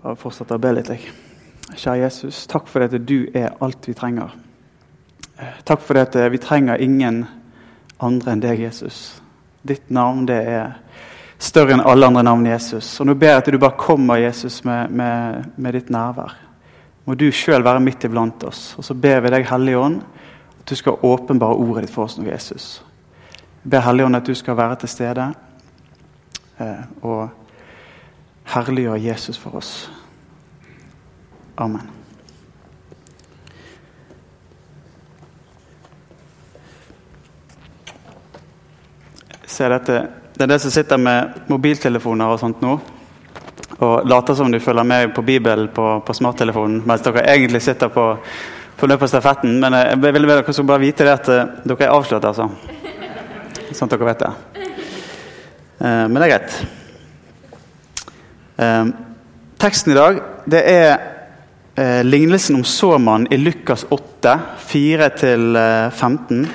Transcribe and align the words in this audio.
Bare 0.00 0.16
fortsette 0.16 0.56
å 0.56 0.62
be 0.62 0.72
litt. 0.72 0.88
Jeg. 0.88 1.10
Kjære 1.70 2.04
Jesus, 2.04 2.46
takk 2.50 2.68
for 2.68 2.86
at 2.86 2.94
du 3.06 3.18
er 3.36 3.52
alt 3.60 3.86
vi 3.86 3.94
trenger. 3.94 4.32
Eh, 5.38 5.60
takk 5.64 5.82
for 5.84 6.00
at 6.00 6.16
vi 6.32 6.40
trenger 6.42 6.80
ingen 6.80 7.24
andre 8.00 8.32
enn 8.32 8.42
deg, 8.42 8.62
Jesus. 8.64 9.20
Ditt 9.62 9.90
navn 9.92 10.24
det 10.28 10.40
er 10.48 10.72
større 11.40 11.76
enn 11.76 11.84
alle 11.84 12.08
andre 12.08 12.24
navn, 12.24 12.46
Jesus. 12.48 12.88
Og 13.00 13.08
Nå 13.08 13.16
ber 13.18 13.34
jeg 13.34 13.42
at 13.42 13.50
du 13.52 13.58
bare 13.60 13.80
kommer 13.80 14.20
Jesus, 14.20 14.62
med, 14.64 14.90
med, 14.90 15.50
med 15.56 15.76
ditt 15.76 15.90
nærvær. 15.92 16.36
Må 17.04 17.16
du 17.16 17.28
sjøl 17.32 17.64
være 17.64 17.82
midt 17.84 18.04
iblant 18.08 18.44
oss. 18.48 18.74
Og 18.78 18.86
så 18.86 18.94
ber 18.94 19.20
vi 19.24 19.32
deg, 19.32 19.48
Hellige 19.48 19.80
Ånd, 19.80 20.00
at 20.60 20.68
du 20.68 20.76
skal 20.76 21.00
åpenbare 21.06 21.56
ordet 21.56 21.86
ditt 21.86 21.94
for 21.94 22.06
oss 22.06 22.18
nå, 22.18 22.28
Jesus. 22.28 22.70
Jeg 23.62 23.72
ber 23.72 23.84
Hellige 23.84 24.08
Ånd 24.08 24.20
at 24.20 24.28
du 24.28 24.36
skal 24.36 24.56
være 24.56 24.80
til 24.82 24.92
stede. 24.92 25.28
Eh, 26.60 26.82
og 27.02 27.39
herliggjør 28.44 28.96
Jesus 28.96 29.38
for 29.38 29.56
oss. 29.56 29.90
Amen. 31.56 31.90
Se 39.46 39.68
dette. 39.68 40.06
Det 40.34 40.46
er 40.46 40.54
det 40.54 40.62
som 40.62 40.72
sitter 40.72 40.96
med 40.96 41.44
mobiltelefoner 41.50 42.32
og 42.32 42.40
sånt 42.40 42.62
nå 42.64 42.78
og 43.80 44.08
later 44.08 44.34
som 44.36 44.52
du 44.52 44.58
følger 44.60 44.84
med 44.84 45.14
på 45.14 45.22
Bibelen 45.22 45.68
på, 45.74 45.84
på 46.06 46.14
smarttelefonen, 46.14 46.82
mens 46.86 47.04
dere 47.04 47.24
egentlig 47.32 47.62
sitter 47.64 47.88
på, 47.88 48.04
på 48.76 48.88
løpet 48.88 49.06
av 49.06 49.12
stafetten. 49.14 49.56
Men 49.60 49.76
jeg 49.78 50.00
vil 50.02 50.28
dere 50.28 50.64
bare 50.68 50.82
vite 50.82 51.06
det 51.06 51.14
at 51.14 51.30
eh, 51.32 51.54
dere 51.64 51.86
er 51.86 51.94
avslørt, 51.94 52.26
altså. 52.28 52.50
Sånn 53.70 53.88
at 53.88 53.94
dere 53.94 54.10
vet 54.10 54.26
det. 54.26 54.34
Eh, 55.80 56.04
men 56.10 56.18
det 56.20 56.28
er 56.28 56.34
greit. 56.34 56.79
Eh, 58.60 58.86
teksten 59.58 59.92
i 59.92 59.96
dag 59.96 60.18
det 60.50 60.60
er 60.68 60.90
eh, 61.74 62.02
lignelsen 62.04 62.58
om 62.58 62.64
såmannen 62.64 63.32
i 63.32 63.38
Lukas 63.40 63.86
8, 63.88 64.40
4-15. 64.68 66.46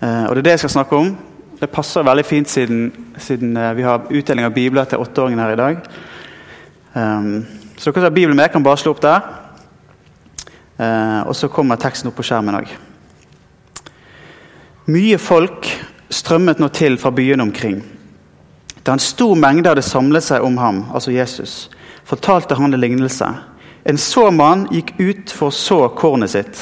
Eh, 0.00 0.24
og 0.24 0.34
Det 0.34 0.38
er 0.38 0.42
det 0.42 0.56
jeg 0.56 0.64
skal 0.64 0.70
snakke 0.70 0.96
om. 0.96 1.14
Det 1.60 1.70
passer 1.70 2.02
veldig 2.02 2.24
fint 2.26 2.50
siden, 2.50 2.92
siden 3.18 3.56
eh, 3.56 3.76
vi 3.76 3.82
har 3.86 4.10
utdeling 4.10 4.44
av 4.44 4.54
bibler 4.54 4.84
til 4.84 4.98
åtteåringen 4.98 5.38
her 5.38 5.52
i 5.52 5.60
dag. 5.62 5.76
Um, 6.94 7.46
så 7.76 7.90
dere 7.90 7.94
som 7.94 8.02
har 8.02 8.10
Bibelen 8.10 8.36
med, 8.36 8.50
kan 8.52 8.62
bare 8.62 8.78
slå 8.78 8.94
opp 8.94 9.02
der. 9.02 9.20
Uh, 10.78 11.26
og 11.28 11.36
så 11.36 11.48
kommer 11.48 11.78
teksten 11.78 12.10
opp 12.10 12.18
på 12.18 12.26
skjermen 12.26 12.58
òg. 12.58 12.70
Mye 14.90 15.18
folk 15.18 15.70
strømmet 16.10 16.58
nå 16.58 16.68
til 16.74 16.98
fra 16.98 17.10
byene 17.14 17.46
omkring. 17.46 17.82
Da 18.84 18.92
en 18.92 19.00
stor 19.00 19.34
mengde 19.36 19.70
hadde 19.70 19.82
samlet 19.82 20.26
seg 20.26 20.44
om 20.44 20.58
ham, 20.60 20.82
altså 20.92 21.14
Jesus, 21.14 21.70
fortalte 22.04 22.56
han 22.58 22.74
en 22.74 22.80
lignelse. 22.80 23.28
En 23.84 24.00
såmann 24.00 24.66
gikk 24.72 24.92
ut 25.00 25.32
for 25.32 25.48
å 25.48 25.56
så 25.56 25.78
kornet 25.96 26.34
sitt. 26.34 26.60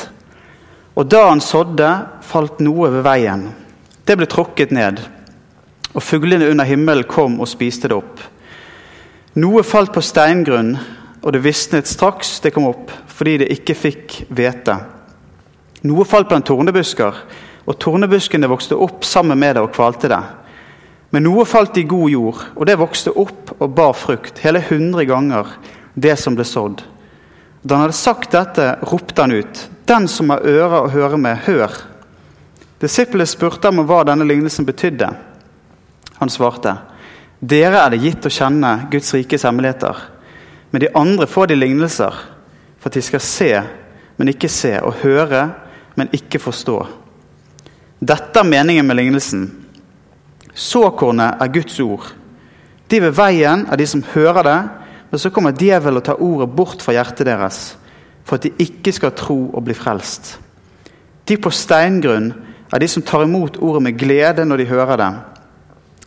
Og 0.94 1.08
da 1.10 1.24
han 1.30 1.42
sådde, 1.42 1.88
falt 2.22 2.60
noe 2.62 2.90
ved 2.94 3.02
veien. 3.06 3.48
Det 4.06 4.14
ble 4.18 4.28
tråkket 4.30 4.74
ned, 4.74 5.00
og 5.92 6.02
fuglene 6.02 6.50
under 6.50 6.66
himmelen 6.68 7.08
kom 7.10 7.40
og 7.40 7.50
spiste 7.50 7.90
det 7.90 7.98
opp. 7.98 8.22
Noe 9.42 9.64
falt 9.66 9.94
på 9.94 10.02
steingrunn, 10.04 10.76
og 11.22 11.34
det 11.34 11.42
visnet 11.42 11.90
straks 11.90 12.36
det 12.44 12.52
kom 12.54 12.68
opp, 12.70 12.90
fordi 13.06 13.38
det 13.42 13.50
ikke 13.54 13.78
fikk 13.78 14.16
hvete. 14.30 14.76
Noe 15.88 16.06
falt 16.06 16.30
blant 16.30 16.46
tornebusker, 16.46 17.18
og 17.66 17.78
tornebuskene 17.82 18.50
vokste 18.50 18.78
opp 18.78 19.06
sammen 19.06 19.38
med 19.38 19.56
det 19.56 19.64
og 19.64 19.74
kvalte 19.74 20.10
det. 20.10 20.22
Men 21.12 21.26
noe 21.26 21.44
falt 21.44 21.76
i 21.76 21.84
god 21.84 22.08
jord, 22.10 22.40
og 22.56 22.66
det 22.66 22.78
vokste 22.80 23.12
opp 23.20 23.52
og 23.58 23.74
bar 23.76 23.92
frukt, 23.96 24.40
hele 24.40 24.62
hundre 24.64 25.04
ganger 25.04 25.50
det 25.94 26.16
som 26.16 26.36
ble 26.36 26.46
sådd. 26.48 26.80
Da 27.62 27.76
han 27.76 27.84
hadde 27.84 27.98
sagt 27.98 28.32
dette, 28.32 28.78
ropte 28.88 29.22
han 29.22 29.32
ut, 29.36 29.68
Den 29.84 30.06
som 30.08 30.30
har 30.30 30.44
ører 30.46 30.86
å 30.86 30.90
høre 30.92 31.18
med, 31.18 31.42
hør. 31.44 31.74
Disiplene 32.80 33.26
spurte 33.26 33.68
ham 33.68 33.82
om 33.82 33.86
hva 33.86 34.04
denne 34.06 34.24
lignelsen 34.24 34.64
betydde. 34.64 35.08
Han 36.20 36.30
svarte, 36.30 36.76
Dere 37.42 37.82
er 37.82 37.90
det 37.90 38.00
gitt 38.04 38.26
å 38.26 38.30
kjenne 38.32 38.86
Guds 38.90 39.12
rikes 39.14 39.44
hemmeligheter, 39.44 39.98
men 40.70 40.80
de 40.80 40.92
andre 40.96 41.26
får 41.26 41.50
de 41.50 41.58
lignelser, 41.58 42.14
for 42.78 42.88
at 42.88 42.96
de 42.96 43.02
skal 43.02 43.20
se, 43.26 43.50
men 44.16 44.30
ikke 44.30 44.48
se, 44.48 44.76
og 44.80 45.02
høre, 45.02 45.48
men 45.98 46.14
ikke 46.14 46.40
forstå. 46.40 46.78
Dette 48.00 48.40
er 48.40 48.48
meningen 48.48 48.86
med 48.86 48.98
lignelsen. 48.98 49.44
Såkornet 50.54 51.40
er 51.40 51.52
Guds 51.52 51.80
ord. 51.80 52.12
De 52.90 53.00
ved 53.00 53.14
veien 53.16 53.66
er 53.70 53.80
de 53.80 53.86
som 53.88 54.04
hører 54.14 54.42
det, 54.44 54.60
men 55.10 55.20
så 55.20 55.30
kommer 55.32 55.56
djevelen 55.56 56.00
og 56.00 56.04
tar 56.04 56.20
ordet 56.24 56.50
bort 56.56 56.82
fra 56.84 56.94
hjertet 56.96 57.26
deres, 57.28 57.60
for 58.24 58.36
at 58.36 58.46
de 58.46 58.52
ikke 58.64 58.92
skal 58.92 59.14
tro 59.16 59.38
og 59.52 59.64
bli 59.64 59.76
frelst. 59.76 60.36
De 61.28 61.36
på 61.40 61.52
steingrunn 61.52 62.32
er 62.72 62.80
de 62.80 62.88
som 62.88 63.04
tar 63.04 63.24
imot 63.24 63.58
ordet 63.60 63.82
med 63.82 63.98
glede 64.00 64.44
når 64.44 64.62
de 64.62 64.68
hører 64.68 65.00
det. 65.00 65.12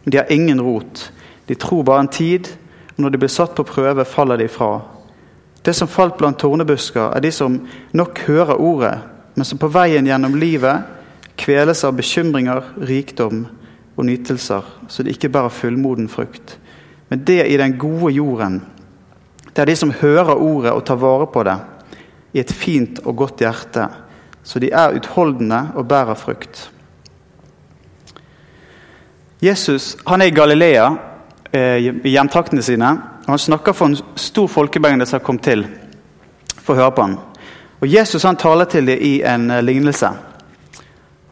De 0.06 0.17
har 0.17 0.31
ingen 0.33 0.62
rot. 0.62 1.12
De 1.47 1.56
tror 1.56 1.83
bare 1.83 2.06
en 2.06 2.12
tid, 2.12 2.50
og 2.95 3.06
når 3.06 3.09
de 3.13 3.22
blir 3.22 3.33
satt 3.33 3.56
på 3.57 3.66
prøve, 3.66 4.06
faller 4.06 4.38
de 4.38 4.47
fra. 4.50 4.79
Det 5.66 5.73
som 5.75 5.89
falt 5.89 6.17
blant 6.17 6.38
tornebusker, 6.39 7.09
er 7.16 7.22
de 7.22 7.31
som 7.31 7.57
nok 7.94 8.19
hører 8.27 8.62
ordet, 8.62 8.97
men 9.35 9.45
som 9.45 9.57
på 9.57 9.69
veien 9.73 10.06
gjennom 10.06 10.38
livet 10.38 10.85
kveles 11.38 11.83
av 11.83 11.95
bekymringer, 11.97 12.62
rikdom 12.77 13.45
og 13.95 14.06
nytelser, 14.06 14.61
så 14.88 15.03
det 15.03 15.16
ikke 15.16 15.29
bærer 15.29 15.53
fullmoden 15.53 16.09
frukt. 16.09 16.57
Men 17.09 17.23
det 17.28 17.45
i 17.47 17.57
den 17.57 17.78
gode 17.79 18.13
jorden, 18.13 18.61
det 19.56 19.61
er 19.61 19.66
de 19.66 19.75
som 19.75 19.91
hører 19.91 20.35
ordet 20.35 20.72
og 20.72 20.83
tar 20.85 21.00
vare 21.00 21.28
på 21.31 21.44
det 21.47 21.56
i 22.35 22.41
et 22.41 22.51
fint 22.51 23.00
og 23.06 23.16
godt 23.16 23.39
hjerte, 23.39 23.88
så 24.44 24.59
de 24.59 24.69
er 24.72 24.97
utholdende 24.97 25.69
og 25.75 25.88
bærer 25.88 26.17
frukt. 26.19 26.72
Jesus 29.41 29.95
han 30.07 30.22
er 30.22 30.25
i 30.25 30.35
Galilea, 30.35 30.89
eh, 31.51 31.77
i 32.03 32.09
hjemtraktene 32.09 32.62
sine. 32.62 32.89
og 33.25 33.27
Han 33.27 33.39
snakker 33.39 33.73
for 33.73 33.85
en 33.85 33.97
stor 34.16 34.47
folkemengde 34.47 35.06
som 35.06 35.19
har 35.19 35.25
kommet 35.25 35.44
til 35.44 35.66
for 36.57 36.73
å 36.73 36.77
høre 36.77 36.91
på 36.91 37.01
ham. 37.01 37.17
Og 37.81 37.88
Jesus 37.94 38.23
han 38.23 38.35
taler 38.35 38.66
til 38.66 38.88
dem 38.88 38.97
i 39.01 39.22
en 39.22 39.51
eh, 39.51 39.63
lignelse. 39.63 40.09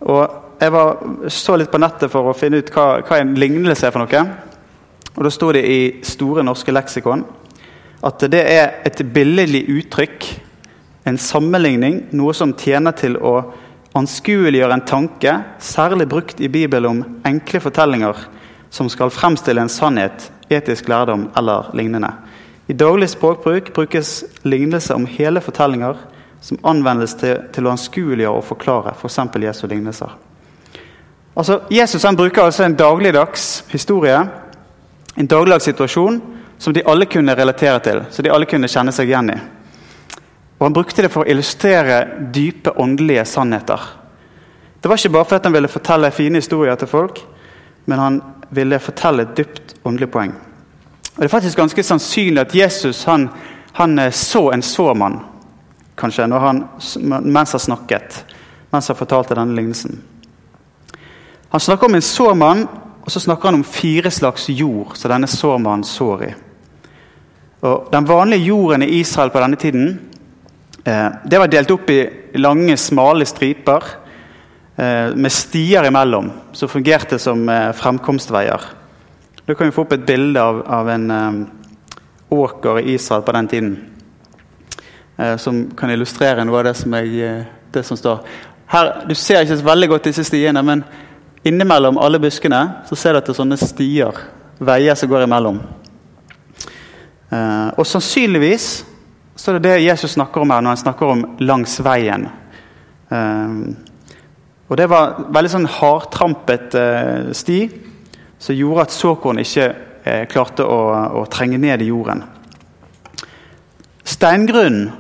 Og 0.02 0.43
jeg 0.64 0.74
var, 0.74 0.98
så 1.28 1.58
litt 1.60 1.72
på 1.72 1.82
nettet 1.82 2.12
for 2.12 2.30
å 2.30 2.36
finne 2.38 2.62
ut 2.64 2.72
hva, 2.74 3.02
hva 3.04 3.20
en 3.20 3.36
lignelse 3.40 3.88
er 3.88 3.94
for 3.94 4.04
noe. 4.04 4.26
Og 5.14 5.24
Da 5.26 5.32
sto 5.34 5.52
det 5.54 5.64
i 5.68 5.80
Store 6.08 6.44
norske 6.46 6.74
leksikon 6.74 7.26
at 8.04 8.24
det 8.28 8.42
er 8.52 8.82
et 8.84 9.00
billedlig 9.16 9.62
uttrykk, 9.72 10.26
en 11.08 11.20
sammenligning, 11.20 12.02
noe 12.16 12.34
som 12.36 12.52
tjener 12.60 12.96
til 13.00 13.16
å 13.16 13.38
anskueliggjøre 13.96 14.76
en 14.76 14.86
tanke, 14.88 15.36
særlig 15.64 16.10
brukt 16.12 16.42
i 16.44 16.50
Bibelen 16.52 16.90
om 16.90 17.22
enkle 17.28 17.62
fortellinger 17.64 18.26
som 18.74 18.90
skal 18.92 19.14
fremstille 19.14 19.64
en 19.64 19.72
sannhet, 19.72 20.32
etisk 20.52 20.90
lærdom 20.92 21.30
eller 21.40 21.72
lignende. 21.78 22.12
I 22.68 22.76
daglig 22.76 23.14
språkbruk 23.14 23.72
brukes 23.76 24.24
lignelse 24.44 24.96
om 24.96 25.08
hele 25.08 25.44
fortellinger 25.44 26.00
som 26.44 26.60
anvendes 26.68 27.16
til, 27.20 27.40
til 27.56 27.68
å 27.68 27.74
anskueliggjøre 27.76 28.40
og 28.40 28.48
forklare, 28.48 28.96
f.eks. 28.98 29.20
For 29.32 29.48
Jesu 29.48 29.68
lignelser. 29.68 30.12
Altså, 31.34 31.62
Jesus 31.70 32.04
han 32.04 32.16
bruker 32.16 32.44
altså 32.44 32.64
en 32.64 32.76
dagligdags 32.78 33.64
historie, 33.70 34.20
en 35.16 35.28
dagligdags 35.28 35.66
situasjon, 35.66 36.22
som 36.58 36.74
de 36.74 36.84
alle 36.86 37.06
kunne 37.06 37.36
relatere 37.36 37.80
til, 37.80 38.04
så 38.12 38.22
de 38.22 38.32
alle 38.32 38.46
kunne 38.46 38.70
kjenne 38.70 38.94
seg 38.94 39.10
igjen 39.10 39.34
i. 39.34 39.40
Og 40.60 40.66
Han 40.68 40.76
brukte 40.78 41.04
det 41.04 41.10
for 41.12 41.26
å 41.26 41.28
illustrere 41.28 42.30
dype 42.32 42.72
åndelige 42.80 43.26
sannheter. 43.26 43.82
Det 44.80 44.90
var 44.90 45.00
ikke 45.00 45.10
bare 45.16 45.26
fordi 45.26 45.50
han 45.50 45.56
ville 45.58 45.72
fortelle 45.72 46.12
fine 46.12 46.40
historier 46.40 46.76
til 46.80 46.88
folk, 46.88 47.20
men 47.86 48.00
han 48.00 48.22
ville 48.54 48.80
fortelle 48.80 49.26
et 49.26 49.36
dypt 49.38 49.76
åndelig 49.84 50.12
poeng. 50.12 50.32
Og 51.16 51.20
Det 51.20 51.26
er 51.26 51.34
faktisk 51.34 51.58
ganske 51.58 51.84
sannsynlig 51.84 52.42
at 52.42 52.56
Jesus 52.56 53.04
han, 53.06 53.30
han 53.74 54.00
eh, 54.00 54.12
så 54.12 54.52
en 54.52 54.62
såmann 54.62 55.20
kanskje, 55.96 56.28
han, 56.32 56.64
mens 57.24 57.52
han 57.52 57.60
snakket, 57.60 58.24
mens 58.72 58.88
han 58.88 58.98
fortalte 58.98 59.36
denne 59.36 59.56
lignelsen. 59.56 60.00
Han 61.54 61.60
snakker 61.60 61.86
om 61.86 61.96
en 61.96 62.02
sårmann, 62.02 62.64
og 63.06 63.12
så 63.14 63.20
snakker 63.22 63.52
han 63.52 63.60
om 63.60 63.64
fire 63.68 64.10
slags 64.12 64.48
jord 64.50 64.96
som 64.98 65.12
denne 65.12 65.28
sårmannen 65.30 65.86
sår 65.86 66.24
i. 66.26 66.30
Og 67.62 67.92
Den 67.92 68.08
vanlige 68.10 68.48
jorden 68.48 68.82
i 68.82 68.88
Israel 69.00 69.30
på 69.30 69.40
denne 69.44 69.60
tiden 69.62 69.92
eh, 70.84 71.10
det 71.30 71.40
var 71.40 71.52
delt 71.54 71.70
opp 71.72 71.92
i 71.94 72.00
lange, 72.42 72.74
smale 72.78 73.28
striper 73.30 73.86
eh, 74.82 75.14
med 75.14 75.30
stier 75.32 75.86
imellom, 75.86 76.32
som 76.58 76.72
fungerte 76.74 77.22
som 77.22 77.46
eh, 77.46 77.70
fremkomstveier. 77.78 78.66
Da 79.46 79.54
kan 79.54 79.70
vi 79.70 79.76
få 79.78 79.86
opp 79.86 79.94
et 79.94 80.10
bilde 80.10 80.42
av, 80.42 80.64
av 80.66 80.90
en 80.90 81.10
eh, 81.12 81.40
åker 82.34 82.82
i 82.82 82.98
Israel 82.98 83.22
på 83.22 83.38
den 83.38 83.48
tiden. 83.54 83.78
Eh, 85.22 85.38
som 85.38 85.68
kan 85.78 85.94
illustrere 85.94 86.50
noe 86.50 86.64
av 86.64 86.72
det 86.72 86.76
som, 86.82 86.98
jeg, 86.98 87.14
eh, 87.22 87.46
det 87.78 87.86
som 87.86 87.98
står. 87.98 88.26
Her, 88.74 89.06
Du 89.08 89.14
ser 89.14 89.46
ikke 89.46 89.62
så 89.62 89.70
veldig 89.70 89.90
godt 89.90 90.10
disse 90.10 90.24
stiene, 90.26 90.66
men 90.66 90.84
Innimellom 91.44 91.98
alle 92.00 92.22
buskene 92.24 92.62
så 92.88 92.96
ser 92.96 93.18
dere 93.18 93.36
sånne 93.36 93.58
stier, 93.60 94.16
veier 94.64 94.96
som 94.96 95.10
går 95.12 95.26
imellom. 95.26 95.58
Eh, 97.34 97.70
og 97.76 97.88
sannsynligvis 97.88 98.68
så 99.36 99.52
er 99.52 99.58
det 99.58 99.68
det 99.68 99.84
Jesus 99.84 100.14
snakker 100.16 100.44
om 100.44 100.54
her 100.54 100.64
når 100.64 100.76
han 100.76 100.84
snakker 100.86 101.06
om 101.12 101.26
'langs 101.40 101.80
veien'. 101.84 102.30
Eh, 103.12 103.76
og 104.68 104.78
Det 104.78 104.90
var 104.90 105.26
veldig 105.30 105.52
sånn 105.52 105.68
hardtrampet 105.70 106.76
eh, 106.76 107.32
sti 107.36 107.60
som 108.40 108.56
gjorde 108.56 108.82
at 108.82 108.96
såkorn 108.96 109.40
ikke 109.40 109.68
eh, 110.04 110.24
klarte 110.32 110.64
å, 110.64 110.80
å, 111.22 111.26
trenge 111.30 111.58
ned 111.58 111.82
i 111.82 111.92
jorden. 111.92 112.24
Steingrunnen 114.04 114.92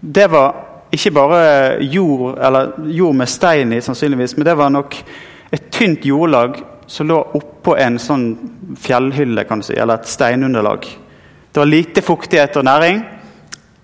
det 0.00 0.28
var 0.30 0.54
ikke 0.94 1.10
bare 1.10 1.82
jord, 1.84 2.38
eller 2.38 2.76
jord 2.86 3.16
med 3.18 3.28
stein 3.28 3.72
i, 3.72 3.80
sannsynligvis, 3.80 4.36
men 4.36 4.46
det 4.46 4.54
var 4.56 4.70
nok 4.70 4.94
et 5.50 5.70
tynt 5.72 6.04
jordlag 6.04 6.60
som 6.88 7.08
lå 7.08 7.18
oppå 7.36 7.76
en 7.76 7.98
sånn 8.00 8.26
fjellhylle, 8.80 9.44
kan 9.48 9.60
du 9.60 9.66
si, 9.68 9.76
eller 9.76 10.00
et 10.00 10.08
steinunderlag. 10.08 10.88
Det 11.52 11.60
var 11.60 11.68
lite 11.68 12.04
fuktighet 12.04 12.56
og 12.60 12.66
næring 12.68 13.00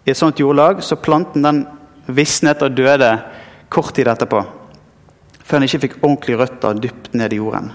i 0.05 0.13
et 0.13 0.19
sånt 0.19 0.41
jordlag, 0.41 0.83
så 0.85 1.01
planten 1.01 1.45
den 1.45 1.63
visnet 2.07 2.63
og 2.65 2.77
døde 2.77 3.11
kort 3.73 3.95
tid 3.97 4.09
etterpå. 4.09 4.43
Før 5.45 5.61
den 5.61 5.69
ikke 5.69 5.83
fikk 5.87 5.99
ordentlige 6.03 6.41
røtter 6.41 6.81
dypt 6.81 7.13
ned 7.17 7.33
i 7.33 7.41
jorden. 7.41 7.73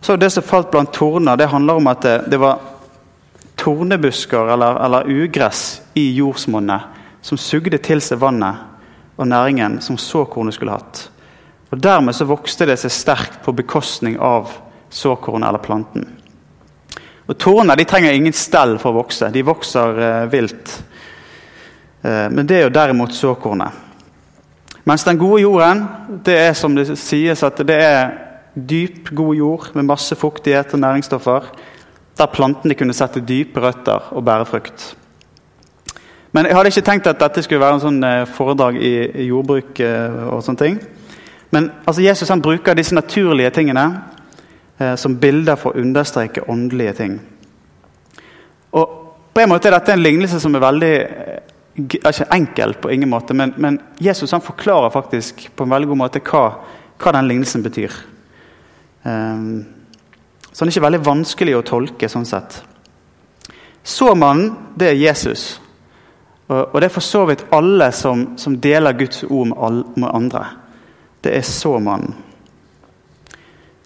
Så 0.00 0.16
Det 0.16 0.30
som 0.30 0.42
falt 0.42 0.70
blant 0.70 0.92
torner, 0.94 1.36
det 1.36 1.48
handler 1.50 1.74
om 1.80 1.86
at 1.90 2.02
det, 2.02 2.30
det 2.30 2.38
var 2.38 2.60
tornebusker 3.56 4.52
eller, 4.52 4.78
eller 4.84 5.08
ugress 5.10 5.80
i 5.94 6.12
jordsmonnet 6.14 6.94
som 7.26 7.38
sugde 7.38 7.78
til 7.82 7.98
seg 8.04 8.20
vannet 8.22 9.16
og 9.16 9.26
næringen 9.26 9.80
som 9.82 9.98
såkornet 9.98 10.54
skulle 10.54 10.76
hatt. 10.76 11.08
Og 11.70 11.80
Dermed 11.82 12.14
så 12.14 12.26
vokste 12.28 12.68
det 12.68 12.78
seg 12.80 12.94
sterkt 12.94 13.40
på 13.44 13.54
bekostning 13.56 14.18
av 14.22 14.52
såkornet 14.92 15.48
eller 15.48 15.62
planten. 15.64 16.06
Og 17.26 17.34
Torner 17.42 17.78
de 17.78 17.86
trenger 17.88 18.14
ingen 18.14 18.34
stell 18.36 18.76
for 18.78 18.92
å 18.92 19.00
vokse. 19.00 19.32
De 19.34 19.42
vokser 19.46 19.98
eh, 19.98 20.26
vilt. 20.30 20.76
Eh, 22.06 22.28
men 22.30 22.46
det 22.46 22.60
er 22.60 22.68
jo 22.68 22.74
derimot 22.76 23.14
såkornet. 23.16 23.82
Mens 24.86 25.02
den 25.02 25.18
gode 25.18 25.42
jorden, 25.42 25.82
det 26.22 26.36
er 26.38 26.52
som 26.54 26.76
det 26.76 26.92
sies 27.00 27.42
at 27.42 27.58
det 27.66 27.80
er 27.82 28.12
dyp, 28.54 29.10
god 29.10 29.34
jord 29.34 29.72
med 29.74 29.88
masse 29.88 30.14
fuktighet 30.14 30.76
og 30.76 30.80
næringsstoffer, 30.84 31.48
der 32.16 32.30
plantene 32.32 32.76
kunne 32.78 32.94
sette 32.96 33.20
dype 33.20 33.60
røtter 33.60 34.12
og 34.14 34.24
bære 34.24 34.46
frukt. 34.46 34.86
Men 36.32 36.46
Jeg 36.46 36.56
hadde 36.56 36.70
ikke 36.70 36.84
tenkt 36.84 37.06
at 37.10 37.20
dette 37.20 37.42
skulle 37.42 37.60
være 37.60 37.78
en 37.78 37.82
sånn 37.82 38.04
eh, 38.04 38.28
foredrag 38.28 38.78
i, 38.78 38.94
jordbruk 39.26 39.80
eh, 39.80 40.22
og 40.30 40.44
sånne 40.44 40.62
ting. 40.62 40.78
Men 41.50 41.70
altså, 41.84 42.02
Jesus 42.02 42.28
han 42.28 42.42
bruker 42.42 42.74
disse 42.74 42.94
naturlige 42.94 43.50
tingene 43.50 43.86
eh, 44.78 44.94
som 44.98 45.18
bilder 45.20 45.58
for 45.60 45.72
å 45.72 45.82
understreke 45.82 46.46
åndelige 46.50 46.96
ting. 47.00 47.18
Og 48.76 48.96
på 49.34 49.42
en 49.42 49.52
måte 49.52 49.68
er 49.68 49.76
dette 49.76 49.94
en 49.94 50.02
lignelse 50.02 50.40
som 50.42 50.54
er 50.56 50.64
veldig 50.64 50.94
eh, 50.96 51.54
ikke 51.76 52.28
enkel, 52.32 52.74
på 52.80 52.90
ingen 52.90 53.10
måte, 53.12 53.34
men, 53.36 53.52
men 53.56 53.78
Jesus 54.00 54.32
han 54.32 54.44
forklarer 54.44 54.90
faktisk 54.94 55.48
på 55.56 55.64
en 55.64 55.74
veldig 55.74 55.88
god 55.90 56.00
måte 56.00 56.22
hva, 56.24 56.44
hva 56.96 57.12
den 57.18 57.28
lignelsen 57.28 57.64
betyr. 57.64 57.92
Um, 59.04 59.66
så 60.52 60.64
den 60.64 60.70
er 60.70 60.72
ikke 60.72 60.86
veldig 60.86 61.04
vanskelig 61.04 61.58
å 61.58 61.66
tolke 61.68 62.08
sånn 62.08 62.24
sett. 62.24 62.62
Såmannen, 63.86 64.54
det 64.74 64.88
er 64.88 65.02
Jesus. 65.02 65.44
Og, 66.48 66.72
og 66.72 66.80
det 66.80 66.88
er 66.88 66.94
for 66.94 67.04
så 67.04 67.26
vidt 67.28 67.44
alle 67.54 67.90
som, 67.92 68.24
som 68.40 68.56
deler 68.56 68.96
Guds 68.96 69.26
ord 69.28 69.50
med, 69.52 69.58
all, 69.60 69.82
med 70.00 70.08
andre. 70.16 70.46
Det 71.26 71.34
er 71.34 71.42
såmannen. 71.42 72.14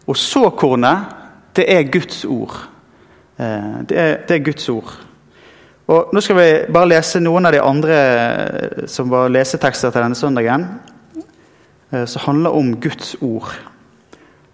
Og 0.07 0.17
såkornet, 0.17 0.99
det 1.57 1.65
er 1.73 1.87
Guds 1.93 2.25
ord. 2.25 2.69
Eh, 3.39 3.79
det 3.89 3.99
er, 3.99 4.17
det 4.29 4.35
er, 4.35 4.43
Guds 4.45 4.69
ord. 4.69 4.91
Og 5.87 6.11
Nå 6.13 6.21
skal 6.21 6.37
vi 6.37 6.73
bare 6.73 6.91
lese 6.91 7.23
noen 7.25 7.49
av 7.49 7.55
de 7.57 7.63
andre 7.65 7.97
eh, 7.97 8.83
som 8.93 9.09
var 9.09 9.33
lesetekster 9.33 9.89
til 9.89 10.05
denne 10.05 10.19
søndagen. 10.19 10.67
Eh, 11.93 12.05
som 12.05 12.27
handler 12.27 12.59
om 12.61 12.75
Guds 12.77 13.17
ord. 13.23 13.57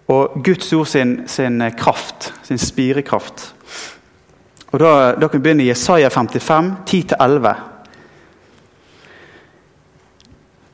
Og 0.07 0.39
Guds 0.43 0.71
ord 0.73 0.87
sin, 0.87 1.27
sin 1.27 1.59
kraft, 1.77 2.31
sin 2.43 2.57
spirekraft. 2.57 3.49
Og 4.71 4.79
Da, 4.79 5.11
da 5.19 5.27
kan 5.27 5.41
vi 5.41 5.43
begynne 5.49 5.67
i 5.67 5.73
Jesaja 5.73 6.07
55, 6.09 6.73
10-11. 6.87 7.53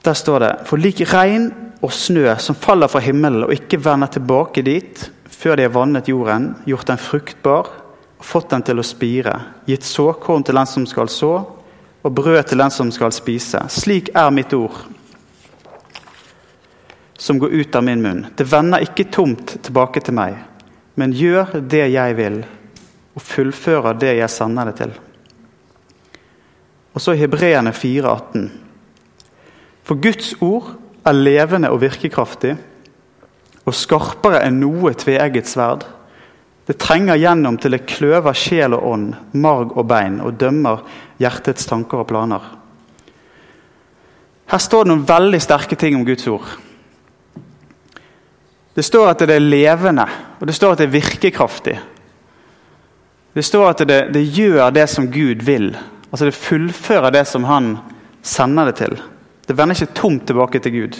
Der 0.06 0.14
står 0.14 0.40
det 0.40 0.56
For 0.66 0.78
lik 0.78 1.02
regn 1.14 1.73
og 1.84 1.92
snø 1.92 2.32
som 2.40 2.56
faller 2.56 2.88
fra 2.88 3.02
himmelen 3.04 3.44
og 3.48 3.54
ikke 3.56 3.82
vender 3.84 4.12
tilbake 4.16 4.64
dit 4.64 5.04
før 5.28 5.58
de 5.60 5.66
har 5.66 5.74
vannet 5.76 6.08
jorden, 6.08 6.54
gjort 6.66 6.88
den 6.88 7.02
fruktbar 7.02 7.68
og 8.16 8.24
fått 8.24 8.54
den 8.54 8.64
til 8.64 8.80
å 8.80 8.86
spire, 8.88 9.34
gitt 9.68 9.84
såkorn 9.84 10.46
til 10.48 10.56
den 10.56 10.70
som 10.70 10.86
skal 10.88 11.12
så, 11.12 11.34
og 12.04 12.16
brød 12.16 12.42
til 12.48 12.62
den 12.64 12.72
som 12.72 12.92
skal 12.92 13.12
spise. 13.16 13.66
Slik 13.72 14.14
er 14.16 14.32
mitt 14.32 14.54
ord 14.56 14.78
som 17.20 17.40
går 17.40 17.54
ut 17.56 17.76
av 17.76 17.84
min 17.88 18.02
munn. 18.04 18.26
Det 18.36 18.48
vender 18.48 18.84
ikke 18.84 19.08
tomt 19.12 19.56
tilbake 19.64 20.02
til 20.04 20.16
meg, 20.16 20.38
men 21.00 21.16
gjør 21.16 21.58
det 21.72 21.86
jeg 21.94 22.16
vil, 22.20 22.42
og 23.14 23.24
fullfører 23.24 24.00
det 24.00 24.16
jeg 24.18 24.32
sender 24.32 24.72
det 24.72 24.78
til. 24.80 24.96
Og 26.94 27.02
så 27.02 27.16
Hebreerne 27.18 27.72
4,18. 27.76 28.48
For 29.84 30.00
Guds 30.00 30.34
ord 30.40 30.76
er 31.04 31.18
levende 31.18 31.72
og 31.74 31.82
virkekraftig 31.84 32.56
og 33.64 33.76
skarpere 33.76 34.42
enn 34.48 34.60
noe 34.60 34.94
tveegget 35.00 35.48
sverd. 35.48 35.86
Det 36.68 36.78
trenger 36.80 37.20
gjennom 37.20 37.58
til 37.60 37.76
det 37.76 37.86
kløver 37.88 38.36
sjel 38.36 38.76
og 38.76 38.86
ånd, 38.94 39.08
marg 39.36 39.76
og 39.76 39.88
bein, 39.88 40.20
og 40.24 40.38
dømmer 40.40 40.84
hjertets 41.20 41.68
tanker 41.68 42.04
og 42.04 42.08
planer. 42.12 42.44
Her 44.52 44.62
står 44.62 44.84
det 44.86 44.92
noen 44.92 45.08
veldig 45.08 45.40
sterke 45.44 45.80
ting 45.80 45.96
om 45.98 46.06
Guds 46.08 46.28
ord. 46.32 46.46
Det 48.74 48.84
står 48.86 49.12
at 49.12 49.24
det 49.28 49.36
er 49.36 49.44
levende, 49.44 50.06
og 50.40 50.48
det 50.50 50.56
står 50.56 50.74
at 50.74 50.84
det 50.84 50.88
er 50.88 50.96
virkekraftig. 50.96 51.76
Det 53.34 53.44
står 53.46 53.70
at 53.70 53.84
det, 53.90 54.00
det 54.14 54.24
gjør 54.36 54.74
det 54.74 54.88
som 54.90 55.10
Gud 55.12 55.44
vil. 55.46 55.72
Altså 56.12 56.26
Det 56.30 56.38
fullfører 56.38 57.14
det 57.14 57.26
som 57.28 57.48
han 57.50 57.76
sender 58.22 58.70
det 58.70 58.76
til. 58.82 58.98
Det 59.48 59.58
vender 59.58 59.76
ikke 59.76 60.00
tomt 60.00 60.28
tilbake 60.28 60.60
til 60.60 60.72
Gud. 60.72 61.00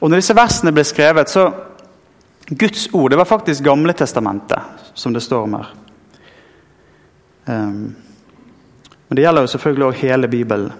Og 0.00 0.10
når 0.10 0.20
disse 0.20 0.36
versene 0.36 0.72
ble 0.72 0.84
skrevet, 0.84 1.30
så 1.30 1.50
Guds 2.48 2.88
ord 2.92 3.10
det 3.10 3.18
var 3.18 3.28
faktisk 3.28 3.64
Gamle 3.64 3.92
testamentet, 3.92 4.90
som 4.94 5.12
det 5.12 5.22
står 5.24 5.42
om 5.48 5.56
her. 5.58 5.70
Um, 7.46 7.94
men 9.08 9.16
det 9.16 9.22
gjelder 9.22 9.46
jo 9.46 9.52
selvfølgelig 9.54 9.86
også 9.86 10.06
hele 10.06 10.28
Bibelen. 10.28 10.72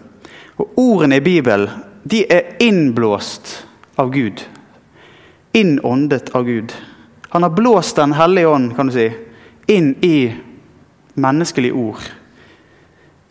Og 0.56 0.78
Ordene 0.78 1.16
i 1.16 1.24
Bibelen 1.24 1.68
de 2.10 2.24
er 2.30 2.56
innblåst 2.62 3.66
av 3.96 4.10
Gud. 4.14 4.42
Innåndet 5.52 6.30
av 6.34 6.44
Gud. 6.44 6.74
Han 7.28 7.42
har 7.42 7.50
blåst 7.50 7.96
Den 7.96 8.12
hellige 8.12 8.48
ånd 8.48 8.76
kan 8.76 8.86
du 8.86 8.92
si, 8.94 9.10
inn 9.66 9.94
i 10.04 10.34
menneskelige 11.14 11.74
ord. 11.74 12.02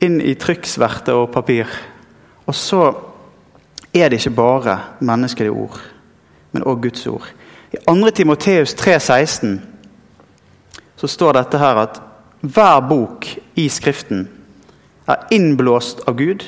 Inn 0.03 0.19
i 0.21 0.35
trykksverte 0.35 1.15
og 1.15 1.31
papir. 1.31 1.69
Og 2.45 2.55
så 2.55 2.93
er 3.93 4.09
det 4.09 4.19
ikke 4.19 4.35
bare 4.35 4.79
menneskelige 4.99 5.51
ord, 5.51 5.79
men 6.51 6.63
òg 6.63 6.81
Guds 6.81 7.07
ord. 7.07 7.29
I 7.73 7.77
2. 7.87 8.09
Timoteus 8.15 8.75
3,16 8.75 9.57
så 10.95 11.07
står 11.07 11.39
dette 11.39 11.59
her 11.59 11.79
at 11.81 12.01
hver 12.45 12.79
bok 12.87 13.27
i 13.55 13.65
Skriften 13.69 14.27
er 15.09 15.25
innblåst 15.33 16.03
av 16.07 16.17
Gud. 16.19 16.43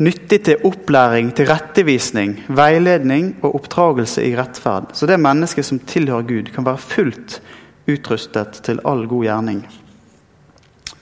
Nyttig 0.00 0.42
til 0.44 0.62
opplæring, 0.64 1.32
til 1.34 1.48
rettevisning, 1.48 2.36
veiledning 2.48 3.34
og 3.42 3.56
oppdragelse 3.60 4.24
i 4.24 4.34
rettferd. 4.36 4.92
Så 4.92 5.08
det 5.08 5.20
mennesket 5.20 5.66
som 5.66 5.80
tilhører 5.80 6.28
Gud, 6.28 6.52
kan 6.54 6.66
være 6.66 6.78
fullt 6.78 7.40
utrustet 7.88 8.60
til 8.66 8.80
all 8.84 9.06
god 9.08 9.24
gjerning. 9.24 9.66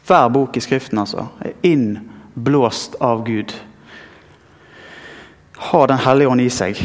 Hver 0.07 0.29
bok 0.29 0.57
i 0.57 0.63
Skriften 0.63 0.99
altså, 0.99 1.27
er 1.41 1.57
innblåst 1.63 2.13
blåst 2.35 2.95
av 3.00 3.25
Gud. 3.25 3.55
Har 5.57 5.87
Den 5.87 5.99
hellige 5.99 6.29
ånd 6.29 6.41
i 6.41 6.50
seg. 6.50 6.81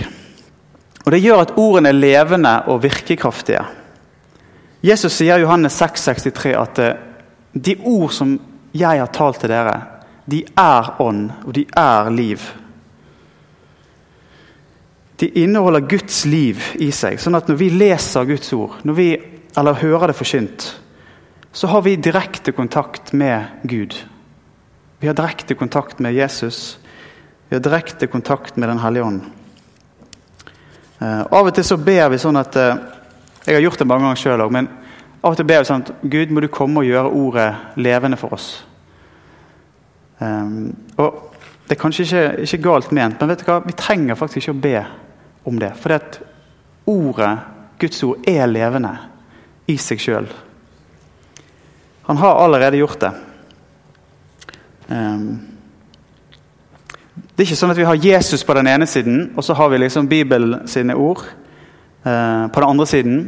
Og 1.06 1.12
Det 1.12 1.22
gjør 1.22 1.42
at 1.42 1.58
ordene 1.58 1.90
er 1.90 1.98
levende 1.98 2.56
og 2.68 2.84
virkekraftige. 2.84 3.64
Jesus 4.84 5.14
sier 5.14 5.40
i 5.40 5.44
Johannes 5.44 5.82
6,63 5.82 6.54
at 6.56 6.80
eh, 6.80 6.98
de 7.54 7.76
ord 7.84 8.12
som 8.16 8.38
jeg 8.72 9.02
har 9.02 9.10
talt 9.12 9.42
til 9.42 9.52
dere, 9.52 9.76
de 10.30 10.44
er 10.58 10.92
ånd, 11.02 11.32
og 11.46 11.56
de 11.58 11.66
er 11.76 12.12
liv. 12.14 12.44
De 15.20 15.28
inneholder 15.42 15.88
Guds 15.90 16.22
liv 16.26 16.62
i 16.80 16.92
seg. 16.96 17.20
sånn 17.20 17.36
at 17.36 17.50
når 17.50 17.58
vi 17.60 17.70
leser 17.74 18.30
Guds 18.30 18.54
ord, 18.54 18.78
når 18.84 18.94
vi, 18.94 19.10
eller 19.58 19.82
hører 19.82 20.08
det 20.08 20.16
forkynt, 20.16 20.68
så 21.52 21.68
har 21.68 21.82
vi 21.82 21.96
direkte 21.98 22.54
kontakt 22.56 23.12
med 23.14 23.66
Gud. 23.68 23.98
Vi 25.00 25.08
har 25.08 25.14
direkte 25.14 25.56
kontakt 25.56 26.00
med 26.00 26.14
Jesus. 26.14 26.80
Vi 27.50 27.56
har 27.56 27.64
direkte 27.64 28.08
kontakt 28.08 28.56
med 28.56 28.70
Den 28.70 28.80
hellige 28.80 29.04
ånd. 29.04 29.22
Eh, 31.00 31.22
av 31.22 31.48
og 31.48 31.54
til 31.56 31.64
så 31.64 31.78
ber 31.80 32.10
vi 32.12 32.20
sånn 32.20 32.36
at 32.36 32.56
eh, 32.60 32.80
Jeg 33.46 33.56
har 33.56 33.64
gjort 33.64 33.80
det 33.80 33.88
mange 33.88 34.04
ganger 34.04 34.20
sjøl 34.20 34.42
òg, 34.44 34.52
men 34.52 34.68
Av 35.24 35.32
og 35.32 35.38
til 35.40 35.48
ber 35.48 35.62
vi 35.64 35.70
sånn 35.70 35.86
at 35.86 35.94
Gud, 36.04 36.32
må 36.32 36.44
du 36.44 36.50
komme 36.52 36.82
og 36.82 36.90
gjøre 36.90 37.14
ordet 37.16 37.48
levende 37.80 38.20
for 38.20 38.36
oss. 38.36 38.50
Eh, 40.20 40.52
og 40.98 41.26
Det 41.70 41.78
er 41.78 41.82
kanskje 41.82 42.04
ikke, 42.04 42.44
ikke, 42.44 42.62
galt 42.64 42.92
ment, 42.92 43.20
men 43.20 43.30
vet 43.30 43.46
du 43.46 43.46
hva? 43.46 43.60
vi 43.62 43.78
trenger 43.78 44.18
faktisk 44.18 44.42
ikke 44.42 44.58
å 44.58 44.62
be 44.62 44.80
om 45.46 45.60
det. 45.62 45.70
For 45.78 45.90
det 45.90 46.00
at 46.02 46.20
ordet, 46.90 47.32
Guds 47.80 48.04
ord, 48.04 48.28
er 48.28 48.50
levende 48.50 48.96
i 49.70 49.78
seg 49.78 50.02
sjøl. 50.02 50.28
Han 52.10 52.18
har 52.18 52.42
allerede 52.42 52.82
gjort 52.82 53.00
det. 53.06 53.12
Um, 54.90 55.40
det 57.40 57.44
er 57.44 57.48
ikke 57.48 57.60
sånn 57.60 57.72
at 57.72 57.80
vi 57.80 57.88
har 57.88 58.00
Jesus 58.04 58.42
på 58.44 58.56
den 58.58 58.68
ene 58.68 58.88
siden, 58.90 59.20
og 59.38 59.46
så 59.46 59.56
har 59.56 59.70
vi 59.72 59.78
liksom 59.80 60.10
Bibelen 60.12 60.66
sine 60.68 60.96
ord 61.00 61.22
eh, 62.04 62.46
på 62.52 62.60
den 62.60 62.68
andre 62.68 62.88
siden. 62.90 63.20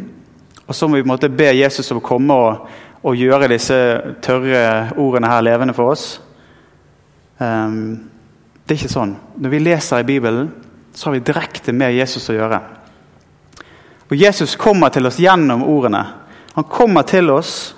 Og 0.66 0.76
så 0.76 0.88
må 0.88 0.98
vi 0.98 1.04
på 1.04 1.08
en 1.08 1.14
måte 1.14 1.30
be 1.32 1.52
Jesus 1.56 1.92
om 1.94 2.02
å 2.02 2.04
komme 2.06 2.36
og, 2.36 2.66
og 3.08 3.16
gjøre 3.16 3.50
disse 3.52 3.78
tørre 4.24 4.92
ordene 5.00 5.32
her 5.32 5.46
levende 5.46 5.76
for 5.78 5.94
oss. 5.94 6.06
Um, 7.40 8.12
det 8.66 8.76
er 8.76 8.82
ikke 8.82 8.94
sånn. 8.94 9.16
Når 9.40 9.56
vi 9.56 9.64
leser 9.64 10.04
i 10.04 10.10
Bibelen, 10.12 10.52
så 10.92 11.10
har 11.10 11.18
vi 11.18 11.26
direkte 11.32 11.76
med 11.76 11.96
Jesus 11.96 12.30
å 12.32 12.36
gjøre. 12.36 12.62
Og 14.12 14.20
Jesus 14.20 14.58
kommer 14.60 14.92
til 14.92 15.08
oss 15.08 15.20
gjennom 15.24 15.64
ordene. 15.72 16.04
Han 16.58 16.68
kommer 16.68 17.08
til 17.08 17.32
oss 17.32 17.72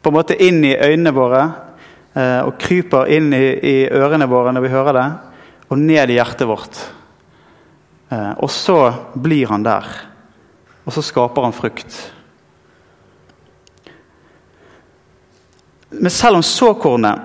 på 0.00 0.08
en 0.08 0.16
måte 0.16 0.36
inn 0.40 0.62
i 0.64 0.76
øynene 0.76 1.12
våre 1.12 1.42
og 2.18 2.56
kryper 2.58 3.10
inn 3.14 3.28
i, 3.36 3.44
i 3.62 3.74
ørene 3.94 4.26
våre 4.26 4.50
når 4.54 4.64
vi 4.64 4.70
hører 4.72 4.96
det 4.96 5.08
og 5.68 5.80
ned 5.80 6.10
i 6.10 6.16
hjertet 6.16 6.48
vårt. 6.48 6.78
Eh, 8.08 8.32
og 8.40 8.50
så 8.50 8.78
blir 9.14 9.50
han 9.52 9.64
der. 9.66 9.88
Og 10.88 10.94
så 10.94 11.04
skaper 11.04 11.44
han 11.44 11.56
frukt. 11.56 11.98
Men 15.90 16.12
selv 16.12 16.40
om 16.40 16.44
såkornet, 16.44 17.20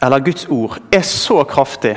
eller 0.00 0.24
Guds 0.24 0.46
ord, 0.48 0.78
er 0.92 1.04
så 1.04 1.42
kraftig 1.44 1.96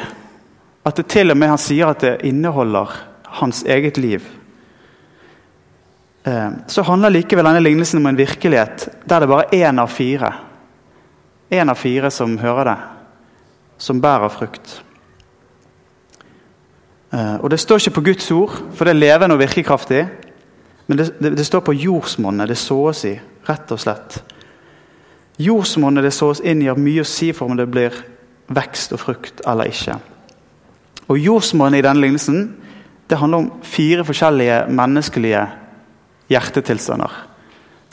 at 0.83 0.97
det 0.99 1.07
til 1.11 1.31
og 1.31 1.37
med 1.39 1.53
han 1.53 1.61
sier 1.61 1.91
at 1.91 2.03
det 2.03 2.17
inneholder 2.27 2.91
hans 3.39 3.61
eget 3.63 3.97
liv, 3.97 4.25
eh, 6.27 6.49
så 6.67 6.83
handler 6.87 7.15
likevel 7.15 7.47
denne 7.47 7.63
lignelsen 7.63 8.01
om 8.01 8.11
en 8.11 8.19
virkelighet 8.19 8.89
der 9.07 9.23
det 9.23 9.31
bare 9.31 9.47
er 9.51 9.71
én 9.71 9.79
av 9.79 9.91
fire 9.91 10.33
en 11.53 11.71
av 11.71 11.79
fire 11.79 12.11
som 12.11 12.37
hører 12.41 12.69
det, 12.71 12.77
som 13.77 14.01
bærer 14.01 14.33
frukt. 14.33 14.81
Eh, 17.13 17.35
og 17.41 17.49
Det 17.49 17.59
står 17.59 17.81
ikke 17.81 17.97
på 17.99 18.05
Guds 18.09 18.31
ord, 18.31 18.55
for 18.73 18.85
det 18.85 18.95
er 18.95 19.01
levende 19.01 19.35
og 19.35 19.41
virkekraftig. 19.41 20.07
Men 20.87 20.97
det, 20.97 21.13
det, 21.19 21.37
det 21.37 21.45
står 21.45 21.63
på 21.63 21.75
jordsmonnet 21.77 22.49
det 22.49 22.57
såes 22.59 23.05
i, 23.05 23.13
rett 23.47 23.71
og 23.71 23.79
slett. 23.79 24.19
Jordsmonnet 25.39 26.03
det 26.03 26.13
såes 26.13 26.41
inn 26.43 26.61
i 26.61 26.69
har 26.69 26.79
mye 26.79 27.01
å 27.01 27.07
si 27.07 27.31
for 27.33 27.49
om 27.49 27.57
det 27.57 27.69
blir 27.71 27.95
vekst 28.53 28.93
og 28.93 29.01
frukt 29.01 29.41
eller 29.47 29.71
ikke. 29.71 29.95
Og 31.07 31.19
Jordsmonnet 31.19 31.81
i 31.81 31.85
denne 31.85 32.03
lignelsen 32.03 32.43
det 33.09 33.19
handler 33.19 33.43
om 33.43 33.51
fire 33.67 34.05
forskjellige 34.07 34.63
menneskelige 34.73 35.41
hjertetilstander. 36.31 37.11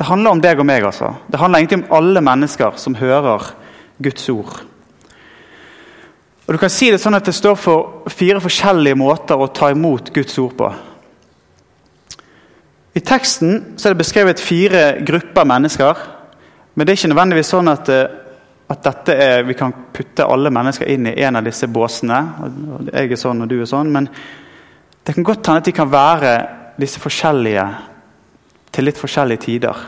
Det 0.00 0.06
handler 0.08 0.32
om 0.32 0.40
deg 0.40 0.56
og 0.56 0.64
meg. 0.64 0.84
altså. 0.88 1.12
Det 1.28 1.38
handler 1.38 1.58
egentlig 1.58 1.78
om 1.82 1.90
alle 1.98 2.20
mennesker 2.24 2.76
som 2.80 2.94
hører 2.96 3.50
Guds 4.00 4.28
ord. 4.32 4.62
Og 6.46 6.54
du 6.54 6.58
kan 6.58 6.72
si 6.72 6.88
det 6.88 7.02
sånn 7.02 7.18
at 7.18 7.28
det 7.28 7.34
står 7.36 7.58
for 7.60 8.08
fire 8.08 8.40
forskjellige 8.40 8.96
måter 8.96 9.36
å 9.36 9.50
ta 9.52 9.68
imot 9.70 10.08
Guds 10.14 10.38
ord 10.40 10.54
på. 10.56 10.70
I 12.96 13.02
teksten 13.04 13.76
så 13.76 13.90
er 13.90 13.92
det 13.92 14.00
beskrevet 14.00 14.40
fire 14.40 14.80
grupper 15.04 15.44
mennesker. 15.52 16.00
Men 16.74 16.86
det 16.86 16.94
er 16.94 17.02
ikke 17.02 17.12
nødvendigvis 17.12 17.52
sånn 17.52 17.68
at, 17.68 17.92
eh, 17.92 18.16
at 18.72 18.82
dette 18.88 19.20
er, 19.20 19.44
vi 19.44 19.58
kan 19.60 19.76
putte 19.92 20.24
alle 20.24 20.48
mennesker 20.48 20.88
inn 20.88 21.12
i 21.12 21.16
en 21.20 21.36
av 21.36 21.44
disse 21.44 21.68
båsene. 21.68 22.22
Jeg 22.88 23.12
er 23.12 23.20
sånn, 23.20 23.44
og 23.44 23.52
du 23.52 23.60
er 23.60 23.68
sånn. 23.68 23.92
Men 23.92 24.08
det 25.04 25.14
kan 25.14 25.28
godt 25.28 25.44
hende 25.46 25.60
at 25.60 25.68
de 25.68 25.76
kan 25.76 25.92
være 25.92 26.34
disse 26.80 27.04
forskjellige 27.04 27.68
til 28.70 28.86
litt 28.86 28.98
forskjellige 29.00 29.44
tider. 29.46 29.84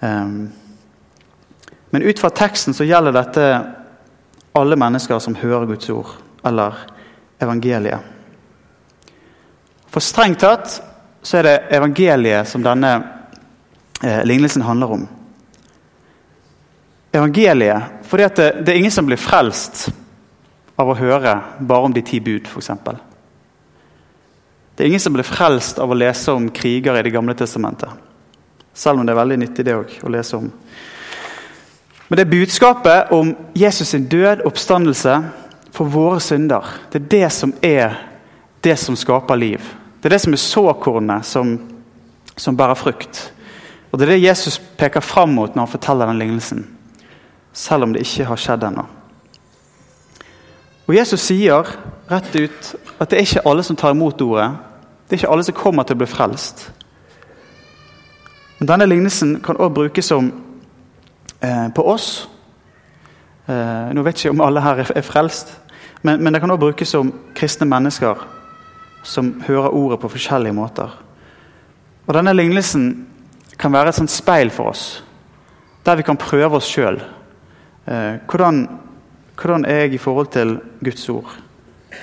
Um, 0.00 0.50
men 1.90 2.04
ut 2.04 2.20
fra 2.20 2.30
teksten 2.30 2.76
så 2.76 2.86
gjelder 2.86 3.16
dette 3.16 3.44
alle 4.58 4.76
mennesker 4.78 5.20
som 5.22 5.36
hører 5.38 5.68
Guds 5.70 5.88
ord, 5.90 6.10
eller 6.46 6.76
evangeliet. 7.40 8.14
For 9.88 10.04
strengt 10.04 10.42
tatt 10.44 10.74
så 11.24 11.38
er 11.38 11.46
det 11.46 11.56
evangeliet 11.78 12.48
som 12.48 12.64
denne 12.64 12.90
eh, 14.02 14.20
lignelsen 14.28 14.62
handler 14.66 14.92
om. 14.98 15.06
Evangeliet 17.12 18.04
fordi 18.08 18.28
det, 18.36 18.48
det, 18.64 18.72
er 18.72 18.80
ingen 18.82 18.94
som 18.94 19.08
blir 19.08 19.20
frelst 19.20 19.88
av 20.78 20.88
å 20.88 20.96
høre 20.96 21.34
bare 21.60 21.88
om 21.88 21.92
de 21.92 22.04
ti 22.04 22.20
bud, 22.24 22.48
f.eks. 22.48 22.70
Det 24.78 24.84
er 24.84 24.92
ingen 24.92 25.00
som 25.02 25.16
blir 25.16 25.26
frelst 25.26 25.80
av 25.82 25.90
å 25.90 25.96
lese 25.98 26.30
om 26.30 26.44
kriger 26.54 26.94
i 26.94 27.02
Det 27.02 27.10
gamle 27.10 27.34
testamentet. 27.34 27.90
Selv 28.70 29.00
om 29.00 29.06
det 29.06 29.10
er 29.10 29.18
veldig 29.18 29.38
nyttig 29.42 29.64
det 29.66 29.74
også, 29.74 30.04
å 30.06 30.12
lese 30.14 30.38
om. 30.38 30.44
Men 32.06 32.16
det 32.16 32.22
er 32.22 32.30
budskapet 32.30 33.10
om 33.10 33.32
Jesus' 33.58 33.90
sin 33.90 34.04
død, 34.06 34.44
oppstandelse, 34.46 35.16
for 35.74 35.90
våre 35.90 36.20
synder. 36.22 36.62
Det 36.92 37.00
er 37.00 37.08
det 37.10 37.32
som 37.34 37.54
er 37.58 37.96
det 38.62 38.76
som 38.78 38.94
skaper 38.94 39.36
liv. 39.36 39.66
Det 39.98 40.06
er 40.06 40.14
det 40.14 40.22
som 40.22 40.38
er 40.38 40.42
såkornet 40.44 41.26
som, 41.26 41.56
som 42.36 42.56
bærer 42.56 42.78
frukt. 42.78 43.32
Og 43.90 43.98
Det 43.98 44.06
er 44.06 44.12
det 44.14 44.28
Jesus 44.28 44.60
peker 44.78 45.02
fram 45.02 45.34
mot 45.34 45.50
når 45.56 45.64
han 45.66 45.74
forteller 45.74 46.06
den 46.06 46.22
lignelsen. 46.22 46.62
Selv 47.52 47.82
om 47.82 47.92
det 47.92 48.06
ikke 48.06 48.30
har 48.30 48.38
skjedd 48.38 48.70
ennå. 48.70 48.86
Og 50.86 50.94
Jesus 50.94 51.26
sier 51.26 51.66
rett 52.08 52.30
ut 52.38 52.74
at 52.98 53.10
det 53.10 53.18
er 53.18 53.26
ikke 53.26 53.46
alle 53.50 53.66
som 53.66 53.76
tar 53.76 53.90
imot 53.90 54.22
ordet. 54.22 54.52
Det 55.08 55.16
er 55.16 55.22
ikke 55.22 55.32
alle 55.32 55.44
som 55.44 55.56
kommer 55.56 55.86
til 55.88 55.96
å 55.96 56.02
bli 56.02 56.06
frelst. 56.10 56.66
Men 58.58 58.68
Denne 58.68 58.86
lignelsen 58.86 59.38
kan 59.40 59.56
også 59.56 59.74
brukes 59.74 60.10
som 60.10 60.28
eh, 61.40 61.68
på 61.74 61.84
oss. 61.88 62.28
Eh, 63.48 63.88
nå 63.94 64.02
vet 64.04 64.18
jeg 64.18 64.28
ikke 64.28 64.36
om 64.36 64.44
alle 64.44 64.60
her 64.60 64.82
er, 64.82 64.90
er 65.00 65.06
frelst, 65.06 65.54
men, 66.02 66.20
men, 66.20 66.34
det 66.34 66.42
kan 66.42 66.50
også 66.50 66.60
brukes 66.60 66.92
som 66.92 67.12
kristne 67.34 67.66
mennesker 67.70 68.20
som 69.02 69.30
hører 69.46 69.72
ordet 69.72 70.00
på 70.02 70.10
forskjellige 70.12 70.52
måter. 70.52 70.92
Og 72.06 72.14
Denne 72.14 72.34
lignelsen 72.36 72.90
kan 73.58 73.72
være 73.72 73.94
et 73.94 73.98
sånt 73.98 74.12
speil 74.12 74.52
for 74.52 74.74
oss, 74.74 74.84
der 75.86 75.96
vi 75.96 76.04
kan 76.04 76.20
prøve 76.20 76.60
oss 76.60 76.68
sjøl. 76.68 77.00
Eh, 77.88 78.20
hvordan, 78.28 78.66
hvordan 79.40 79.64
er 79.64 79.86
jeg 79.86 79.94
i 79.94 80.02
forhold 80.02 80.28
til 80.36 80.58
Guds 80.84 81.08
ord? 81.08 81.32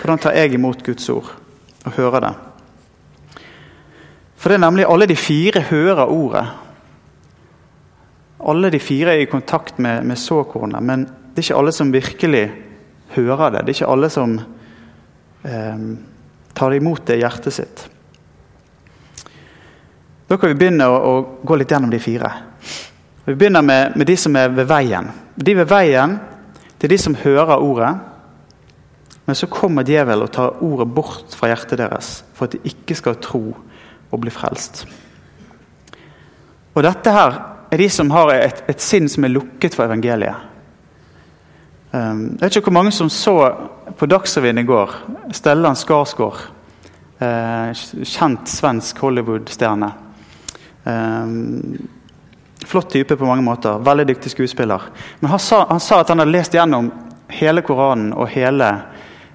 Hvordan 0.01 0.19
tar 0.19 0.31
jeg 0.39 0.57
imot 0.57 0.83
Guds 0.83 1.09
ord 1.09 1.35
og 1.85 1.91
hører 1.91 2.19
det? 2.19 2.35
For 4.45 4.53
det 4.53 4.59
er 4.59 4.61
nemlig 4.61 4.83
alle 4.85 5.07
de 5.09 5.15
fire 5.17 5.63
hører 5.71 6.05
ordet, 6.05 6.43
alle 8.45 8.69
de 8.69 8.77
fire 8.77 9.15
er 9.15 9.23
i 9.23 9.25
kontakt 9.25 9.79
med, 9.81 10.03
med 10.05 10.19
såkornet, 10.21 10.83
men 10.85 11.07
det 11.33 11.41
er 11.41 11.47
ikke 11.47 11.57
alle 11.63 11.73
som 11.73 11.89
virkelig 11.89 12.43
hører 13.15 13.55
det. 13.55 13.63
Det 13.65 13.73
er 13.73 13.79
ikke 13.79 13.89
alle 13.95 14.11
som 14.13 14.35
eh, 15.49 15.81
tar 16.53 16.77
imot 16.77 17.07
det 17.09 17.17
i 17.17 17.23
hjertet 17.23 17.57
sitt. 17.57 17.83
Da 20.29 20.37
kan 20.37 20.53
vi 20.53 20.61
begynne 20.61 20.91
å, 20.93 21.01
å 21.09 21.41
gå 21.41 21.57
litt 21.57 21.73
gjennom 21.73 21.89
de 21.89 22.05
fire. 22.05 22.29
Vi 23.25 23.33
begynner 23.33 23.65
med, 23.65 23.97
med, 23.97 24.05
de 24.05 24.21
som 24.27 24.37
er 24.37 24.53
ved 24.53 24.69
veien. 24.69 25.09
De 25.33 25.57
ved 25.57 25.73
veien 25.73 26.19
det 26.77 26.85
er 26.85 26.93
de 26.93 27.01
som 27.01 27.17
hører 27.17 27.57
ordet. 27.57 27.95
Men 29.25 29.41
så 29.41 29.49
kommer 29.49 29.89
djevel 29.89 30.21
og 30.21 30.35
tar 30.37 30.61
ordet 30.61 30.91
bort 30.93 31.33
fra 31.33 31.49
hjertet 31.49 31.81
deres 31.81 32.19
for 32.37 32.45
at 32.45 32.53
de 32.53 32.75
ikke 32.75 33.01
skal 33.01 33.17
tro 33.17 33.47
og 34.15 34.23
bli 34.23 34.33
frelst. 34.33 34.85
Og 36.75 36.83
dette 36.83 37.11
her 37.11 37.37
er 37.71 37.81
de 37.81 37.87
som 37.91 38.11
har 38.11 38.33
et, 38.35 38.63
et 38.71 38.81
sinn 38.81 39.07
som 39.11 39.25
er 39.25 39.33
lukket 39.35 39.75
for 39.75 39.87
evangeliet. 39.87 40.51
Um, 41.95 42.35
jeg 42.35 42.41
vet 42.41 42.57
ikke 42.57 42.69
hvor 42.69 42.75
mange 42.81 42.91
som 42.91 43.09
så 43.11 43.35
på 43.95 44.07
Dagsrevyen 44.11 44.59
i 44.59 44.67
går. 44.67 44.95
Stellan 45.35 45.77
Skarsgård. 45.79 46.41
Uh, 47.21 47.71
kjent 48.03 48.51
svensk 48.51 48.99
Hollywood-stjerne. 48.99 49.91
Um, 50.83 51.77
flott 52.65 52.91
type 52.91 53.15
på 53.15 53.29
mange 53.29 53.45
måter. 53.45 53.79
Veldig 53.79 54.07
dyktig 54.11 54.33
skuespiller. 54.33 54.89
Men 55.21 55.31
han 55.31 55.39
sa, 55.39 55.63
han 55.69 55.79
sa 55.79 56.01
at 56.03 56.11
han 56.11 56.19
hadde 56.19 56.35
lest 56.35 56.57
gjennom 56.57 56.91
hele 57.31 57.63
Koranen 57.63 58.11
og 58.13 58.27
hele 58.35 58.67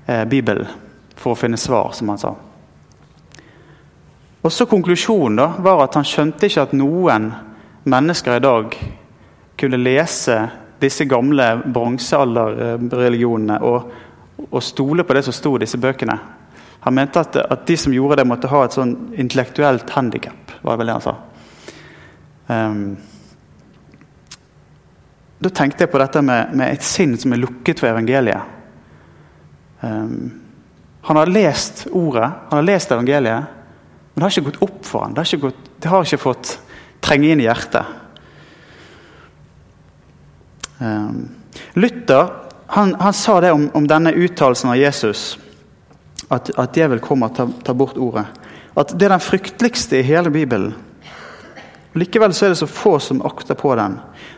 uh, 0.04 0.24
Bibelen 0.28 0.68
for 1.16 1.32
å 1.32 1.40
finne 1.40 1.60
svar, 1.60 1.94
som 1.96 2.12
han 2.12 2.20
sa. 2.20 2.34
Og 4.40 4.52
så 4.52 4.66
Konklusjonen 4.66 5.36
da, 5.36 5.50
var 5.60 5.84
at 5.84 5.98
han 5.98 6.06
skjønte 6.08 6.48
ikke 6.48 6.64
at 6.64 6.76
noen 6.76 7.28
mennesker 7.84 8.38
i 8.38 8.44
dag 8.44 8.76
kunne 9.60 9.80
lese 9.80 10.36
disse 10.80 11.04
gamle 11.04 11.46
bronsealderreligionene 11.68 13.58
og, 13.68 13.90
og, 14.46 14.62
stole 14.64 15.04
på 15.04 15.16
det 15.16 15.26
som 15.26 15.36
sto 15.36 15.52
i 15.56 15.62
disse 15.64 15.80
bøkene. 15.80 16.16
Han 16.86 16.96
mente 16.96 17.20
at, 17.20 17.36
at, 17.36 17.66
de 17.68 17.76
som 17.76 17.92
gjorde 17.92 18.22
det, 18.22 18.28
måtte 18.30 18.48
ha 18.48 18.62
et 18.64 18.76
sånn 18.76 18.94
intellektuelt 19.20 19.92
handikap. 19.92 20.56
var 20.62 20.76
det 20.76 20.84
vel 20.84 20.92
han 20.94 21.04
sa. 21.04 21.14
Um, 22.48 22.84
da 25.40 25.52
tenkte 25.52 25.84
jeg 25.84 25.92
på 25.92 26.00
dette 26.00 26.22
med, 26.24 26.56
med, 26.56 26.72
et 26.72 26.84
sinn 26.84 27.12
som 27.20 27.36
er 27.36 27.44
lukket 27.44 27.80
for 27.80 27.92
evangeliet. 27.92 28.56
Um, 29.84 30.40
han 31.04 31.16
har 31.20 31.32
lest 31.32 31.86
ordet, 31.92 32.24
han 32.24 32.58
har 32.62 32.68
lest 32.72 32.92
evangeliet, 32.92 33.59
men 34.12 34.20
det 34.20 34.26
har 34.26 34.34
ikke 34.34 34.50
gått 34.50 34.62
opp 34.66 34.84
for 34.86 35.04
ham. 35.04 35.14
Det 35.14 35.22
har 35.22 35.38
ikke, 35.38 35.52
det 35.80 35.90
har 35.90 36.06
ikke 36.06 36.20
fått 36.20 36.54
trenge 37.04 37.30
inn 37.30 37.40
i 37.40 37.46
hjertet. 37.46 37.96
Um, 40.80 41.28
Luther 41.76 42.30
han, 42.72 42.94
han, 42.94 43.12
sa 43.12 43.40
det 43.40 43.52
om, 43.52 43.70
om 43.74 43.86
denne 43.86 44.12
uttalelsen 44.12 44.70
av 44.70 44.76
Jesus, 44.78 45.38
at, 46.28 46.52
at 46.54 46.76
djevel 46.76 47.00
kommer 47.02 47.32
og 47.32 47.34
tar, 47.34 47.48
tar 47.66 47.74
bort 47.74 47.98
ordet. 47.98 48.28
At 48.78 48.94
det 48.94 49.08
er 49.08 49.16
den 49.16 49.24
frykteligste 49.24 49.98
i 49.98 50.06
hele 50.06 50.30
Bibelen. 50.30 50.76
Likevel 51.98 52.34
så 52.34 52.46
er 52.46 52.52
det 52.52 52.60
så 52.60 52.68
få 52.70 52.98
som 53.02 53.24
akter 53.26 53.58
på 53.58 53.74
den. 53.74 53.96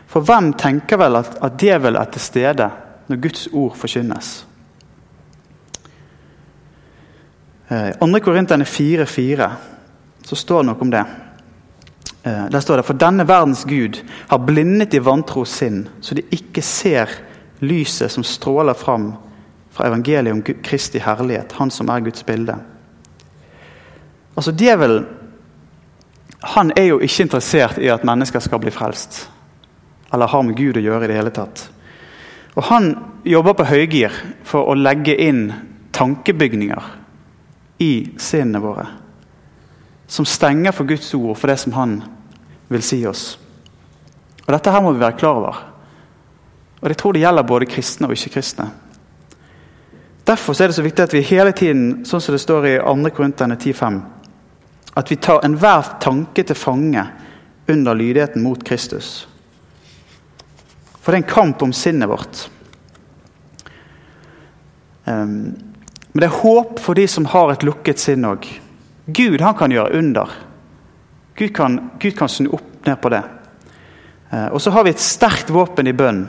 For 0.09 0.25
hvem 0.25 0.49
tenker 0.57 0.97
vel 0.97 1.19
at, 1.19 1.37
at 1.45 1.59
djevel 1.61 1.99
er 1.99 2.09
til 2.09 2.25
stede 2.25 2.71
når 3.11 3.21
Guds 3.27 3.45
ord 3.53 3.77
forkynnes? 3.77 4.31
I 7.73 7.87
eh, 7.89 7.99
2. 7.99 8.19
Korinterne 8.19 8.63
4,4 8.63 9.51
så 10.23 10.35
står 10.35 10.63
det 10.63 10.69
noe 10.69 10.81
om 10.81 10.91
det. 10.91 11.03
Eh, 12.23 12.45
der 12.51 12.59
står 12.59 12.77
det 12.77 12.85
For 12.85 12.99
denne 12.99 13.25
verdens 13.27 13.63
Gud 13.65 14.01
har 14.27 14.45
blindet 14.45 14.91
de 14.91 15.01
vantro 15.03 15.45
sinn, 15.45 15.87
så 16.01 16.15
de 16.15 16.25
ikke 16.31 16.61
ser 16.61 17.09
lyset 17.63 18.11
som 18.11 18.23
stråler 18.23 18.77
fram 18.77 19.13
fra 19.73 19.87
evangeliet 19.87 20.33
om 20.35 20.43
Kristi 20.43 21.01
herlighet, 21.01 21.55
han 21.57 21.71
som 21.71 21.89
er 21.89 22.05
Guds 22.05 22.23
bilde. 22.23 22.55
Altså, 24.35 24.51
Djevelen 24.51 25.05
han 26.43 26.73
er 26.75 26.89
jo 26.91 26.99
ikke 26.99 27.23
interessert 27.23 27.77
i 27.79 27.87
at 27.87 28.03
mennesker 28.03 28.41
skal 28.43 28.59
bli 28.59 28.71
frelst. 28.71 29.29
Eller 30.13 30.27
har 30.27 30.41
med 30.43 30.57
Gud 30.59 30.77
å 30.77 30.83
gjøre 30.83 31.05
i 31.05 31.07
det 31.07 31.15
hele 31.15 31.31
tatt. 31.31 31.69
Og 32.55 32.63
Han 32.67 32.89
jobber 33.25 33.53
på 33.53 33.65
høygir 33.65 34.11
for 34.43 34.67
å 34.67 34.75
legge 34.75 35.15
inn 35.15 35.53
tankebygninger 35.95 37.02
i 37.77 38.11
sinnene 38.17 38.59
våre. 38.59 38.87
Som 40.07 40.25
stenger 40.25 40.71
for 40.71 40.87
Guds 40.87 41.13
ord, 41.13 41.37
for 41.37 41.47
det 41.47 41.57
som 41.57 41.73
han 41.73 42.01
vil 42.67 42.83
si 42.83 43.01
oss. 43.07 43.37
Og 44.45 44.51
Dette 44.53 44.71
her 44.71 44.83
må 44.83 44.93
vi 44.93 45.01
være 45.01 45.17
klar 45.17 45.39
over. 45.39 45.59
Og 46.81 46.89
Jeg 46.89 46.97
tror 46.97 47.13
det 47.13 47.23
gjelder 47.23 47.47
både 47.47 47.65
kristne 47.65 48.07
og 48.07 48.15
ikke-kristne. 48.17 48.69
Derfor 50.27 50.61
er 50.61 50.67
det 50.67 50.75
så 50.75 50.83
viktig 50.83 51.03
at 51.03 51.13
vi 51.13 51.21
hele 51.27 51.51
tiden, 51.51 52.05
sånn 52.07 52.21
som 52.23 52.35
det 52.35 52.41
står 52.43 52.67
i 52.67 52.77
2. 52.79 53.09
Korinterne 53.15 53.57
10,5, 53.59 53.99
at 54.95 55.11
vi 55.11 55.17
tar 55.19 55.43
enhver 55.43 55.97
tanke 56.03 56.43
til 56.43 56.55
fange 56.55 57.03
under 57.67 57.95
lydigheten 57.95 58.43
mot 58.43 58.63
Kristus. 58.63 59.27
For 61.01 61.11
det 61.11 61.17
er 61.17 61.23
en 61.23 61.33
kamp 61.33 61.63
om 61.63 61.73
sinnet 61.75 62.07
vårt. 62.07 62.45
Um, 65.05 65.72
men 66.13 66.21
det 66.21 66.29
er 66.29 66.41
håp 66.43 66.77
for 66.79 66.93
de 66.97 67.07
som 67.09 67.25
har 67.25 67.51
et 67.51 67.65
lukket 67.65 68.01
sinn 68.01 68.25
òg. 68.29 68.45
Gud 69.05 69.41
han 69.41 69.55
kan 69.57 69.73
gjøre 69.73 69.97
under. 69.97 70.29
Gud 71.35 71.53
kan, 71.57 71.79
Gud 71.99 72.13
kan 72.17 72.29
snu 72.29 72.51
opp 72.53 72.85
ned 72.85 72.99
på 73.01 73.09
det. 73.09 73.23
Uh, 74.29 74.53
og 74.53 74.61
så 74.61 74.71
har 74.75 74.85
vi 74.85 74.93
et 74.93 75.01
sterkt 75.01 75.49
våpen 75.53 75.89
i 75.89 75.95
bønn 75.97 76.27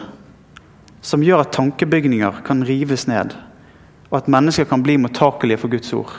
som 1.04 1.22
gjør 1.22 1.42
at 1.44 1.52
tankebygninger 1.52 2.40
kan 2.46 2.64
rives 2.64 3.04
ned, 3.10 3.34
og 4.08 4.22
at 4.22 4.30
mennesker 4.32 4.64
kan 4.64 4.80
bli 4.82 4.96
mottakelige 4.96 5.60
for 5.60 5.68
Guds 5.68 5.92
ord. 5.92 6.14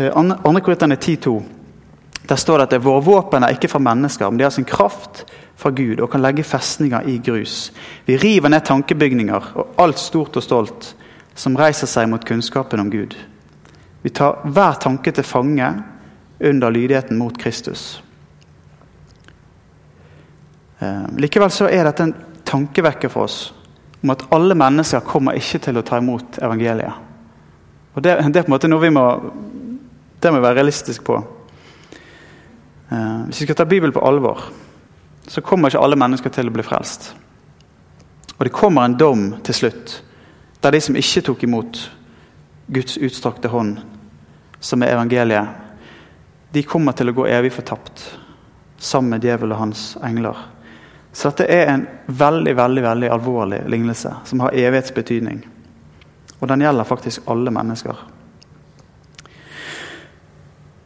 2. 0.00 0.60
Korinterne 0.64 0.96
10,2. 0.96 1.34
Der 2.28 2.36
står 2.40 2.62
det 2.62 2.78
at 2.78 2.84
våre 2.84 3.04
våpen 3.04 3.44
er 3.44 3.52
ikke 3.52 3.68
fra 3.68 3.82
mennesker, 3.84 4.30
men 4.30 4.38
de 4.40 4.46
har 4.46 4.54
sin 4.54 4.64
kraft 4.64 5.26
fra 5.60 5.74
Gud 5.76 6.00
og 6.00 6.08
kan 6.12 6.22
legge 6.24 6.46
festninger 6.46 7.04
i 7.04 7.18
grus. 7.20 7.72
Vi 8.06 8.16
river 8.16 8.48
ned 8.48 8.64
tankebygninger 8.64 9.52
og 9.60 9.74
alt 9.82 10.00
stort 10.00 10.40
og 10.40 10.46
stolt 10.46 10.94
som 11.34 11.56
reiser 11.56 11.88
seg 11.90 12.08
mot 12.10 12.24
kunnskapen 12.26 12.80
om 12.80 12.90
Gud. 12.90 13.16
Vi 14.02 14.10
tar 14.10 14.40
hver 14.44 14.78
tanke 14.80 15.12
til 15.12 15.24
fange 15.24 15.68
under 16.40 16.70
lydigheten 16.70 17.18
mot 17.18 17.36
Kristus. 17.38 18.02
Eh, 20.80 21.06
likevel 21.20 21.52
så 21.52 21.68
er 21.68 21.84
dette 21.84 22.06
en 22.08 22.14
tankevekker 22.48 23.12
for 23.12 23.28
oss 23.28 23.40
om 24.00 24.14
at 24.14 24.24
alle 24.32 24.56
mennesker 24.56 25.04
kommer 25.04 25.36
ikke 25.36 25.60
til 25.66 25.76
å 25.76 25.84
ta 25.84 25.98
imot 26.00 26.40
evangeliet. 26.40 27.06
Og 27.94 28.02
Det, 28.02 28.16
det 28.32 28.40
er 28.40 28.46
på 28.46 28.48
en 28.48 28.54
måte 28.54 28.70
noe 28.70 28.80
vi 28.80 28.92
må, 28.94 29.04
det 30.22 30.32
må 30.32 30.40
være 30.40 30.60
realistiske 30.62 31.04
på. 31.04 31.18
Eh, 32.90 33.18
hvis 33.28 33.42
vi 33.42 33.48
skal 33.48 33.58
ta 33.60 33.68
Bibelen 33.68 33.92
på 33.92 34.04
alvor, 34.06 34.46
så 35.28 35.42
kommer 35.44 35.68
ikke 35.68 35.82
alle 35.84 35.98
mennesker 36.00 36.32
til 36.32 36.48
å 36.48 36.54
bli 36.54 36.64
frelst. 36.64 37.12
Og 38.38 38.46
det 38.46 38.54
kommer 38.56 38.88
en 38.88 38.96
dom 38.96 39.26
til 39.44 39.54
slutt, 39.54 39.98
der 40.60 40.72
de 40.76 40.80
som 40.80 40.96
ikke 40.96 41.22
tok 41.24 41.42
imot 41.46 41.80
Guds 42.66 42.96
utstrakte 42.96 43.48
hånd, 43.48 43.80
som 44.60 44.82
er 44.82 44.94
evangeliet, 44.94 45.48
de 46.52 46.62
kommer 46.66 46.92
til 46.92 47.10
å 47.10 47.14
gå 47.16 47.26
evig 47.30 47.52
fortapt 47.54 48.02
sammen 48.80 49.14
med 49.14 49.24
djevel 49.24 49.54
og 49.54 49.62
hans 49.62 49.84
engler. 50.04 50.36
Så 51.12 51.30
dette 51.30 51.46
er 51.50 51.72
en 51.72 51.86
veldig 52.06 52.54
veldig, 52.56 52.82
veldig 52.82 53.10
alvorlig 53.10 53.60
lignelse 53.70 54.12
som 54.24 54.42
har 54.44 54.54
evighetsbetydning. 54.54 55.42
Og 56.40 56.48
den 56.48 56.62
gjelder 56.64 56.88
faktisk 56.88 57.28
alle 57.30 57.52
mennesker. 57.54 57.96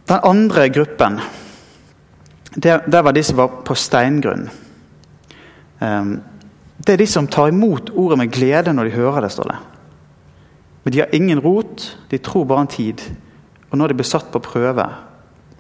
Den 0.04 0.20
andre 0.22 0.68
gruppen 0.68 1.20
det, 2.54 2.84
det 2.86 3.02
var 3.02 3.12
de 3.12 3.22
som 3.22 3.36
var 3.36 3.48
på 3.66 3.74
steingrunn. 3.74 4.48
Um, 5.78 6.20
det 6.76 6.92
er 6.92 7.00
de 7.00 7.06
som 7.06 7.26
tar 7.30 7.52
imot 7.52 7.90
ordet 7.94 8.18
med 8.18 8.32
glede 8.34 8.72
når 8.74 8.88
de 8.88 8.96
hører 8.96 9.20
det. 9.22 9.32
står 9.32 9.50
det. 9.52 9.58
Men 10.84 10.92
de 10.92 11.00
har 11.00 11.14
ingen 11.14 11.40
rot, 11.40 11.98
de 12.10 12.18
tror 12.18 12.44
bare 12.44 12.60
en 12.60 12.66
tid. 12.66 13.02
Og 13.70 13.78
når 13.78 13.88
de 13.88 13.94
blir 13.94 14.08
satt 14.08 14.32
på 14.32 14.42
prøve, 14.42 14.88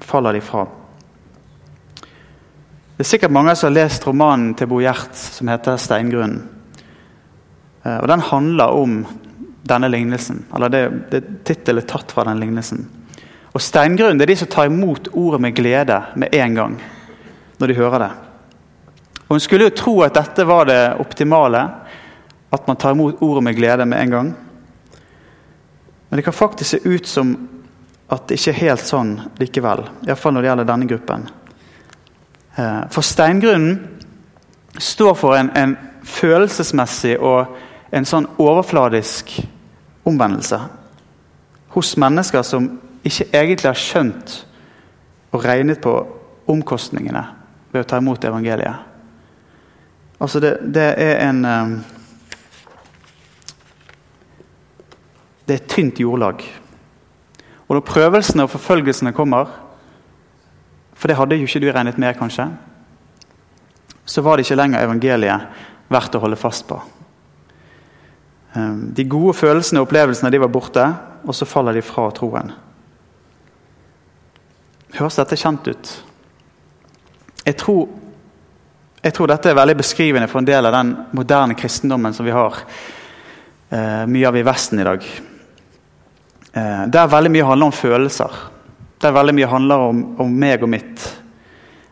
faller 0.00 0.32
de 0.32 0.40
fra. 0.40 0.66
Det 2.94 3.02
er 3.02 3.08
sikkert 3.08 3.32
mange 3.34 3.54
som 3.56 3.70
har 3.70 3.78
lest 3.78 4.06
romanen 4.06 4.52
til 4.54 4.68
Bo 4.70 4.80
Gjert 4.80 5.14
som 5.14 5.48
heter 5.48 5.76
'Steingrunnen'. 5.76 6.42
Eh, 7.84 7.98
og 7.98 8.08
Den 8.08 8.20
handler 8.20 8.64
om 8.64 9.06
denne 9.68 9.88
lignelsen. 9.88 10.44
eller 10.54 10.68
det, 10.68 11.10
det 11.10 11.44
Tittelen 11.44 11.82
er 11.82 11.86
tatt 11.86 12.12
fra 12.12 12.24
den 12.24 12.40
lignelsen. 12.40 12.88
Og 13.54 13.60
Steingrunnen 13.60 14.18
det 14.18 14.22
er 14.22 14.32
de 14.34 14.36
som 14.36 14.48
tar 14.48 14.66
imot 14.66 15.08
ordet 15.12 15.40
med 15.40 15.54
glede 15.54 16.02
med 16.16 16.34
en 16.34 16.54
gang 16.54 16.80
når 17.58 17.66
de 17.66 17.74
hører 17.74 17.98
det. 17.98 18.10
Og 19.24 19.34
Hun 19.34 19.40
skulle 19.40 19.68
jo 19.68 19.76
tro 19.76 19.94
at 20.04 20.14
dette 20.14 20.46
var 20.46 20.68
det 20.68 20.96
optimale, 21.00 21.62
at 22.50 22.66
man 22.66 22.76
tar 22.76 22.94
imot 22.94 23.22
ordet 23.22 23.42
med 23.42 23.56
glede 23.56 23.86
med 23.86 24.00
en 24.00 24.10
gang. 24.10 24.34
Men 26.08 26.16
det 26.16 26.24
kan 26.24 26.32
faktisk 26.32 26.70
se 26.70 26.88
ut 26.88 27.06
som 27.06 27.34
at 28.08 28.28
det 28.28 28.38
ikke 28.38 28.52
er 28.52 28.60
helt 28.68 28.84
sånn 28.86 29.16
likevel. 29.40 29.88
Iallfall 30.06 30.36
når 30.36 30.44
det 30.44 30.50
gjelder 30.50 30.68
denne 30.68 30.86
gruppen. 30.86 31.26
Eh, 32.56 32.82
for 32.90 33.02
steingrunnen 33.02 33.80
står 34.78 35.14
for 35.18 35.36
en, 35.38 35.50
en 35.56 35.76
følelsesmessig 36.04 37.16
og 37.18 37.56
en 37.94 38.06
sånn 38.06 38.28
overfladisk 38.38 39.32
omvendelse 40.04 40.60
hos 41.74 41.96
mennesker 41.98 42.42
som 42.46 42.68
ikke 43.04 43.28
egentlig 43.32 43.70
har 43.70 43.80
skjønt 43.80 44.34
og 45.34 45.44
regnet 45.44 45.82
på 45.82 45.94
omkostningene 46.50 47.24
ved 47.72 47.82
å 47.82 47.88
ta 47.88 47.98
imot 47.98 48.24
evangeliet. 48.24 48.93
Altså, 50.20 50.40
det, 50.40 50.58
det 50.74 50.86
er 50.96 51.28
en 51.28 51.44
um, 51.44 51.74
Det 55.44 55.54
er 55.58 55.66
tynt 55.68 56.00
jordlag. 56.00 56.40
Og 57.68 57.74
når 57.76 57.84
prøvelsene 57.84 58.46
og 58.46 58.50
forfølgelsene 58.50 59.12
kommer, 59.12 59.50
for 60.94 61.08
det 61.08 61.16
hadde 61.18 61.36
jo 61.36 61.44
ikke 61.44 61.60
du 61.60 61.68
regnet 61.68 61.98
med, 62.00 62.16
kanskje, 62.16 62.46
så 64.04 64.22
var 64.24 64.36
det 64.36 64.46
ikke 64.46 64.56
lenger 64.56 64.84
evangeliet 64.84 65.48
verdt 65.92 66.16
å 66.16 66.22
holde 66.22 66.40
fast 66.40 66.64
på. 66.68 66.78
Um, 68.54 68.94
de 68.96 69.04
gode 69.04 69.34
følelsene 69.36 69.82
og 69.82 69.88
opplevelsene 69.88 70.32
de 70.32 70.40
var 70.40 70.52
borte, 70.52 70.86
og 71.24 71.36
så 71.36 71.48
faller 71.48 71.76
de 71.76 71.82
fra 71.84 72.06
troen. 72.14 72.54
Høres 74.94 75.18
dette 75.18 75.36
kjent 75.40 75.68
ut? 75.68 75.92
Jeg 77.44 77.56
tror, 77.60 77.88
jeg 79.04 79.12
tror, 79.12 79.28
dette 79.28 79.50
er 79.52 79.56
veldig 79.58 79.76
beskrivende 79.76 80.28
for 80.32 80.40
en 80.40 80.46
del 80.48 80.64
av 80.64 80.72
den 80.72 80.94
moderne 81.12 81.54
kristendommen 81.58 82.14
som 82.16 82.24
vi 82.24 82.32
har 82.32 82.56
eh, 83.68 84.04
mye 84.08 84.28
av 84.30 84.36
i 84.40 84.44
Vesten 84.46 84.80
i 84.80 84.86
dag. 84.86 85.08
Eh, 86.52 86.84
der 86.88 87.10
veldig 87.12 87.32
mye 87.34 87.48
handler 87.50 87.68
om 87.68 87.74
følelser. 87.76 88.38
Der 89.04 89.12
veldig 89.12 89.34
mye 89.36 89.50
handler 89.50 89.84
om, 89.90 90.00
om 90.24 90.38
meg 90.40 90.64
og 90.64 90.70
mitt. 90.72 91.04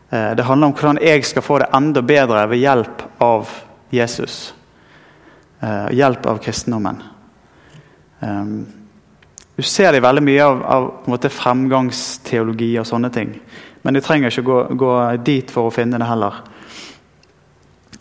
Eh, 0.09 0.31
det 0.33 0.45
handler 0.47 0.71
om 0.71 0.73
hvordan 0.73 1.01
jeg 1.05 1.25
skal 1.29 1.45
få 1.45 1.59
det 1.61 1.67
enda 1.77 2.01
bedre 2.01 2.47
ved 2.49 2.63
hjelp 2.63 3.03
av 3.21 3.51
Jesus. 3.93 4.37
Eh, 5.61 5.91
hjelp 5.93 6.25
av 6.25 6.41
kristendommen. 6.41 6.97
Um, 8.23 8.65
du 9.53 9.61
ser 9.61 9.91
det 9.93 10.01
veldig 10.01 10.23
mye 10.25 10.45
av, 10.47 10.65
av 11.05 11.29
fremgangsteologi 11.29 12.71
og 12.81 12.89
sånne 12.89 13.13
ting. 13.13 13.35
Men 13.83 13.93
du 13.93 14.01
trenger 14.01 14.31
ikke 14.31 14.45
gå, 14.47 14.59
gå 14.81 14.93
dit 15.21 15.53
for 15.53 15.69
å 15.69 15.75
finne 15.75 16.01
det 16.01 16.09
heller. 16.09 16.41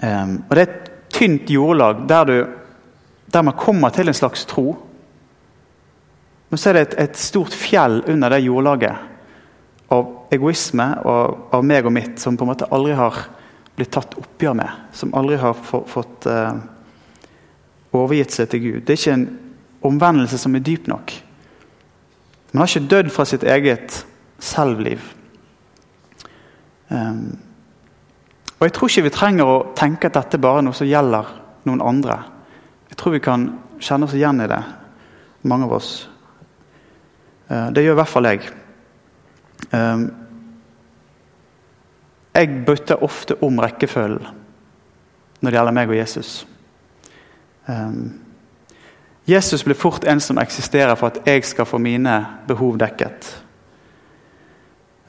Um, 0.02 0.42
og 0.48 0.56
Det 0.56 0.62
er 0.62 0.70
et 0.70 0.90
tynt 1.12 1.50
jordlag 1.50 2.02
der, 2.08 2.24
du, 2.24 2.46
der 3.32 3.42
man 3.42 3.54
kommer 3.58 3.90
til 3.94 4.08
en 4.08 4.14
slags 4.14 4.44
tro. 4.50 4.74
Men 6.50 6.58
så 6.58 6.70
er 6.70 6.76
det 6.76 6.82
et, 6.82 6.98
et 7.04 7.16
stort 7.16 7.54
fjell 7.54 8.02
under 8.10 8.34
det 8.34 8.42
jordlaget 8.44 9.08
av 9.92 10.08
egoisme 10.32 10.86
og 11.04 11.54
av 11.54 11.64
meg 11.64 11.86
og 11.86 11.94
mitt 11.94 12.20
som 12.20 12.36
på 12.36 12.44
en 12.44 12.50
måte 12.52 12.68
aldri 12.72 12.96
har 12.96 13.18
blitt 13.76 13.92
tatt 13.94 14.16
oppgjør 14.18 14.56
med. 14.58 14.82
Som 14.96 15.14
aldri 15.16 15.38
har 15.40 15.56
fått 15.56 16.26
uh, 16.28 16.58
overgitt 17.92 18.34
seg 18.34 18.50
til 18.52 18.64
Gud. 18.66 18.80
Det 18.82 18.96
er 18.96 19.00
ikke 19.00 19.16
en 19.20 19.28
omvendelse 19.92 20.40
som 20.40 20.56
er 20.56 20.64
dyp 20.64 20.88
nok. 20.90 21.14
Man 22.52 22.64
har 22.64 22.72
ikke 22.72 22.90
dødd 22.90 23.12
fra 23.14 23.24
sitt 23.28 23.44
eget 23.48 24.02
selvliv. 24.42 25.04
Um, 26.90 27.38
og 28.62 28.68
Jeg 28.68 28.74
tror 28.76 28.90
ikke 28.92 29.02
vi 29.02 29.10
trenger 29.10 29.48
å 29.50 29.62
tenke 29.74 30.06
at 30.06 30.14
dette 30.14 30.38
bare 30.38 30.60
er 30.60 30.66
noe 30.68 30.76
som 30.78 30.86
gjelder 30.86 31.32
noen 31.66 31.80
andre. 31.82 32.20
Jeg 32.92 32.98
tror 33.00 33.16
vi 33.16 33.20
kan 33.24 33.48
kjenne 33.82 34.06
oss 34.06 34.14
igjen 34.14 34.38
i 34.38 34.46
det, 34.46 34.60
mange 35.50 35.66
av 35.66 35.74
oss. 35.80 35.88
Uh, 37.50 37.72
det 37.74 37.82
gjør 37.82 37.96
i 37.96 37.98
hvert 37.98 38.12
fall 38.12 38.30
jeg. 38.30 38.52
Um, 39.74 40.06
jeg 42.38 42.62
bytter 42.70 43.02
ofte 43.02 43.40
om 43.42 43.58
rekkefølgen 43.66 44.30
når 45.42 45.50
det 45.50 45.58
gjelder 45.58 45.78
meg 45.82 45.90
og 45.90 45.98
Jesus. 45.98 46.32
Um, 47.66 48.00
Jesus 49.26 49.66
blir 49.66 49.74
fort 49.74 50.06
en 50.06 50.22
som 50.22 50.38
eksisterer 50.38 50.94
for 50.94 51.10
at 51.10 51.24
jeg 51.26 51.50
skal 51.50 51.66
få 51.66 51.82
mine 51.82 52.20
behov 52.46 52.78
dekket. 52.78 53.34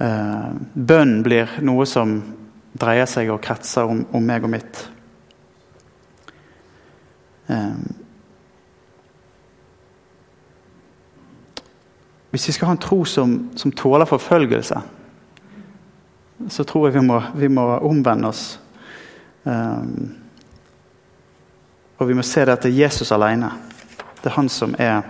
Uh, 0.01 0.57
bønn 0.73 1.19
blir 1.21 1.59
noe 1.61 1.85
som 1.85 2.23
dreier 2.73 3.09
seg 3.09 3.29
og 3.33 3.41
kretser 3.43 3.89
om, 3.89 4.03
om 4.13 4.25
meg 4.25 4.45
og 4.45 4.53
mitt. 4.53 4.79
Um, 7.47 7.83
hvis 12.33 12.47
vi 12.49 12.55
skal 12.55 12.71
ha 12.71 12.75
en 12.75 12.81
tro 12.81 13.03
som, 13.05 13.35
som 13.59 13.71
tåler 13.71 14.09
forfølgelse, 14.09 14.81
så 16.49 16.65
tror 16.67 16.87
jeg 16.87 16.97
vi 16.97 17.05
må, 17.05 17.21
vi 17.37 17.49
må 17.51 17.67
omvende 17.85 18.31
oss. 18.33 18.45
Um, 19.43 20.15
og 21.99 22.09
vi 22.09 22.17
må 22.17 22.25
se 22.25 22.41
det 22.43 22.57
at 22.57 22.65
det 22.65 22.73
er 22.73 22.87
Jesus 22.87 23.13
alene. 23.15 23.51
Det 24.17 24.31
er 24.31 24.37
han 24.39 24.49
som 24.49 24.73
er 24.81 25.03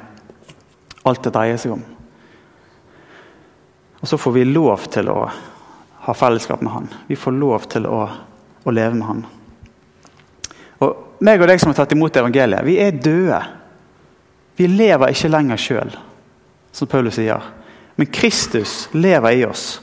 alt 1.07 1.23
det 1.23 1.33
dreier 1.33 1.57
seg 1.61 1.77
om. 1.77 1.83
Og 4.01 4.09
så 4.09 4.19
får 4.19 4.35
vi 4.35 4.43
lov 4.49 4.89
til 4.91 5.07
å 5.13 5.21
ha 6.03 6.13
fellesskap 6.13 6.61
med 6.61 6.73
han. 6.73 6.89
Vi 7.07 7.17
får 7.19 7.35
lov 7.37 7.67
til 7.71 7.87
å, 7.87 8.01
å 8.63 8.73
leve 8.73 8.97
med 8.97 9.07
han. 9.07 9.25
Og 10.83 11.19
meg 11.23 11.41
og 11.41 11.47
deg 11.47 11.61
som 11.61 11.71
har 11.71 11.79
tatt 11.79 11.95
imot 11.95 12.17
evangeliet, 12.19 12.65
vi 12.67 12.77
er 12.83 12.95
døde. 12.95 13.39
Vi 14.59 14.67
lever 14.69 15.13
ikke 15.13 15.31
lenger 15.31 15.61
sjøl, 15.61 15.93
som 16.75 16.89
Paulus 16.91 17.17
sier. 17.17 17.45
Men 17.95 18.09
Kristus 18.13 18.89
lever 18.93 19.39
i 19.39 19.45
oss. 19.47 19.77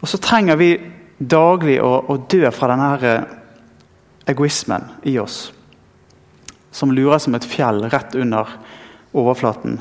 Og 0.00 0.08
så 0.08 0.20
trenger 0.22 0.58
vi 0.58 0.70
daglig 1.18 1.78
å, 1.82 1.92
å 2.08 2.16
dø 2.28 2.48
fra 2.54 2.72
denne 2.72 3.12
egoismen 4.26 4.90
i 5.06 5.18
oss 5.22 5.46
som 6.76 6.92
lurer 6.92 7.18
som 7.18 7.34
et 7.34 7.44
fjell 7.48 7.86
rett 7.88 8.14
under 8.14 8.50
overflaten, 9.16 9.78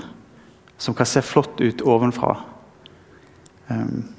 som 0.78 0.96
kan 0.96 1.06
se 1.06 1.22
flott 1.22 1.60
ut 1.60 1.82
ovenfra. 1.84 2.38
Um. 3.68 4.15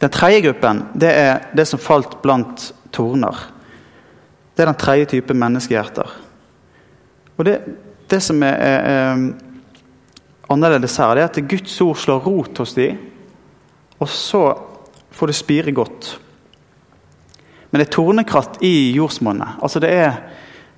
Den 0.00 0.12
tredje 0.12 0.40
gruppen 0.46 0.84
det 0.96 1.10
er 1.12 1.46
det 1.56 1.66
som 1.68 1.82
falt 1.82 2.18
blant 2.22 2.70
torner. 2.94 3.36
Det 4.54 4.64
er 4.64 4.70
den 4.72 4.80
tredje 4.80 5.10
type 5.14 5.36
menneskehjerter. 5.36 6.16
Og 7.36 7.46
det, 7.46 7.58
det 8.10 8.22
som 8.24 8.42
er, 8.44 8.56
er, 8.56 8.88
er 8.88 10.50
annerledes 10.50 10.96
her, 11.00 11.14
det 11.14 11.24
er 11.24 11.30
at 11.30 11.48
Guds 11.48 11.76
ord 11.84 12.00
slår 12.00 12.26
rot 12.26 12.58
hos 12.60 12.74
dem, 12.76 12.98
og 14.00 14.08
så 14.08 14.42
får 15.12 15.30
det 15.30 15.36
spire 15.38 15.72
godt. 15.76 16.10
Men 17.70 17.80
det 17.80 17.86
er 17.86 17.94
tornekratt 17.94 18.58
i 18.66 18.90
jordsmonnet. 18.96 19.60
Altså 19.62 19.80
det 19.80 19.92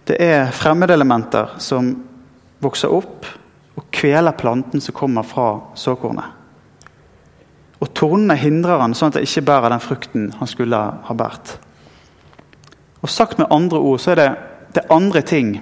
det 0.04 0.16
er 0.18 0.50
fremmedelementer 0.50 1.54
som 1.62 1.92
vokser 2.62 2.90
opp 2.90 3.26
og 3.78 3.84
kveler 3.94 4.34
planten 4.34 4.82
som 4.82 4.94
kommer 4.94 5.22
fra 5.26 5.60
såkornet. 5.78 6.41
Og 7.82 7.90
tornene 7.98 8.36
hindrer 8.38 8.78
han 8.78 8.94
sånn 8.94 9.10
at 9.10 9.18
det 9.18 9.26
ikke 9.26 9.46
bærer 9.48 9.72
den 9.74 9.82
frukten 9.82 10.30
han 10.38 10.50
skulle 10.50 10.78
ha 10.78 11.14
båret. 11.18 11.56
Og 13.02 13.10
Sagt 13.10 13.40
med 13.40 13.50
andre 13.50 13.80
ord 13.82 13.98
så 14.00 14.12
er 14.12 14.20
det, 14.20 14.30
det 14.76 14.86
andre 14.94 15.22
ting 15.26 15.56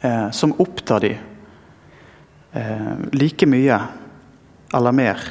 eh, 0.00 0.30
som 0.34 0.56
opptar 0.58 1.04
de 1.04 1.12
eh, 2.52 2.94
like 3.14 3.46
mye 3.46 3.78
eller 4.74 4.96
mer 4.96 5.22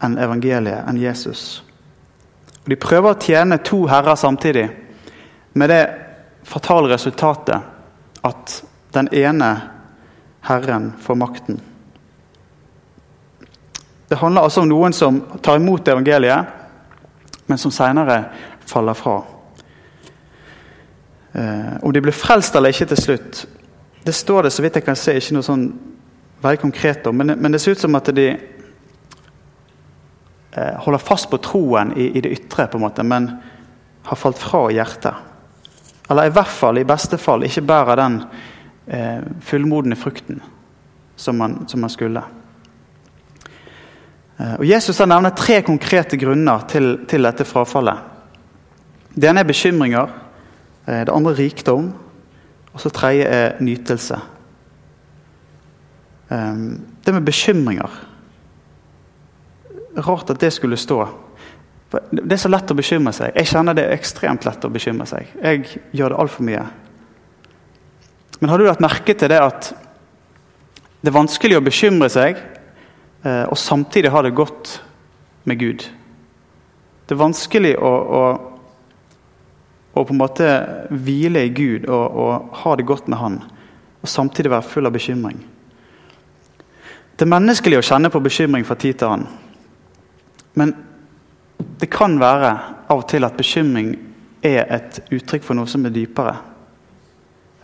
enn 0.00 0.16
evangeliet, 0.16 0.86
enn 0.88 1.00
Jesus. 1.00 1.60
Og 2.64 2.72
De 2.72 2.80
prøver 2.80 3.12
å 3.12 3.20
tjene 3.20 3.60
to 3.60 3.82
herrer 3.90 4.16
samtidig, 4.16 4.70
med 5.52 5.68
det 5.68 5.82
fatale 6.48 6.94
resultatet 6.94 8.24
at 8.24 8.60
den 8.96 9.10
ene 9.12 9.50
herren 10.48 10.94
får 11.02 11.20
makten. 11.20 11.60
Det 14.10 14.18
handler 14.18 14.42
altså 14.42 14.64
om 14.64 14.70
noen 14.70 14.94
som 14.96 15.20
tar 15.42 15.60
imot 15.60 15.88
evangeliet, 15.88 16.56
men 17.46 17.58
som 17.58 17.70
senere 17.70 18.24
faller 18.66 18.98
fra. 18.98 19.20
Eh, 21.32 21.76
om 21.82 21.94
de 21.94 22.02
blir 22.02 22.16
frelst 22.16 22.56
eller 22.58 22.74
ikke 22.74 22.90
til 22.90 23.02
slutt, 23.04 23.44
det 24.02 24.14
står 24.16 24.46
det 24.48 24.54
så 24.54 24.64
vidt 24.64 24.80
jeg 24.80 24.86
kan 24.86 24.98
se 24.98 25.14
ikke 25.14 25.36
noe 25.36 25.46
sånn 25.46 25.68
veldig 26.42 26.62
konkret 26.62 27.06
om. 27.06 27.20
Men, 27.22 27.36
men 27.38 27.54
det 27.54 27.60
ser 27.62 27.78
ut 27.78 27.84
som 27.84 27.98
at 27.98 28.10
de 28.16 28.32
Eh, 30.52 30.74
holder 30.82 30.98
fast 30.98 31.30
på 31.30 31.38
troen 31.38 31.92
i, 31.96 32.18
i, 32.18 32.20
det 32.20 32.28
ytre, 32.28 32.66
på 32.66 32.78
en 32.78 32.82
måte, 32.82 33.02
men 33.06 33.30
har 34.02 34.18
falt 34.18 34.38
fra 34.38 34.64
hjertet. 34.74 35.14
Eller 36.10 36.26
i 36.26 36.32
hvert 36.34 36.50
fall, 36.50 36.80
i 36.80 36.86
beste 36.86 37.18
fall, 37.22 37.44
ikke 37.46 37.62
bærer 37.62 38.00
den 38.00 38.16
eh, 38.90 39.20
fullmodne 39.46 39.94
frukten 39.98 40.40
som 41.16 41.38
man, 41.38 41.60
som 41.70 41.84
man 41.84 41.92
skulle. 41.92 42.24
Eh, 44.40 44.56
og 44.58 44.64
Jesus 44.64 44.98
har 44.98 45.08
nevner 45.10 45.34
tre 45.36 45.60
konkrete 45.66 46.18
grunner 46.20 46.64
til, 46.70 46.92
til, 47.08 47.26
dette 47.26 47.46
frafallet. 47.48 48.06
Det 49.12 49.28
ene 49.28 49.42
er 49.42 49.48
bekymringer, 49.48 50.12
eh, 50.86 51.02
det 51.04 51.14
andre 51.14 51.34
er 51.34 51.42
rikdom, 51.42 51.90
og 52.70 52.80
så 52.80 52.92
tredje 52.94 53.26
er 53.26 53.58
nytelse. 53.60 54.20
Eh, 56.30 56.62
det 57.04 57.16
med 57.16 57.26
bekymringer 57.26 58.06
Rart 60.00 60.30
at 60.30 60.38
det 60.38 60.52
skulle 60.54 60.76
stå. 60.78 61.00
Det 61.90 62.30
er 62.30 62.38
så 62.38 62.48
lett 62.48 62.70
å 62.70 62.76
bekymre 62.78 63.10
seg. 63.12 63.32
Jeg 63.34 63.48
kjenner 63.50 63.74
det 63.74 63.88
er 63.88 63.96
ekstremt 63.96 64.44
lett 64.46 64.62
å 64.64 64.70
bekymre 64.70 65.06
seg. 65.10 65.32
Jeg 65.42 65.80
gjør 65.98 66.12
det 66.14 66.20
altfor 66.22 66.46
mye. 66.46 66.60
Men 68.38 68.52
har 68.52 68.62
du 68.62 68.68
lagt 68.68 68.84
merke 68.84 69.16
til 69.18 69.32
det 69.32 69.40
at 69.42 69.72
det 71.02 71.10
er 71.10 71.16
vanskelig 71.18 71.58
å 71.58 71.64
bekymre 71.66 72.06
seg 72.14 72.38
og 73.20 73.58
samtidig 73.60 74.12
ha 74.14 74.22
det 74.24 74.30
godt 74.32 74.70
med 75.44 75.58
Gud? 75.60 75.82
Det 77.04 77.12
er 77.12 77.20
vanskelig 77.20 77.74
å, 77.76 77.90
å, 77.90 78.20
å 79.92 80.04
på 80.06 80.14
en 80.14 80.20
måte 80.22 80.46
hvile 80.88 81.42
i 81.44 81.50
Gud 81.52 81.88
og, 81.90 82.16
og 82.22 82.60
ha 82.62 82.74
det 82.78 82.86
godt 82.88 83.10
med 83.10 83.20
Han, 83.20 83.40
og 84.00 84.08
samtidig 84.08 84.52
være 84.54 84.68
full 84.70 84.88
av 84.88 84.94
bekymring. 84.94 85.42
Det 87.20 87.26
er 87.26 87.32
menneskelig 87.34 87.80
å 87.80 87.84
kjenne 87.84 88.08
på 88.14 88.22
bekymring 88.24 88.64
fra 88.64 88.78
tid 88.80 89.00
til 89.00 89.10
annen. 89.10 89.28
Men 90.56 90.72
det 91.82 91.90
kan 91.92 92.14
være 92.20 92.54
av 92.86 93.02
og 93.02 93.08
til 93.10 93.26
at 93.26 93.36
bekymring 93.36 93.92
er 94.40 94.64
et 94.72 95.02
uttrykk 95.12 95.44
for 95.44 95.58
noe 95.58 95.68
som 95.68 95.84
er 95.84 95.92
dypere. 95.92 96.38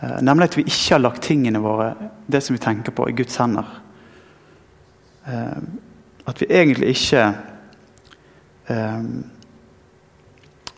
Eh, 0.01 0.19
nemlig 0.21 0.51
at 0.51 0.57
vi 0.59 0.67
ikke 0.67 0.97
har 0.97 1.01
lagt 1.01 1.25
tingene 1.25 1.61
våre, 1.63 1.93
det 2.27 2.43
som 2.45 2.53
vi 2.53 2.61
tenker 2.61 2.93
på, 2.93 3.07
i 3.09 3.15
Guds 3.17 3.39
hender. 3.41 3.65
Eh, 5.27 5.57
at 6.27 6.41
vi 6.41 6.47
egentlig 6.51 6.89
ikke 6.95 7.23
eh, 8.71 9.03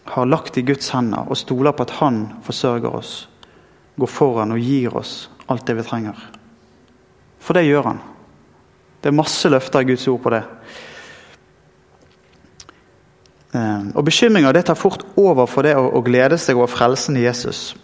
har 0.03 0.25
lagt 0.29 0.57
i 0.57 0.65
Guds 0.65 0.89
hender 0.93 1.29
og 1.29 1.37
stoler 1.37 1.73
på 1.73 1.85
at 1.85 1.97
Han 2.01 2.21
forsørger 2.43 2.89
oss, 2.89 3.29
går 3.97 4.09
foran 4.09 4.51
og 4.55 4.61
gir 4.61 4.95
oss 4.97 5.29
alt 5.49 5.67
det 5.67 5.77
vi 5.77 5.85
trenger. 5.85 6.17
For 7.39 7.53
det 7.53 7.67
gjør 7.67 7.91
Han. 7.91 8.01
Det 9.01 9.09
er 9.09 9.15
masse 9.15 9.49
løfter 9.49 9.79
i 9.85 9.91
Guds 9.91 10.07
ord 10.07 10.21
på 10.21 10.33
det. 10.33 10.43
Ehm, 13.55 13.91
og 13.95 14.05
Bekymringer 14.05 14.53
det 14.53 14.65
tar 14.65 14.77
fort 14.77 15.05
over 15.17 15.45
for 15.45 15.65
det 15.65 15.75
å 15.77 16.01
glede 16.05 16.37
seg 16.37 16.57
over 16.57 16.69
frelsen 16.69 17.17
i 17.17 17.23
Jesus. 17.23 17.75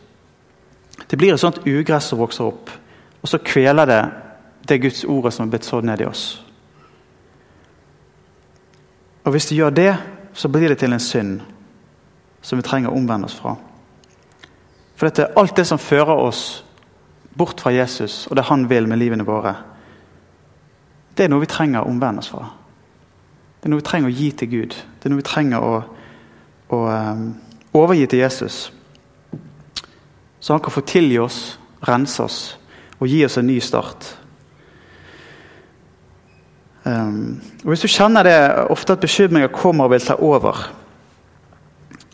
Det 1.08 1.18
blir 1.18 1.34
et 1.34 1.42
sånt 1.42 1.62
ugress 1.66 2.12
som 2.12 2.20
vokser 2.20 2.50
opp, 2.50 2.70
og 3.22 3.30
så 3.30 3.40
kveler 3.42 3.90
det 3.90 4.02
det 4.68 4.82
Guds 4.82 5.04
ordet 5.06 5.34
som 5.34 5.46
er 5.46 5.54
blitt 5.54 5.66
sådd 5.66 5.86
ned 5.86 6.02
i 6.02 6.10
oss. 6.10 6.45
Og 9.26 9.34
hvis 9.34 9.50
du 9.50 9.56
gjør 9.58 9.74
det, 9.74 9.92
så 10.34 10.50
blir 10.52 10.70
det 10.70 10.78
til 10.80 10.94
en 10.94 11.02
synd 11.02 11.40
som 12.46 12.60
vi 12.60 12.66
trenger 12.66 12.92
å 12.92 12.98
omvende 12.98 13.26
oss 13.26 13.38
fra. 13.40 13.56
For 14.96 15.08
dette, 15.08 15.32
alt 15.36 15.56
det 15.58 15.66
som 15.68 15.82
fører 15.82 16.14
oss 16.14 16.44
bort 17.36 17.60
fra 17.60 17.74
Jesus 17.74 18.28
og 18.30 18.38
det 18.38 18.46
han 18.48 18.68
vil 18.70 18.88
med 18.88 19.02
livene 19.02 19.26
våre, 19.28 19.56
det 21.18 21.26
er 21.26 21.32
noe 21.32 21.44
vi 21.44 21.50
trenger 21.50 21.82
å 21.82 21.90
omvende 21.90 22.22
oss 22.22 22.30
fra. 22.32 22.46
Det 23.60 23.68
er 23.68 23.74
noe 23.74 23.82
vi 23.82 23.88
trenger 23.88 24.12
å 24.12 24.16
gi 24.16 24.30
til 24.38 24.52
Gud. 24.52 24.76
Det 24.76 25.08
er 25.08 25.14
noe 25.14 25.24
vi 25.24 25.28
trenger 25.28 25.64
å, 25.64 25.78
å 26.76 26.80
um, 26.86 27.26
overgi 27.74 28.06
til 28.12 28.22
Jesus. 28.22 28.60
Så 30.40 30.54
han 30.54 30.62
kan 30.62 30.76
få 30.76 30.84
tilgi 30.86 31.18
oss, 31.24 31.58
rense 31.88 32.22
oss 32.22 32.40
og 33.00 33.10
gi 33.10 33.24
oss 33.26 33.40
en 33.40 33.48
ny 33.50 33.58
start. 33.64 34.12
Um, 36.86 37.42
og 37.64 37.72
Hvis 37.72 37.82
du 37.82 37.88
kjenner 37.90 38.24
det 38.24 38.38
ofte 38.70 38.94
at 38.94 39.02
bekymringer 39.02 39.50
kommer 39.50 39.88
og 39.88 39.96
vil 39.96 40.04
ta 40.06 40.14
over 40.22 40.60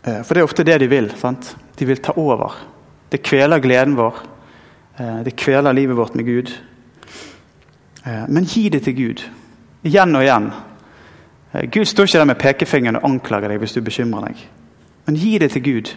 uh, 0.06 0.22
For 0.24 0.32
det 0.32 0.40
er 0.40 0.46
ofte 0.46 0.64
det 0.64 0.78
de 0.80 0.88
vil. 0.88 1.10
sant? 1.20 1.56
De 1.78 1.86
vil 1.86 2.00
ta 2.00 2.14
over. 2.16 2.56
Det 3.12 3.22
kveler 3.22 3.60
gleden 3.60 3.96
vår. 3.96 4.22
Uh, 5.00 5.20
det 5.24 5.36
kveler 5.36 5.76
livet 5.76 5.96
vårt 5.96 6.14
med 6.14 6.24
Gud. 6.24 6.54
Uh, 8.06 8.24
men 8.28 8.48
gi 8.48 8.68
det 8.68 8.84
til 8.84 8.96
Gud. 8.96 9.26
Igjen 9.84 10.16
og 10.16 10.24
igjen. 10.24 10.50
Gud 11.52 11.84
står 11.84 12.08
ikke 12.08 12.18
der 12.18 12.24
med 12.24 12.40
pekefingeren 12.40 12.96
og 12.96 13.04
anklager 13.04 13.52
deg 13.52 13.60
hvis 13.60 13.74
du 13.76 13.82
bekymrer 13.84 14.30
deg. 14.30 14.38
Men 15.04 15.18
gi 15.20 15.36
det 15.38 15.50
til 15.52 15.62
Gud. 15.62 15.90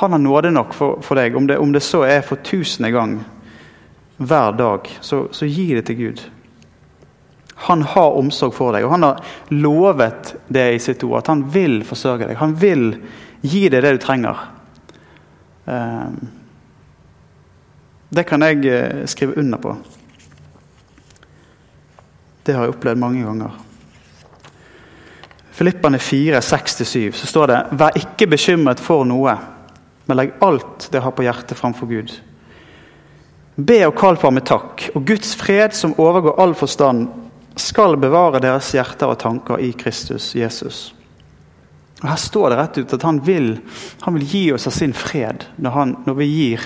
Han 0.00 0.10
har 0.10 0.18
nåde 0.18 0.50
nok 0.50 0.74
for, 0.74 0.98
for 1.06 1.14
deg. 1.14 1.36
Om 1.36 1.46
det, 1.46 1.58
om 1.58 1.72
det, 1.72 1.82
så 1.86 2.02
er 2.02 2.24
for 2.26 2.42
tusende 2.42 2.90
gang 2.90 3.20
hver 4.16 4.56
dag, 4.58 4.90
så, 5.00 5.28
så 5.30 5.46
gi 5.46 5.74
det 5.74 5.84
til 5.86 5.96
Gud. 5.96 6.24
Han 7.64 7.82
har 7.94 8.16
omsorg 8.18 8.54
for 8.56 8.76
deg, 8.76 8.84
og 8.84 8.94
han 8.96 9.06
har 9.06 9.20
lovet 9.54 10.34
det 10.52 10.66
i 10.74 10.80
sitt 10.82 11.04
ord. 11.06 11.22
At 11.22 11.30
han 11.32 11.46
vil 11.54 11.80
forsørge 11.86 12.28
deg. 12.28 12.38
Han 12.40 12.56
vil 12.60 12.90
gi 13.44 13.66
deg 13.68 13.84
det 13.84 13.94
du 13.96 14.00
trenger. 14.02 14.42
Ehm, 15.70 16.18
det 18.14 18.26
kan 18.28 18.44
jeg 18.44 18.66
eh, 18.68 19.04
skrive 19.10 19.38
under 19.40 19.58
på. 19.58 19.76
Det 22.44 22.52
har 22.52 22.66
jeg 22.66 22.74
opplevd 22.74 23.00
mange 23.00 23.24
ganger. 23.24 23.56
Filippane 25.54 25.98
4, 25.98 26.40
6-7, 26.42 27.12
så 27.14 27.26
står 27.30 27.50
det 27.50 27.58
Vær 27.78 27.96
ikke 27.98 28.26
bekymret 28.32 28.80
for 28.82 29.06
noe, 29.06 29.36
men 30.04 30.18
legg 30.18 30.34
alt 30.44 30.88
det 30.92 31.00
har 31.00 31.14
på 31.14 31.24
hjertet, 31.24 31.56
framfor 31.56 31.88
Gud. 31.88 32.10
Be 33.54 33.78
og 33.86 33.94
kall 33.94 34.18
på 34.18 34.26
ham 34.26 34.34
med 34.40 34.48
takk, 34.50 34.88
og 34.98 35.06
Guds 35.06 35.36
fred, 35.38 35.76
som 35.78 35.94
overgår 36.02 36.40
all 36.42 36.56
forstand, 36.58 37.06
skal 37.56 37.96
bevare 38.00 38.42
deres 38.42 38.72
hjerter 38.74 39.12
og 39.12 39.18
tanker 39.22 39.62
i 39.62 39.72
Kristus 39.78 40.32
Jesus. 40.34 40.92
Og 42.02 42.08
Her 42.10 42.20
står 42.20 42.50
det 42.50 42.58
rett 42.58 42.78
ut 42.82 42.94
at 42.96 43.06
han 43.06 43.20
vil, 43.24 43.50
han 44.04 44.16
vil 44.18 44.26
gi 44.28 44.44
oss 44.52 44.66
av 44.68 44.74
sin 44.76 44.94
fred 44.96 45.46
når, 45.56 45.70
han, 45.70 45.96
når 46.06 46.18
vi 46.18 46.30
gir 46.30 46.64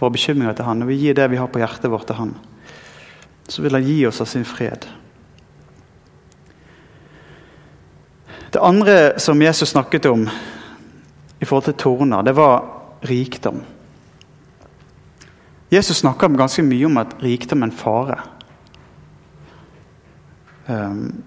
våre 0.00 0.16
bekymringer 0.16 0.56
til 0.56 0.68
han, 0.68 0.80
når 0.80 0.90
vi 0.90 1.00
gir 1.04 1.16
det 1.16 1.28
vi 1.32 1.40
har 1.40 1.50
på 1.52 1.60
hjertet 1.60 1.92
vårt 1.92 2.08
til 2.08 2.18
han. 2.18 2.34
Så 3.46 3.62
vil 3.62 3.76
han 3.76 3.86
gi 3.86 4.00
oss 4.08 4.20
av 4.24 4.30
sin 4.30 4.46
fred. 4.48 4.88
Det 8.50 8.62
andre 8.64 9.18
som 9.20 9.42
Jesus 9.42 9.74
snakket 9.74 10.08
om 10.08 10.26
i 11.38 11.44
forhold 11.44 11.68
til 11.68 11.78
torner, 11.78 12.24
det 12.24 12.32
var 12.36 12.64
rikdom. 13.06 13.60
Jesus 15.70 16.00
snakker 16.00 16.32
ganske 16.38 16.62
mye 16.64 16.86
om 16.88 16.98
at 17.02 17.16
rikdom 17.20 17.62
er 17.62 17.70
en 17.70 17.76
fare. 17.76 18.18
Um, 20.68 21.22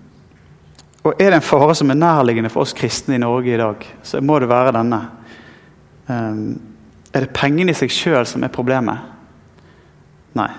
og 1.03 1.13
Er 1.19 1.29
det 1.31 1.39
en 1.39 1.41
fare 1.41 1.75
som 1.75 1.89
er 1.89 1.95
nærliggende 1.95 2.49
for 2.51 2.61
oss 2.61 2.73
kristne 2.73 3.15
i 3.15 3.21
Norge 3.21 3.53
i 3.53 3.57
dag, 3.57 3.85
så 4.03 4.21
må 4.21 4.39
det 4.39 4.49
være 4.49 4.73
denne. 4.75 4.99
Um, 6.07 6.61
er 7.13 7.25
det 7.25 7.33
pengene 7.33 7.71
i 7.71 7.77
seg 7.77 7.91
sjøl 7.91 8.27
som 8.27 8.43
er 8.43 8.51
problemet? 8.53 8.99
Nei. 10.37 10.49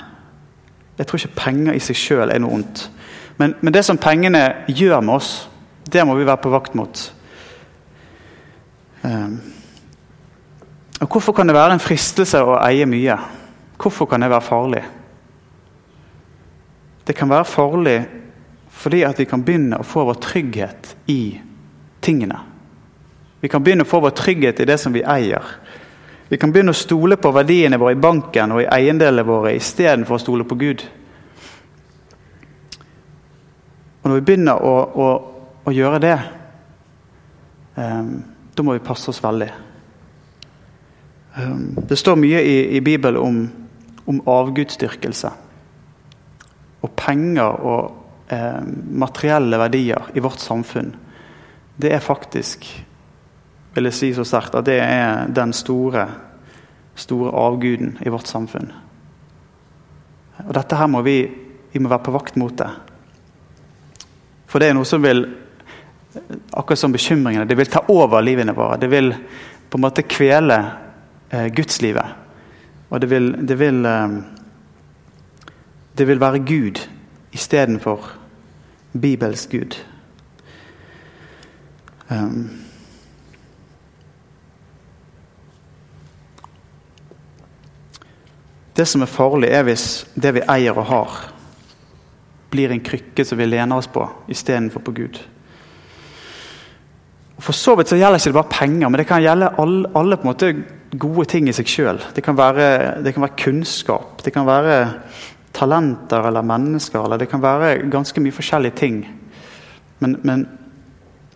Jeg 0.99 1.07
tror 1.07 1.21
ikke 1.21 1.37
penger 1.37 1.77
i 1.77 1.83
seg 1.83 1.97
sjøl 1.97 2.33
er 2.33 2.41
noe 2.43 2.59
ondt. 2.59 2.89
Men, 3.39 3.55
men, 3.61 3.73
det 3.73 3.85
som 3.87 4.01
pengene 4.01 4.43
gjør 4.69 5.01
med 5.01 5.15
oss, 5.15 5.31
det 5.89 6.03
må 6.07 6.17
vi 6.19 6.27
være 6.29 6.43
på 6.43 6.53
vakt 6.53 6.75
mot. 6.77 7.05
Um, 9.03 9.39
og 11.01 11.07
Hvorfor 11.09 11.33
kan 11.33 11.49
det 11.49 11.57
være 11.57 11.77
en 11.77 11.85
fristelse 11.85 12.43
å 12.45 12.59
eie 12.61 12.89
mye? 12.89 13.17
Hvorfor 13.81 14.09
kan 14.11 14.21
det 14.21 14.29
være 14.29 14.45
farlig? 14.45 14.83
Det 17.07 17.17
kan 17.17 17.31
være 17.31 17.49
farlig 17.49 17.97
fordi 18.81 19.03
at 19.05 19.19
vi 19.21 19.27
kan 19.29 19.43
begynne 19.45 19.77
å 19.77 19.85
få 19.85 20.07
vår 20.09 20.17
trygghet 20.25 20.95
i 21.13 21.37
tingene. 22.01 22.39
Vi 23.41 23.49
kan 23.53 23.61
begynne 23.65 23.85
å 23.85 23.89
få 23.89 24.01
vår 24.01 24.15
trygghet 24.17 24.61
i 24.61 24.67
det 24.69 24.79
som 24.81 24.95
vi 24.95 25.03
eier. 25.05 25.45
Vi 26.31 26.39
kan 26.41 26.53
begynne 26.53 26.73
å 26.73 26.79
stole 26.79 27.19
på 27.21 27.33
verdiene 27.37 27.77
våre 27.81 27.93
i 27.93 28.01
banken 28.01 28.55
og 28.57 28.63
i 28.63 28.71
eiendelene 28.73 29.27
våre 29.29 29.53
istedenfor 29.59 30.17
å 30.17 30.23
stole 30.23 30.49
på 30.49 30.57
Gud. 30.57 30.87
Og 34.01 34.09
Når 34.09 34.17
vi 34.17 34.27
begynner 34.31 34.65
å, 34.65 34.75
å, 34.89 35.09
å 35.69 35.77
gjøre 35.77 36.01
det, 36.01 36.17
um, 37.77 38.13
da 38.57 38.65
må 38.65 38.79
vi 38.79 38.85
passe 38.89 39.13
oss 39.13 39.21
veldig. 39.21 39.53
Um, 41.37 41.67
det 41.85 42.01
står 42.01 42.17
mye 42.17 42.41
i, 42.41 42.59
i 42.79 42.81
Bibelen 42.81 43.21
om, 43.21 43.43
om 44.09 44.25
avgudsdyrkelse. 44.41 45.37
Og 46.81 46.97
penger 46.97 47.61
og 47.61 48.00
eh, 48.31 48.61
materielle 48.91 49.59
verdier 49.61 50.11
i 50.15 50.23
vårt 50.25 50.43
samfunn, 50.43 50.95
det 51.81 51.93
er 51.95 52.05
faktisk 52.05 52.67
vil 53.75 53.87
jeg 53.87 53.97
si 53.97 54.11
så 54.15 54.25
sterkt 54.27 54.57
at 54.59 54.67
det 54.67 54.79
er 54.83 55.31
den 55.35 55.53
store, 55.55 56.07
store 56.99 57.33
avguden 57.39 57.97
i 58.03 58.11
vårt 58.13 58.31
samfunn. 58.31 58.71
Og 60.47 60.55
Dette 60.57 60.79
her 60.79 60.91
må 60.91 61.03
vi, 61.07 61.19
vi 61.73 61.83
må 61.83 61.91
være 61.93 62.07
på 62.09 62.15
vakt 62.15 62.39
mot 62.41 62.57
det. 62.59 62.71
For 64.51 64.59
det 64.59 64.71
er 64.71 64.79
noe 64.79 64.89
som 64.89 65.05
vil 65.05 65.23
akkurat 66.51 66.81
som 66.81 66.93
bekymringene, 66.93 67.47
det 67.47 67.55
vil 67.59 67.71
ta 67.71 67.85
over 67.93 68.25
livene 68.25 68.55
våre. 68.57 68.81
Det 68.83 68.91
vil 68.91 69.13
på 69.71 69.79
en 69.79 69.85
måte 69.85 70.03
kvele 70.11 70.57
eh, 71.31 71.47
gudslivet. 71.55 72.17
Og 72.91 72.99
det 72.99 73.11
vil, 73.13 73.29
det 73.47 73.59
vil, 73.61 73.85
eh, 73.87 74.17
det 75.95 76.09
vil 76.09 76.23
være 76.23 76.43
Gud 76.43 76.83
istedenfor 77.31 78.17
Bibels 78.93 79.47
Gud. 79.51 79.77
Um, 82.11 82.51
det 88.75 88.87
som 88.89 89.05
er 89.05 89.11
farlig, 89.11 89.51
er 89.53 89.67
hvis 89.69 90.07
det 90.15 90.35
vi 90.39 90.47
eier 90.49 90.79
og 90.79 90.89
har, 90.91 91.19
blir 92.51 92.73
en 92.75 92.83
krykke 92.83 93.25
som 93.27 93.39
vi 93.39 93.47
lener 93.47 93.79
oss 93.79 93.87
på 93.91 94.09
istedenfor 94.31 94.83
på 94.83 94.95
Gud. 94.97 95.21
For 97.41 97.57
så 97.57 97.77
vidt 97.79 97.89
så 97.89 97.97
gjelder 97.97 98.21
ikke 98.21 98.33
det 98.33 98.37
bare 98.37 98.53
penger, 98.53 98.89
men 98.89 98.99
det 99.01 99.07
kan 99.09 99.23
gjelde 99.23 99.55
alle, 99.63 99.91
alle 99.97 100.19
på 100.19 100.27
en 100.27 100.33
måte 100.33 100.51
gode 101.01 101.25
ting 101.31 101.49
i 101.49 101.55
seg 101.55 101.71
sjøl. 101.71 102.01
Det, 102.03 102.21
det 102.21 102.25
kan 103.15 103.23
være 103.23 103.37
kunnskap, 103.39 104.21
det 104.25 104.35
kan 104.35 104.49
være 104.49 104.75
talenter 105.53 106.29
eller 106.29 106.43
mennesker. 106.43 107.05
eller 107.05 107.19
Det 107.19 107.31
kan 107.31 107.43
være 107.43 107.91
ganske 107.91 108.21
mye 108.21 108.35
forskjellige 108.35 108.77
ting. 108.77 109.03
Men, 109.99 110.17
men 110.23 110.47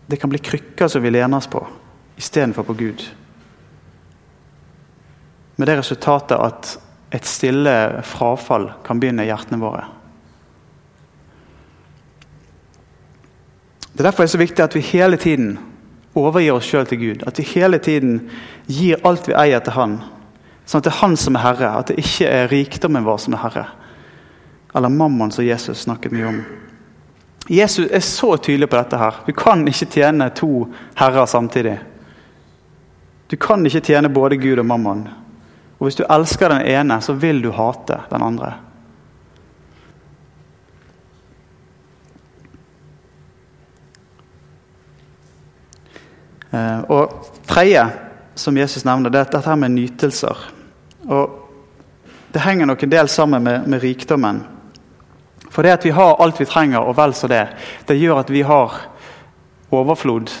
det 0.07 0.17
kan 0.21 0.29
bli 0.29 0.39
krykker 0.39 0.87
som 0.87 1.03
vi 1.03 1.09
lener 1.09 1.37
oss 1.37 1.47
på, 1.47 1.61
istedenfor 2.17 2.63
på 2.63 2.73
Gud. 2.73 3.03
Med 5.55 5.67
det 5.67 5.77
resultatet 5.79 6.37
at 6.37 6.77
et 7.15 7.25
stille 7.25 8.01
frafall 8.03 8.71
kan 8.83 8.99
begynne 8.99 9.23
i 9.23 9.29
hjertene 9.29 9.61
våre. 9.61 9.85
Det 13.95 14.03
er 14.03 14.09
derfor 14.09 14.25
det 14.25 14.27
er 14.27 14.35
så 14.35 14.41
viktig 14.41 14.63
at 14.63 14.75
vi 14.75 14.83
hele 14.83 15.17
tiden 15.17 15.53
overgir 16.15 16.57
oss 16.57 16.67
sjøl 16.67 16.87
til 16.89 16.99
Gud. 16.99 17.23
At 17.27 17.39
vi 17.39 17.47
hele 17.53 17.79
tiden 17.79 18.17
gir 18.67 18.99
alt 19.07 19.29
vi 19.29 19.37
eier, 19.39 19.63
til 19.63 19.77
Han. 19.77 20.01
Sånn 20.65 20.81
at 20.81 20.87
det 20.87 20.91
er 20.91 20.99
Han 20.99 21.15
som 21.19 21.37
er 21.37 21.45
herre, 21.45 21.71
at 21.79 21.91
det 21.91 22.03
ikke 22.03 22.27
er 22.27 22.51
rikdommen 22.51 23.07
vår 23.07 23.21
som 23.23 23.37
er 23.37 23.43
herre. 23.45 23.65
Eller 24.75 24.89
mammon, 24.89 25.31
som 25.31 25.45
Jesus 25.45 25.79
snakket 25.81 26.11
mye 26.11 26.27
om. 26.27 26.43
Jesus 27.47 27.91
er 27.91 27.99
så 27.99 28.37
tydelig 28.37 28.69
på 28.69 28.75
dette. 28.75 28.97
her. 28.97 29.13
Du 29.25 29.31
kan 29.31 29.67
ikke 29.67 29.85
tjene 29.85 30.29
to 30.29 30.67
herrer 30.95 31.25
samtidig. 31.25 31.79
Du 33.27 33.37
kan 33.37 33.65
ikke 33.65 33.81
tjene 33.81 34.09
både 34.09 34.37
Gud 34.37 34.59
og 34.59 34.65
mammon. 34.65 35.07
Og 35.77 35.85
Hvis 35.85 35.95
du 35.95 36.03
elsker 36.09 36.49
den 36.49 36.61
ene, 36.61 37.01
så 37.01 37.13
vil 37.13 37.41
du 37.41 37.51
hate 37.51 37.99
den 38.09 38.21
andre. 38.21 38.53
Eh, 46.51 46.79
og 46.89 47.31
tredje 47.47 47.85
som 48.35 48.57
Jesus 48.57 48.85
nevner, 48.85 49.09
det 49.09 49.19
er 49.19 49.29
dette 49.29 49.49
her 49.49 49.55
med 49.55 49.71
nytelser. 49.71 50.51
Og 51.07 51.41
Det 52.33 52.41
henger 52.43 52.65
nok 52.65 52.83
en 52.83 52.91
del 52.91 53.07
sammen 53.07 53.43
med, 53.43 53.67
med 53.67 53.79
rikdommen. 53.79 54.43
For 55.55 55.63
det 55.63 55.71
at 55.71 55.85
vi 55.87 55.93
har 55.95 56.17
alt 56.19 56.39
vi 56.41 56.45
trenger, 56.45 56.83
og 56.83 56.97
vel 56.97 57.13
så 57.15 57.29
det, 57.31 57.45
det 57.87 57.95
gjør 57.95 58.19
at 58.19 58.31
vi 58.33 58.41
har 58.43 58.73
overflod 59.71 60.33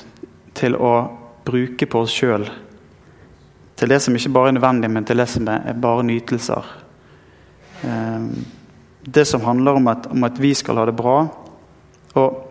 til 0.55 0.75
å 0.75 0.91
bruke 1.47 1.87
på 1.87 2.01
oss 2.03 2.11
sjøl. 2.11 2.43
Til 3.79 3.91
det 3.91 4.01
som 4.03 4.15
ikke 4.15 4.33
bare 4.35 4.51
er 4.51 4.57
nødvendig, 4.57 4.89
men 4.91 5.07
til 5.07 5.23
det 5.23 5.29
som 5.31 5.47
er 5.51 5.79
bare 5.79 6.03
nytelser. 6.03 6.67
Eh, 7.87 8.27
det 9.07 9.23
som 9.29 9.45
handler 9.47 9.79
om 9.79 9.87
at, 9.87 10.09
om 10.11 10.27
at 10.27 10.41
vi 10.41 10.51
skal 10.57 10.81
ha 10.81 10.85
det 10.89 10.97
bra. 10.99 11.15
Og 12.19 12.41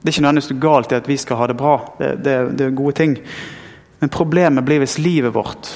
det 0.00 0.10
er 0.10 0.16
ikke 0.16 0.26
nødvendigvis 0.26 0.60
galt 0.66 0.96
i 0.96 0.98
at 0.98 1.12
vi 1.12 1.20
skal 1.20 1.40
ha 1.44 1.48
det 1.50 1.58
bra, 1.62 1.76
det, 2.00 2.10
det, 2.26 2.36
det 2.58 2.66
er 2.66 2.74
gode 2.74 2.96
ting. 2.98 3.14
Men 4.02 4.10
problemet 4.10 4.66
blir 4.66 4.82
hvis 4.82 4.98
livet 4.98 5.34
vårt 5.34 5.70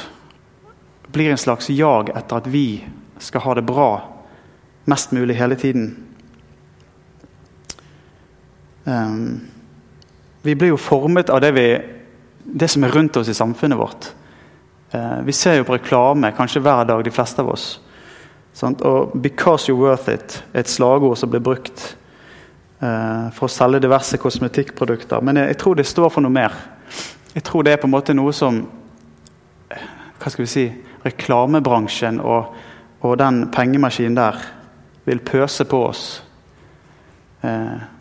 blir 1.14 1.30
en 1.30 1.38
slags 1.38 1.70
jag 1.70 2.10
etter 2.10 2.42
at 2.42 2.50
vi 2.50 2.82
skal 3.22 3.46
ha 3.46 3.54
det 3.54 3.66
bra 3.70 3.88
mest 4.88 5.14
mulig 5.14 5.38
hele 5.38 5.56
tiden. 5.56 6.07
Um, 8.88 9.40
vi 10.42 10.54
blir 10.54 10.68
jo 10.68 10.76
formet 10.80 11.28
av 11.30 11.40
det, 11.40 11.50
vi, 11.52 11.66
det, 12.44 12.68
som 12.68 12.84
er 12.84 12.94
rundt 12.94 13.16
oss 13.16 13.28
i 13.28 13.34
samfunnet 13.36 13.78
vårt. 13.78 14.12
Uh, 14.94 15.20
vi 15.26 15.32
ser 15.36 15.58
jo 15.58 15.66
på 15.68 15.76
reklame 15.76 16.30
kanskje 16.36 16.62
hver 16.64 16.86
dag, 16.88 17.04
de 17.04 17.12
fleste 17.12 17.42
av 17.42 17.50
oss. 17.52 17.66
Og 18.62 19.12
'because 19.14 19.68
you're 19.68 19.76
worth 19.76 20.08
it' 20.08 20.42
er 20.54 20.60
et 20.60 20.68
slagord 20.68 21.16
som 21.16 21.30
blir 21.30 21.40
brukt 21.40 21.96
uh, 22.82 23.30
for 23.30 23.44
å 23.44 23.48
selge 23.48 23.80
diverse 23.80 24.16
kosmetikkprodukter. 24.16 25.20
Men 25.20 25.36
jeg, 25.36 25.58
tror 25.58 25.74
det 25.74 25.86
står 25.86 26.08
for 26.08 26.20
noe 26.20 26.32
mer. 26.32 26.52
Jeg 27.34 27.42
tror 27.42 27.62
det 27.62 27.72
er 27.72 27.76
på 27.76 27.86
en 27.86 27.90
måte 27.90 28.14
noe 28.14 28.32
som 28.32 28.66
Hva 30.18 30.30
skal 30.30 30.42
vi 30.42 30.50
si 30.50 30.72
Reklamebransjen 31.04 32.20
og, 32.20 32.54
og 33.00 33.18
den 33.18 33.50
pengemaskinen 33.50 34.16
der 34.16 34.40
vil 35.04 35.20
pøse 35.20 35.64
på 35.64 35.84
oss. 35.86 36.24
Uh, 37.44 37.97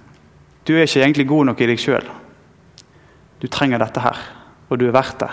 du 0.67 0.75
er 0.75 0.83
ikke 0.83 1.03
egentlig 1.03 1.27
god 1.27 1.45
nok 1.47 1.61
i 1.63 1.67
deg 1.69 1.79
sjøl. 1.79 2.07
Du 3.41 3.47
trenger 3.47 3.79
dette 3.79 4.01
her, 4.03 4.19
og 4.67 4.79
du 4.79 4.87
er 4.87 4.95
verdt 4.95 5.21
det. 5.21 5.29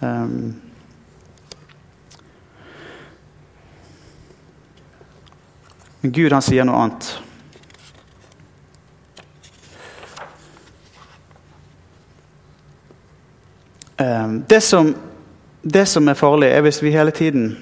Um, 0.00 0.54
men 6.02 6.12
Gud, 6.12 6.32
han 6.32 6.42
sier 6.44 6.66
noe 6.66 6.80
annet. 6.82 7.12
Um, 13.94 14.40
det, 14.50 14.60
som, 14.66 14.90
det 15.62 15.86
som 15.86 16.08
er 16.10 16.18
farlig, 16.18 16.50
er 16.50 16.66
hvis 16.66 16.82
vi 16.82 16.92
hele 16.96 17.14
tiden 17.14 17.52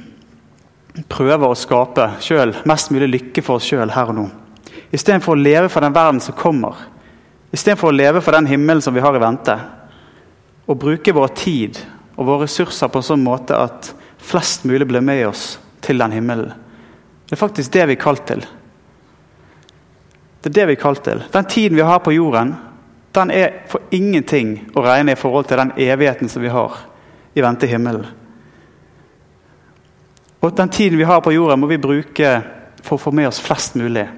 prøver 1.12 1.50
å 1.50 1.58
skape 1.58 2.14
selv, 2.24 2.62
mest 2.68 2.92
mulig 2.92 3.10
lykke 3.10 3.44
for 3.44 3.60
oss 3.60 3.68
sjøl 3.68 3.92
her 3.92 4.14
og 4.14 4.16
nå. 4.16 4.30
Istedenfor 4.92 5.32
å 5.32 5.40
leve 5.40 5.70
for 5.72 5.80
den 5.80 5.94
verden 5.96 6.20
som 6.20 6.36
kommer. 6.36 6.76
Istedenfor 7.52 7.88
å 7.88 7.96
leve 7.96 8.20
for 8.20 8.36
den 8.36 8.46
himmelen 8.46 8.82
som 8.84 8.94
vi 8.94 9.00
har 9.00 9.16
i 9.16 9.22
vente, 9.22 9.56
og 10.68 10.78
bruke 10.78 11.14
vår 11.16 11.32
tid 11.36 11.80
og 12.16 12.26
våre 12.26 12.44
ressurser 12.44 12.92
på 12.92 13.00
en 13.00 13.06
sånn 13.06 13.24
måte 13.24 13.56
at 13.56 13.88
flest 14.22 14.66
mulig 14.68 14.86
blir 14.88 15.04
med 15.04 15.24
oss 15.30 15.56
til 15.82 15.98
den 15.98 16.12
himmelen. 16.12 16.52
Det 17.26 17.36
er 17.36 17.40
faktisk 17.40 17.72
det 17.72 17.88
vi 17.88 17.96
er 17.96 18.02
kalt 18.04 18.26
til. 18.28 18.44
Det 20.42 20.50
er 20.50 20.56
det 20.60 20.68
vi 20.68 20.76
er 20.76 20.82
kalt 20.82 21.02
til. 21.06 21.24
Den 21.32 21.48
tiden 21.48 21.78
vi 21.78 21.88
har 21.88 22.04
på 22.04 22.12
jorden, 22.12 22.54
den 23.16 23.32
er 23.32 23.62
for 23.72 23.88
ingenting 23.90 24.58
å 24.76 24.84
regne 24.84 25.16
i 25.16 25.20
forhold 25.20 25.48
til 25.48 25.60
den 25.60 25.72
evigheten 25.80 26.28
som 26.28 26.44
vi 26.44 26.52
har 26.52 26.76
i 27.32 27.44
vente 27.44 27.68
himmelen. 27.68 28.06
Og 30.42 30.56
Den 30.56 30.68
tiden 30.68 30.98
vi 30.98 31.04
har 31.04 31.20
på 31.20 31.32
jorden, 31.32 31.60
må 31.60 31.66
vi 31.66 31.78
bruke 31.78 32.42
for 32.82 32.98
å 32.98 33.02
få 33.02 33.12
med 33.14 33.28
oss 33.28 33.40
flest 33.40 33.76
mulig 33.78 34.08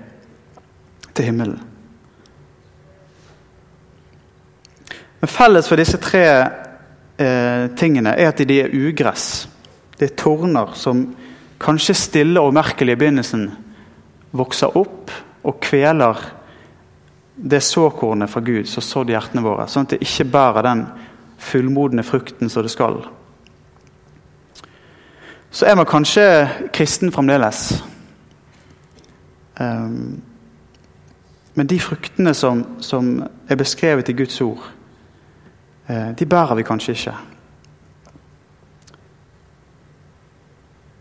til 1.14 1.30
himmelen. 1.30 1.60
Men 5.20 5.32
felles 5.32 5.68
for 5.70 5.80
disse 5.80 5.96
tre 6.02 6.24
eh, 7.16 7.66
tingene 7.78 8.12
er 8.18 8.28
at 8.28 8.42
de 8.44 8.58
er 8.60 8.74
ugress. 8.76 9.46
Det 9.96 10.10
er 10.10 10.18
torner 10.20 10.74
som 10.76 11.06
kanskje 11.62 11.96
stille 11.96 12.42
og 12.42 12.52
umerkelig 12.52 12.96
i 12.96 13.00
begynnelsen 13.00 13.46
vokser 14.34 14.76
opp 14.76 15.12
og 15.44 15.60
kveler 15.62 16.20
det 17.36 17.62
såkornet 17.64 18.30
fra 18.30 18.42
Gud 18.44 18.68
som 18.68 18.84
sådd 18.84 19.10
hjertene 19.14 19.42
våre, 19.44 19.66
sånn 19.70 19.86
at 19.86 19.94
det 19.94 20.04
ikke 20.04 20.28
bærer 20.34 20.66
den 20.66 20.84
fullmodne 21.40 22.04
frukten 22.06 22.50
som 22.50 22.66
det 22.66 22.72
skal. 22.74 23.00
Så 25.54 25.66
er 25.70 25.76
man 25.78 25.86
kanskje 25.86 26.26
kristen 26.74 27.12
fremdeles. 27.14 27.68
Um, 29.60 30.20
men 31.54 31.66
de 31.66 31.78
fruktene 31.80 32.34
som, 32.34 32.64
som 32.82 33.22
er 33.48 33.56
beskrevet 33.56 34.08
i 34.08 34.16
Guds 34.18 34.40
ord, 34.40 34.64
Eh, 35.86 36.10
de 36.18 36.26
bærer 36.26 36.54
vi 36.54 36.62
kanskje 36.62 36.92
ikke. 36.92 37.14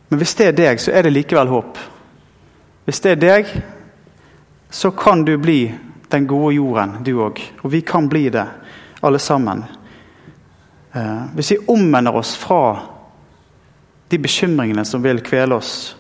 Men 0.10 0.18
hvis 0.18 0.36
det 0.36 0.48
er 0.48 0.58
deg, 0.58 0.82
så 0.82 0.92
er 0.92 1.02
det 1.02 1.14
likevel 1.14 1.48
håp. 1.48 1.78
Hvis 2.86 3.00
det 3.00 3.12
er 3.12 3.22
deg, 3.22 3.54
så 4.70 4.92
kan 4.92 5.24
du 5.26 5.38
bli 5.38 5.74
den 6.12 6.28
gode 6.28 6.56
jorden, 6.56 7.00
du 7.06 7.16
òg. 7.24 7.40
Og 7.64 7.72
vi 7.72 7.82
kan 7.82 8.10
bli 8.10 8.30
det, 8.30 8.46
alle 9.02 9.20
sammen. 9.20 9.64
Eh, 10.96 11.24
hvis 11.36 11.52
vi 11.52 11.58
omvender 11.68 12.16
oss 12.16 12.36
fra 12.38 12.80
de 14.12 14.20
bekymringene 14.20 14.86
som 14.86 15.04
vil 15.04 15.24
kvele 15.24 15.56
oss, 15.56 15.96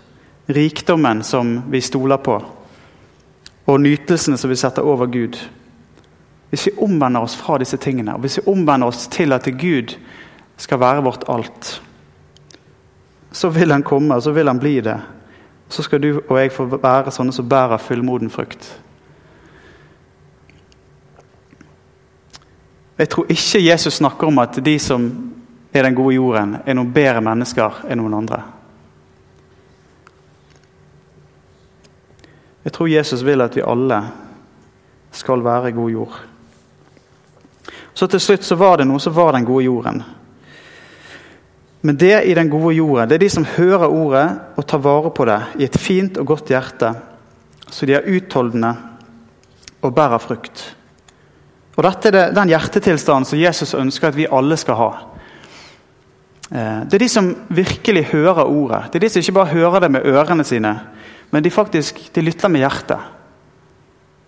rikdommen 0.48 1.24
som 1.24 1.63
vi 1.72 1.82
stoler 1.82 2.18
på, 2.18 2.42
og 3.65 3.82
nytelsene 3.82 4.38
som 4.38 4.52
vi 4.52 4.60
setter 4.60 4.86
over 4.86 5.08
Gud, 5.12 5.38
hvis 6.49 6.67
vi 6.67 6.76
omvender 6.86 7.23
oss 7.23 7.36
fra 7.36 7.58
disse 7.58 7.78
tingene, 7.82 8.13
og 8.13 8.21
hvis 8.21 8.38
vi 8.38 8.52
omvender 8.52 8.88
oss 8.88 9.08
til 9.08 9.34
at 9.34 9.47
Gud 9.60 9.95
skal 10.58 10.80
være 10.80 11.04
vårt 11.04 11.23
alt, 11.30 11.82
så 13.32 13.49
vil 13.49 13.71
han 13.71 13.84
komme, 13.84 14.15
og 14.15 14.23
så 14.23 14.32
vil 14.32 14.47
han 14.47 14.60
bli 14.60 14.80
det. 14.82 14.99
Så 15.69 15.84
skal 15.84 16.02
du 16.02 16.21
og 16.28 16.38
jeg 16.38 16.52
få 16.54 16.67
være 16.76 17.12
sånne 17.12 17.34
som 17.34 17.49
bærer 17.49 17.82
fullmoden 17.82 18.30
frukt. 18.30 18.67
Jeg 22.97 23.10
tror 23.10 23.32
ikke 23.34 23.63
Jesus 23.65 23.93
snakker 23.97 24.28
om 24.28 24.38
at 24.43 24.60
de 24.65 24.76
som 24.80 25.08
er 25.73 25.84
den 25.84 25.95
gode 25.97 26.13
jorden, 26.15 26.60
er 26.65 26.78
noen 26.78 26.93
bedre 26.93 27.23
mennesker 27.26 27.82
enn 27.89 27.97
noen 27.97 28.19
andre. 28.21 28.43
Jeg 32.63 32.73
tror 32.73 32.89
Jesus 32.91 33.23
vil 33.26 33.43
at 33.43 33.56
vi 33.56 33.65
alle 33.65 33.99
skal 35.12 35.43
være 35.43 35.73
god 35.76 35.91
jord. 35.91 36.19
Så 37.93 38.08
til 38.08 38.21
slutt 38.23 38.45
så 38.45 38.58
var 38.58 38.80
det 38.80 38.88
noe 38.89 39.02
som 39.04 39.15
var 39.15 39.36
den 39.36 39.45
gode 39.45 39.65
jorden. 39.67 40.04
Men 41.84 41.97
det 41.99 42.23
i 42.23 42.34
den 42.34 42.49
gode 42.49 42.76
jorden, 42.78 43.10
det 43.10 43.17
er 43.17 43.26
de 43.26 43.30
som 43.30 43.45
hører 43.58 43.91
ordet 43.91 44.28
og 44.56 44.65
tar 44.67 44.82
vare 44.82 45.12
på 45.12 45.26
det 45.28 45.39
i 45.60 45.65
et 45.67 45.78
fint 45.78 46.17
og 46.17 46.30
godt 46.32 46.54
hjerte, 46.54 46.93
så 47.67 47.86
de 47.86 47.97
er 47.97 48.08
utholdende 48.08 48.71
og 49.84 49.93
bærer 49.95 50.23
frukt. 50.23 50.63
Og 51.76 51.84
Dette 51.84 52.08
er 52.10 52.15
det, 52.15 52.26
den 52.38 52.54
hjertetilstanden 52.54 53.28
som 53.28 53.39
Jesus 53.39 53.73
ønsker 53.76 54.12
at 54.12 54.17
vi 54.17 54.30
alle 54.32 54.56
skal 54.62 54.78
ha. 54.80 54.89
Eh, 56.54 56.82
det 56.88 56.97
er 56.97 57.04
de 57.04 57.10
som 57.10 57.32
virkelig 57.49 58.06
hører 58.13 58.45
ordet. 58.45 58.86
Det 58.93 58.99
er 58.99 59.08
de 59.08 59.10
som 59.10 59.23
ikke 59.23 59.38
bare 59.39 59.54
hører 59.56 59.84
det 59.84 59.91
med 59.91 60.06
ørene 60.06 60.45
sine, 60.47 60.73
men 61.34 61.43
de 61.43 61.52
faktisk 61.52 62.00
de 62.13 62.22
lytter 62.22 62.52
med 62.54 62.62
hjertet. 62.62 63.12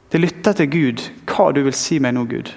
De 0.09 0.21
lytter 0.21 0.55
til 0.57 0.69
Gud. 0.73 1.03
Hva 1.29 1.51
du 1.53 1.61
vil 1.65 1.75
si 1.77 1.99
meg 2.01 2.15
nå, 2.17 2.23
Gud. 2.29 2.49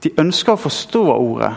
De 0.00 0.12
ønsker 0.20 0.54
å 0.56 0.60
forstå 0.60 1.02
ordet. 1.12 1.52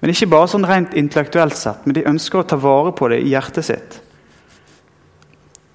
Men 0.00 0.12
ikke 0.12 0.30
bare 0.30 0.48
sånn 0.48 0.66
rent 0.68 0.94
intellektuelt 0.96 1.56
sett, 1.58 1.84
men 1.84 1.96
de 1.96 2.06
ønsker 2.08 2.40
å 2.40 2.46
ta 2.48 2.56
vare 2.60 2.94
på 2.96 3.10
det 3.12 3.18
i 3.24 3.32
hjertet 3.32 3.66
sitt. 3.66 3.98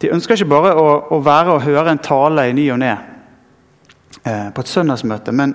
De 0.01 0.09
ønsker 0.15 0.39
ikke 0.39 0.51
bare 0.51 0.73
å, 0.79 0.87
å 1.15 1.21
være 1.23 1.53
og 1.53 1.65
høre 1.67 1.93
en 1.93 2.01
tale 2.03 2.47
i 2.49 2.55
ny 2.55 2.65
og 2.73 2.81
ne 2.81 2.91
eh, 2.95 4.49
på 4.55 4.63
et 4.63 4.71
søndagsmøte, 4.71 5.35
men 5.35 5.53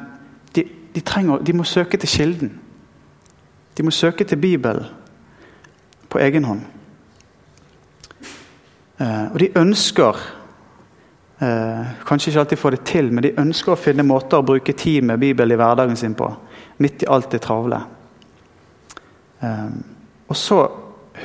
de, 0.54 0.66
de, 0.94 1.02
trenger, 1.04 1.42
de, 1.44 1.56
må 1.56 1.66
søke 1.68 1.98
til 2.00 2.12
kilden. 2.12 2.54
De 3.76 3.84
må 3.84 3.92
søke 3.94 4.24
til 4.28 4.40
Bibelen 4.40 4.86
på 6.08 6.20
egen 6.22 6.46
hånd. 6.48 6.62
Eh, 8.98 9.24
og 9.32 9.38
de 9.38 9.52
ønsker 9.58 10.18
Eh, 11.38 11.86
kanskje 12.04 12.32
ikke 12.32 12.40
alltid 12.40 12.58
får 12.58 12.70
det 12.70 12.84
til, 12.84 13.12
men 13.14 13.22
de 13.22 13.36
ønsker 13.38 13.72
å 13.72 13.78
finne 13.78 14.02
måter 14.02 14.40
å 14.40 14.46
bruke 14.46 14.74
tid 14.74 15.04
med 15.06 15.20
Bibelen 15.22 15.54
i 15.54 15.58
hverdagen 15.60 15.96
sin 15.96 16.16
på. 16.18 16.26
Midt 16.82 17.04
i 17.04 17.06
alt 17.06 17.30
det 17.30 17.38
travle. 17.44 17.78
Eh, 19.40 19.68
og 20.26 20.36
så 20.36 20.58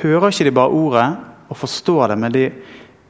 hører 0.02 0.30
ikke 0.30 0.46
de 0.46 0.54
bare 0.54 0.70
ordet 0.70 1.08
og 1.50 1.58
forstår 1.58 2.12
det, 2.12 2.18
men 2.22 2.34
de, 2.34 2.44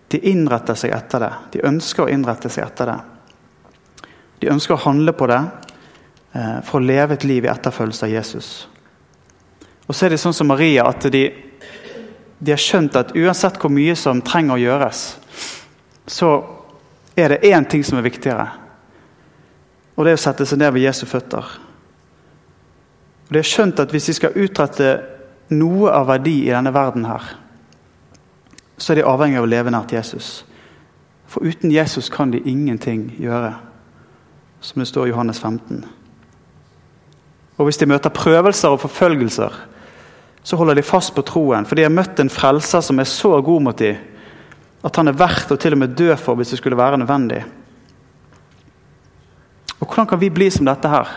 de, 0.08 0.22
innretter 0.32 0.78
seg 0.80 0.94
etter 0.96 1.26
det. 1.26 1.32
De 1.52 1.66
ønsker 1.68 2.06
å 2.06 2.08
innrette 2.12 2.48
seg 2.48 2.64
etter 2.64 2.88
det. 2.88 2.98
De 4.40 4.52
ønsker 4.52 4.74
å 4.74 4.84
handle 4.88 5.12
på 5.16 5.28
det 5.30 5.42
for 6.66 6.80
å 6.80 6.82
leve 6.82 7.14
et 7.14 7.24
liv 7.24 7.44
i 7.46 7.48
etterfølgelse 7.48 8.08
av 8.08 8.10
Jesus. 8.10 8.48
Og 9.86 9.94
så 9.94 10.06
er 10.06 10.12
det 10.12 10.18
sånn 10.18 10.34
som 10.34 10.48
Maria, 10.50 10.88
at 10.90 11.06
de, 11.14 11.22
de 12.44 12.52
har 12.52 12.60
skjønt 12.60 12.96
at 12.98 13.14
uansett 13.16 13.56
hvor 13.60 13.72
mye 13.72 13.94
som 13.96 14.20
trenger 14.24 14.56
å 14.56 14.60
gjøres, 14.60 15.02
så 16.06 16.30
er 17.16 17.32
det 17.32 17.48
én 17.48 17.64
ting 17.70 17.84
som 17.86 17.98
er 17.98 18.04
viktigere. 18.04 18.48
og 19.96 20.04
det 20.04 20.10
er 20.10 20.18
å 20.18 20.24
sette 20.24 20.46
seg 20.46 20.58
ned 20.58 20.72
ved 20.74 20.82
Jesu 20.82 21.06
føtter. 21.06 21.44
Og 23.24 23.30
De 23.30 23.38
har 23.38 23.46
skjønt 23.46 23.80
at 23.80 23.92
hvis 23.94 24.06
de 24.10 24.14
skal 24.18 24.34
utrette 24.36 24.88
noe 25.54 25.92
av 25.92 26.08
verdi 26.08 26.48
i 26.48 26.50
denne 26.50 26.72
verden, 26.74 27.04
her, 27.04 27.36
så 28.76 28.92
er 28.92 28.96
de 28.96 29.06
avhengig 29.06 29.38
av 29.38 29.46
å 29.46 29.50
leve 29.52 29.70
nært 29.70 29.94
Jesus. 29.94 30.44
For 31.30 31.46
uten 31.46 31.70
Jesus 31.70 32.10
kan 32.10 32.30
de 32.30 32.42
ingenting 32.44 33.14
gjøre, 33.22 33.54
som 34.60 34.82
det 34.82 34.88
står 34.88 35.06
i 35.06 35.12
Johannes 35.14 35.38
15. 35.38 35.84
Og 37.56 37.68
hvis 37.68 37.78
de 37.78 37.86
møter 37.86 38.10
prøvelser 38.10 38.74
og 38.74 38.82
forfølgelser, 38.82 39.54
så 40.44 40.56
holder 40.60 40.76
de 40.76 40.84
fast 40.84 41.14
på 41.16 41.24
troen, 41.24 41.64
for 41.64 41.76
de 41.76 41.86
har 41.86 41.92
møtt 41.92 42.20
en 42.20 42.32
frelser 42.32 42.84
som 42.84 43.00
er 43.00 43.08
så 43.08 43.38
god 43.42 43.64
mot 43.64 43.78
dem 43.80 43.96
at 44.84 44.96
han 45.00 45.08
er 45.08 45.16
verdt 45.16 45.52
å 45.54 45.56
til 45.56 45.72
og 45.72 45.80
med 45.80 45.94
dø 45.96 46.10
for 46.20 46.36
hvis 46.36 46.50
det 46.52 46.58
skulle 46.60 46.76
være 46.76 46.98
nødvendig. 47.00 47.40
Og 49.78 49.86
Hvordan 49.86 50.06
kan 50.10 50.20
vi 50.20 50.28
bli 50.30 50.50
som 50.52 50.68
dette 50.68 50.88
her? 50.88 51.08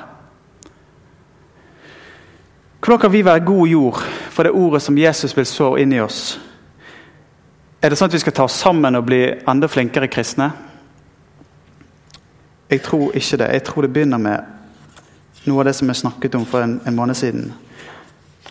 Hvordan 2.80 3.02
kan 3.02 3.12
vi 3.12 3.26
være 3.26 3.44
god 3.44 3.68
jord 3.68 4.00
for 4.32 4.48
det 4.48 4.56
ordet 4.56 4.82
som 4.82 4.98
Jesus 4.98 5.36
vil 5.36 5.46
så 5.46 5.74
inn 5.82 5.94
i 5.94 6.00
oss? 6.00 6.38
Er 7.84 7.92
det 7.92 8.00
sånn 8.00 8.08
at 8.08 8.16
vi 8.16 8.24
skal 8.24 8.36
ta 8.38 8.48
oss 8.48 8.56
sammen 8.64 8.96
og 8.96 9.06
bli 9.10 9.22
enda 9.28 9.68
flinkere 9.68 10.08
kristne? 10.08 10.48
Jeg 12.72 12.84
tror 12.88 13.16
ikke 13.16 13.42
det. 13.44 13.52
Jeg 13.54 13.64
tror 13.68 13.84
det 13.84 13.92
begynner 13.96 14.22
med 14.22 15.48
noe 15.48 15.60
av 15.60 15.68
det 15.68 15.76
som 15.76 15.92
jeg 15.92 16.00
snakket 16.00 16.40
om 16.40 16.48
for 16.48 16.64
en, 16.64 16.80
en 16.88 16.96
måned 16.96 17.20
siden. 17.20 17.52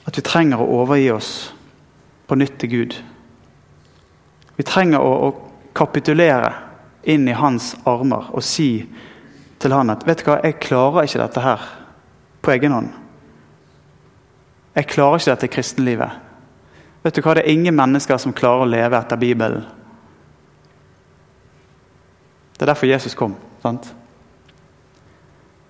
At 0.06 0.18
vi 0.18 0.22
trenger 0.22 0.62
å 0.62 0.82
overgi 0.82 1.10
oss 1.12 1.30
på 2.26 2.38
nytt 2.38 2.58
til 2.62 2.70
Gud. 2.70 2.94
Vi 4.56 4.64
trenger 4.66 5.02
å, 5.02 5.12
å 5.28 5.72
kapitulere 5.76 6.52
inn 7.06 7.28
i 7.28 7.36
hans 7.36 7.74
armer 7.86 8.30
og 8.34 8.44
si 8.44 8.70
til 9.62 9.74
han 9.74 9.92
at 9.92 10.04
vet 10.06 10.22
du 10.22 10.30
hva, 10.30 10.38
jeg 10.44 10.60
klarer 10.62 11.06
ikke 11.06 11.22
dette 11.22 11.42
her 11.42 11.66
på 12.42 12.54
egen 12.54 12.74
hånd. 12.74 12.88
Jeg 14.76 14.90
klarer 14.92 15.20
ikke 15.20 15.32
dette 15.32 15.52
kristenlivet. 15.52 16.22
Vet 17.04 17.16
du 17.16 17.22
hva, 17.22 17.34
Det 17.34 17.44
er 17.44 17.54
ingen 17.54 17.76
mennesker 17.76 18.18
som 18.18 18.34
klarer 18.36 18.66
å 18.66 18.70
leve 18.70 18.98
etter 18.98 19.20
Bibelen. 19.20 19.64
Det 22.56 22.64
er 22.64 22.72
derfor 22.72 22.88
Jesus 22.88 23.14
kom. 23.14 23.36
sant? 23.62 23.94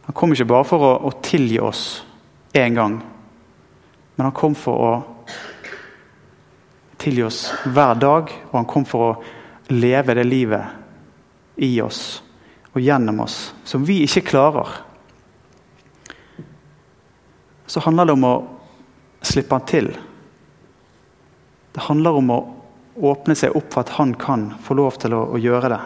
Han 0.07 0.15
kom 0.15 0.33
ikke 0.33 0.47
bare 0.47 0.65
for 0.65 0.83
å, 0.87 0.93
å 1.09 1.11
tilgi 1.23 1.59
oss 1.61 2.05
én 2.55 2.75
gang, 2.75 3.01
men 4.17 4.25
han 4.25 4.37
kom 4.37 4.55
for 4.57 4.87
å 4.89 4.93
tilgi 6.97 7.23
oss 7.27 7.41
hver 7.65 7.99
dag, 8.01 8.33
og 8.51 8.55
han 8.57 8.69
kom 8.69 8.85
for 8.89 9.11
å 9.11 9.73
leve 9.73 10.15
det 10.17 10.25
livet 10.25 11.63
i 11.63 11.75
oss 11.85 12.23
og 12.77 12.83
gjennom 12.85 13.23
oss 13.25 13.55
som 13.65 13.85
vi 13.89 14.03
ikke 14.05 14.25
klarer. 14.29 14.69
Så 17.67 17.81
handler 17.81 18.07
det 18.07 18.17
om 18.17 18.27
å 18.29 18.35
slippe 19.25 19.57
han 19.57 19.67
til. 19.69 19.89
Det 21.73 21.85
handler 21.89 22.21
om 22.21 22.33
å 22.33 22.41
åpne 22.97 23.37
seg 23.37 23.57
opp 23.57 23.73
for 23.73 23.85
at 23.85 23.95
han 23.97 24.15
kan 24.17 24.51
få 24.65 24.77
lov 24.77 24.97
til 25.01 25.17
å, 25.17 25.23
å 25.37 25.41
gjøre 25.41 25.73
det. 25.73 25.81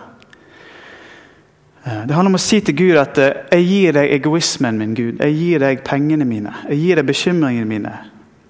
Det 1.81 2.15
handler 2.15 2.35
om 2.35 2.39
å 2.39 2.43
si 2.43 2.59
til 2.61 2.77
Gud 2.77 2.99
at 3.01 3.19
eh, 3.19 3.47
'jeg 3.51 3.65
gir 3.67 3.93
deg 3.97 4.13
egoismen 4.13 4.79
min, 4.79 4.95
Gud. 4.95 5.19
Jeg 5.19 5.35
gir 5.35 5.59
deg 5.59 5.85
pengene 5.85 6.25
mine. 6.25 6.53
Jeg 6.69 6.79
gir 6.79 6.97
deg 7.01 7.07
bekymringene 7.07 7.67
mine. 7.67 7.95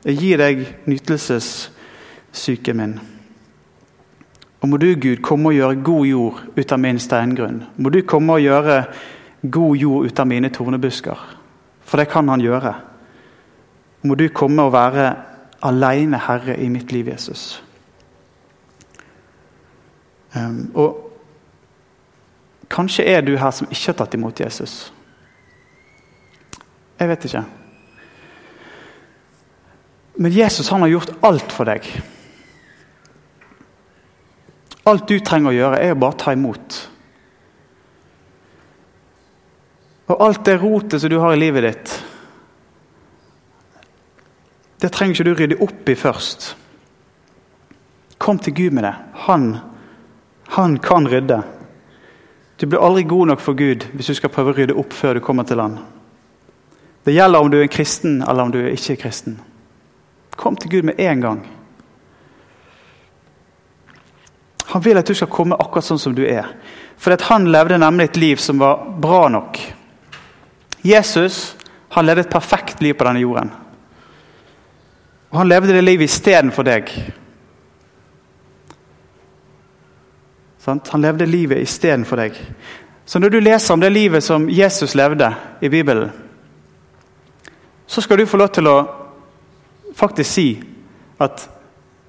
Jeg 0.05 0.17
gir 0.17 0.41
deg 0.41 0.63
nytelsessyken 0.89 2.77
min. 2.77 2.95
Og 4.61 4.69
må 4.69 4.77
du, 4.81 4.91
Gud, 5.01 5.21
komme 5.25 5.51
og 5.51 5.57
gjøre 5.57 5.83
god 5.85 6.07
jord 6.07 6.41
ut 6.57 6.73
av 6.73 6.81
min 6.81 7.01
steingrunn. 7.01 7.63
Må 7.77 7.93
du 7.93 8.01
komme 8.09 8.37
og 8.37 8.45
gjøre 8.45 8.79
god 9.43 9.77
jord 9.77 10.07
ut 10.07 10.21
av 10.21 10.29
mine 10.29 10.51
tornebusker. 10.53 11.27
For 11.85 12.01
det 12.01 12.11
kan 12.13 12.29
han 12.29 12.45
gjøre. 12.45 12.75
Må 14.05 14.17
du 14.17 14.29
komme 14.33 14.65
og 14.65 14.73
være 14.77 15.11
alene 15.65 16.21
herre 16.21 16.57
i 16.61 16.69
mitt 16.73 16.93
liv, 16.93 17.09
Jesus. 17.09 17.63
Um, 20.37 20.71
og 20.75 21.11
Kanskje 22.71 23.05
er 23.05 23.21
du 23.21 23.35
her 23.37 23.51
som 23.51 23.67
ikke 23.71 23.91
har 23.91 23.97
tatt 23.99 24.15
imot 24.15 24.41
Jesus. 24.41 24.93
Jeg 27.01 27.09
vet 27.11 27.25
ikke. 27.27 27.43
Men 30.21 30.33
Jesus 30.33 30.69
han 30.69 30.81
har 30.81 30.89
gjort 30.89 31.13
alt 31.25 31.53
for 31.53 31.65
deg. 31.65 31.87
Alt 34.85 35.09
du 35.09 35.15
trenger 35.25 35.49
å 35.49 35.57
gjøre, 35.57 35.79
er 35.81 35.95
å 35.95 36.01
bare 36.03 36.19
ta 36.21 36.35
imot. 36.37 36.77
Og 40.13 40.27
alt 40.27 40.45
det 40.45 40.59
rotet 40.61 41.01
som 41.01 41.09
du 41.09 41.17
har 41.23 41.33
i 41.33 41.41
livet 41.41 41.65
ditt, 41.65 41.97
det 44.85 44.93
trenger 44.93 45.17
ikke 45.17 45.29
du 45.31 45.35
rydde 45.39 45.61
opp 45.65 45.89
i 45.89 45.97
først. 45.97 46.53
Kom 48.21 48.45
til 48.45 48.59
Gud 48.61 48.77
med 48.77 48.85
det. 48.91 48.95
Han, 49.25 49.51
han 50.61 50.77
kan 50.85 51.09
rydde. 51.09 51.43
Du 52.61 52.69
blir 52.69 52.85
aldri 52.85 53.09
god 53.09 53.33
nok 53.33 53.41
for 53.41 53.57
Gud 53.57 53.89
hvis 53.95 54.13
du 54.13 54.21
skal 54.21 54.37
prøve 54.37 54.53
å 54.53 54.61
rydde 54.61 54.77
opp 54.77 54.93
før 54.93 55.17
du 55.17 55.25
kommer 55.25 55.49
til 55.49 55.65
Han. 55.65 55.81
Det 57.09 57.17
gjelder 57.17 57.41
om 57.41 57.49
du 57.49 57.63
er 57.63 57.73
kristen 57.73 58.21
eller 58.21 58.45
om 58.45 58.53
du 58.53 58.67
ikke 58.67 58.99
er 58.99 59.07
kristen. 59.09 59.41
Kom 60.41 60.57
til 60.57 60.71
Gud 60.71 60.89
med 60.89 61.01
en 61.01 61.21
gang. 61.21 61.41
Han 64.71 64.83
vil 64.83 64.97
at 64.97 65.09
du 65.09 65.15
skal 65.19 65.29
komme 65.29 65.59
akkurat 65.61 65.85
sånn 65.85 66.01
som 66.01 66.15
du 66.17 66.23
er. 66.25 66.47
For 66.97 67.13
han 67.29 67.51
levde 67.53 67.77
nemlig 67.81 68.09
et 68.09 68.21
liv 68.23 68.41
som 68.41 68.61
var 68.63 68.87
bra 69.03 69.27
nok. 69.29 69.59
Jesus 70.81 71.57
han 71.91 72.07
levde 72.07 72.23
et 72.25 72.33
perfekt 72.33 72.81
liv 72.81 72.95
på 72.95 73.05
denne 73.05 73.21
jorden. 73.21 73.51
Og 75.31 75.39
han 75.43 75.49
levde 75.51 75.75
det 75.75 75.83
livet 75.85 76.09
istedenfor 76.09 76.65
deg. 76.65 76.93
Han 80.65 81.03
levde 81.03 81.27
livet 81.27 81.61
istedenfor 81.67 82.23
deg. 82.23 82.39
Så 83.05 83.19
når 83.19 83.35
du 83.35 83.41
leser 83.43 83.75
om 83.75 83.83
det 83.83 83.91
livet 83.91 84.25
som 84.25 84.49
Jesus 84.49 84.95
levde 84.95 85.33
i 85.61 85.69
Bibelen, 85.69 86.13
så 87.87 88.01
skal 88.01 88.23
du 88.23 88.27
få 88.27 88.39
lov 88.39 88.53
til 88.55 88.71
å 88.71 89.00
faktisk 89.95 90.31
si 90.31 90.49
at 91.21 91.49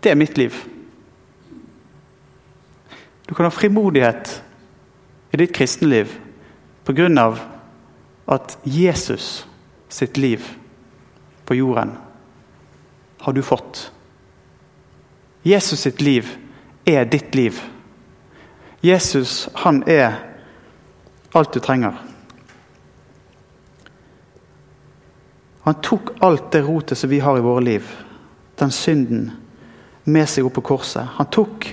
det 0.03 0.11
er 0.11 0.19
mitt 0.19 0.38
liv. 0.38 0.55
Du 3.29 3.36
kan 3.36 3.45
ha 3.45 3.51
frimodighet 3.53 4.43
i 5.32 5.38
ditt 5.38 5.53
kristenliv 5.55 6.19
pga. 6.86 7.38
at 8.27 8.57
Jesus 8.63 9.47
sitt 9.89 10.17
liv 10.17 10.57
på 11.45 11.55
jorden 11.55 11.97
har 13.17 13.34
du 13.34 13.41
fått. 13.41 13.91
Jesus 15.43 15.79
sitt 15.79 16.01
liv 16.01 16.38
er 16.86 17.05
ditt 17.05 17.36
liv. 17.36 17.61
Jesus, 18.82 19.49
han 19.53 19.84
er 19.88 20.13
alt 21.34 21.53
du 21.53 21.59
trenger. 21.59 22.11
Han 25.64 25.82
tok 25.82 26.09
alt 26.20 26.51
det 26.51 26.64
rotet 26.66 26.97
som 26.97 27.09
vi 27.09 27.20
har 27.20 27.38
i 27.38 27.43
våre 27.45 27.62
liv, 27.62 27.88
den 28.55 28.72
synden, 28.72 29.32
med 30.03 30.30
seg 30.30 30.47
opp 30.47 30.55
på 30.57 30.64
korset. 30.74 31.05
Han 31.20 31.30
tok 31.30 31.68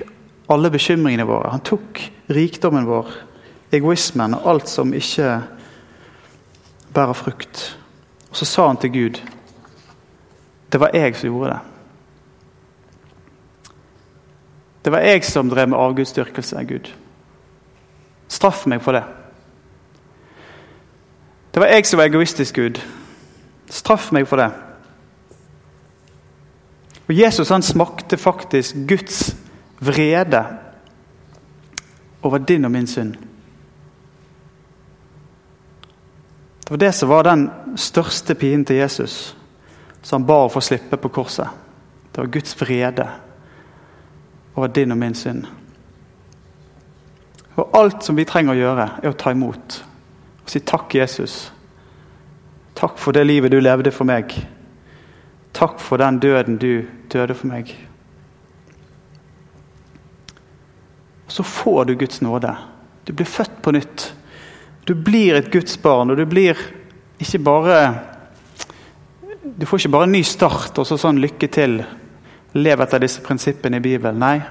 alle 0.53 0.71
bekymringene 0.71 1.25
våre. 1.29 1.49
Han 1.55 1.65
tok 1.65 2.03
rikdommen 2.29 2.85
vår, 2.89 3.09
egoismen 3.73 4.37
og 4.37 4.47
alt 4.53 4.69
som 4.69 4.93
ikke 4.97 5.39
bærer 6.93 7.17
frukt. 7.17 7.65
Og 8.29 8.37
så 8.37 8.49
sa 8.49 8.69
han 8.69 8.81
til 8.81 8.93
Gud 8.93 9.21
det 10.69 10.81
var 10.81 10.93
jeg 10.93 11.17
som 11.17 11.31
gjorde 11.31 11.55
det. 11.55 11.61
Det 14.85 14.93
var 14.93 15.01
jeg 15.01 15.25
som 15.25 15.49
drev 15.49 15.69
med 15.69 15.79
avgudsdyrkelse, 15.79 16.65
Gud. 16.69 16.91
Straff 18.29 18.67
meg 18.67 18.83
for 18.85 18.93
det. 18.93 19.03
Det 21.55 21.61
var 21.61 21.73
jeg 21.73 21.87
som 21.87 21.99
var 21.99 22.11
egoistisk, 22.11 22.55
Gud. 22.55 22.81
Straff 23.71 24.11
meg 24.13 24.29
for 24.29 24.41
det. 24.41 24.49
Og 27.09 27.17
Jesus 27.17 27.49
han 27.53 27.65
smakte 27.65 28.17
faktisk 28.21 28.77
Guds 28.89 29.37
vrede 29.81 30.43
over 32.23 32.39
din 32.39 32.65
og 32.65 32.71
min 32.71 32.87
synd. 32.87 33.15
Det 36.65 36.71
var 36.71 36.77
det 36.77 36.93
som 36.95 37.09
var 37.09 37.23
den 37.25 37.51
største 37.77 38.35
pinen 38.35 38.65
til 38.65 38.77
Jesus, 38.77 39.37
som 40.03 40.21
han 40.21 40.27
ba 40.29 40.43
å 40.45 40.51
få 40.53 40.61
slippe 40.61 40.99
på 41.01 41.09
korset. 41.09 41.49
Det 42.13 42.21
var 42.21 42.33
Guds 42.33 42.61
vrede 42.61 43.07
over 44.55 44.69
din 44.69 44.93
og 44.93 44.99
min 44.99 45.15
synd. 45.15 45.47
Og 47.57 47.71
alt 47.75 48.05
som 48.05 48.17
vi 48.17 48.27
trenger 48.29 48.53
å 48.53 48.59
gjøre, 48.59 48.89
er 49.03 49.09
å 49.09 49.17
ta 49.17 49.33
imot 49.33 49.85
og 50.49 50.53
si 50.53 50.63
takk, 50.65 50.95
Jesus. 50.97 51.51
Takk 52.79 52.99
for 52.99 53.13
det 53.13 53.25
livet 53.27 53.51
du 53.51 53.59
levde 53.59 53.91
for 53.91 54.07
meg. 54.07 54.31
Takk 55.57 55.81
for 55.83 55.99
den 55.99 56.21
døden 56.23 56.59
du 56.63 56.87
døde 57.11 57.35
for 57.35 57.51
meg. 57.51 57.73
Så 61.27 61.43
får 61.43 61.85
du 61.85 61.95
Guds 61.99 62.21
nåde. 62.23 62.53
Du 63.05 63.13
blir 63.13 63.27
født 63.27 63.63
på 63.63 63.73
nytt. 63.75 64.13
Du 64.87 64.95
blir 64.95 65.35
et 65.35 65.51
Guds 65.53 65.75
barn, 65.83 66.11
og 66.11 66.17
du 66.17 66.25
blir 66.27 66.57
ikke 67.19 67.39
bare 67.39 67.81
Du 69.59 69.67
får 69.67 69.79
ikke 69.79 69.91
bare 69.91 70.05
en 70.05 70.13
ny 70.13 70.23
start 70.23 70.79
og 70.79 70.87
så 70.87 70.99
sånn 71.01 71.19
lykke 71.23 71.49
til, 71.49 71.79
lev 72.53 72.81
etter 72.85 73.01
disse 73.01 73.23
prinsippene 73.25 73.79
i 73.79 73.83
Bibelen. 73.83 74.21
Nei, 74.21 74.43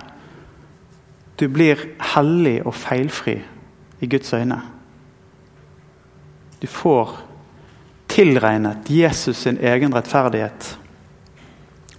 du 1.37 1.45
blir 1.53 1.83
hellig 2.15 2.55
og 2.65 2.73
feilfri 2.73 3.35
i 4.01 4.09
Guds 4.09 4.33
øyne. 4.33 4.57
Du 6.61 6.67
får 6.67 7.13
tilregnet 8.17 8.89
Jesus 8.89 9.37
sin 9.37 9.59
egen 9.61 9.93
rettferdighet. 9.93 10.77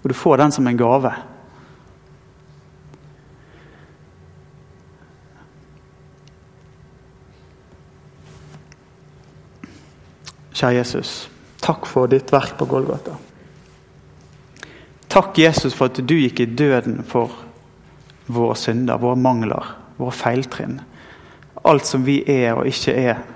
Og 0.03 0.09
du 0.11 0.15
får 0.15 0.41
den 0.41 0.53
som 0.53 0.67
en 0.67 0.81
gave. 0.81 1.13
Kjære 10.59 10.81
Jesus, 10.81 11.15
takk 11.63 11.87
for 11.87 12.11
ditt 12.11 12.35
verk 12.35 12.59
på 12.59 12.67
Golgata. 12.67 13.15
Takk, 15.07 15.39
Jesus, 15.39 15.71
for 15.71 15.87
at 15.87 16.03
du 16.03 16.19
gikk 16.19 16.43
i 16.43 16.51
døden 16.51 17.05
for 17.07 17.31
våre 18.27 18.59
synder, 18.59 18.99
våre 18.99 19.23
mangler, 19.23 19.75
våre 20.03 20.19
feiltrinn. 20.19 20.81
Alt 21.63 21.87
som 21.87 22.03
vi 22.03 22.25
er 22.27 22.59
og 22.59 22.67
ikke 22.67 22.99
er. 23.07 23.27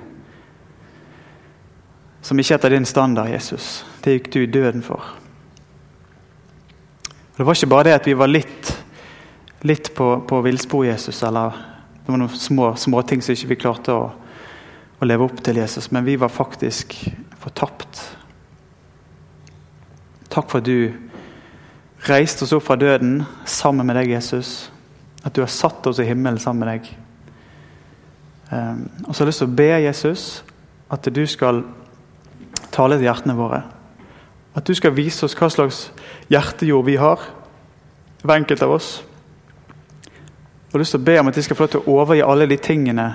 Som 2.23 2.39
ikke 2.39 2.55
er 2.55 2.61
etter 2.61 2.77
din 2.77 2.87
standard, 2.87 3.31
Jesus. 3.33 3.85
Det 4.03 4.17
gikk 4.17 4.33
du 4.33 4.41
i 4.43 4.51
døden 4.51 4.83
for. 4.87 5.03
Det 7.37 7.47
var 7.47 7.57
ikke 7.57 7.73
bare 7.73 7.89
det 7.91 7.99
at 7.99 8.07
vi 8.07 8.15
var 8.19 8.31
litt, 8.31 8.73
litt 9.67 9.91
på, 9.97 10.15
på 10.29 10.43
villspor, 10.45 10.87
Jesus, 10.87 11.23
eller 11.27 11.57
det 12.03 12.11
var 12.11 12.21
noen 12.23 12.75
små 12.79 13.03
ting 13.07 13.23
som 13.23 13.35
ikke 13.35 13.55
vi 13.55 13.63
klarte 13.65 13.95
å 13.95 14.11
å 15.03 15.07
leve 15.07 15.27
opp 15.27 15.41
til 15.43 15.59
Jesus, 15.59 15.91
men 15.91 16.05
vi 16.07 16.15
var 16.15 16.31
faktisk 16.31 16.95
fortapt. 17.43 17.99
Takk 20.31 20.47
for 20.47 20.63
at 20.63 20.69
du 20.69 20.95
reiste 22.07 22.47
oss 22.47 22.55
opp 22.55 22.69
fra 22.69 22.77
døden 22.79 23.25
sammen 23.43 23.89
med 23.89 23.99
deg, 23.99 24.13
Jesus. 24.15 24.71
At 25.27 25.35
du 25.35 25.43
har 25.43 25.51
satt 25.51 25.87
oss 25.91 25.99
i 25.99 26.07
himmelen 26.07 26.39
sammen 26.43 26.63
med 26.63 26.71
deg. 26.71 26.93
Um, 28.53 28.87
og 29.09 29.11
så 29.11 29.23
har 29.23 29.27
jeg 29.27 29.33
lyst 29.33 29.43
til 29.43 29.51
å 29.51 29.59
be 29.59 29.69
Jesus 29.73 30.25
at 30.93 31.11
du 31.11 31.23
skal 31.27 31.63
tale 32.73 32.99
til 32.99 33.07
hjertene 33.07 33.37
våre. 33.39 33.63
At 34.57 34.67
du 34.69 34.75
skal 34.77 34.95
vise 34.97 35.25
oss 35.25 35.37
hva 35.39 35.49
slags 35.53 35.87
hjertejord 36.33 36.85
vi 36.87 36.99
har, 37.01 37.23
hver 38.23 38.43
enkelt 38.43 38.63
av 38.65 38.75
oss. 38.77 38.91
Jeg 40.05 40.77
har 40.77 40.83
lyst 40.83 40.95
til 40.97 41.03
å 41.03 41.07
be 41.07 41.19
om 41.21 41.29
at 41.29 41.37
de 41.37 41.45
skal 41.45 41.57
få 41.57 41.67
lov 41.67 41.73
til 41.73 41.83
å 41.83 41.97
overgi 41.97 42.25
alle 42.25 42.49
de 42.49 42.59
tingene 42.61 43.07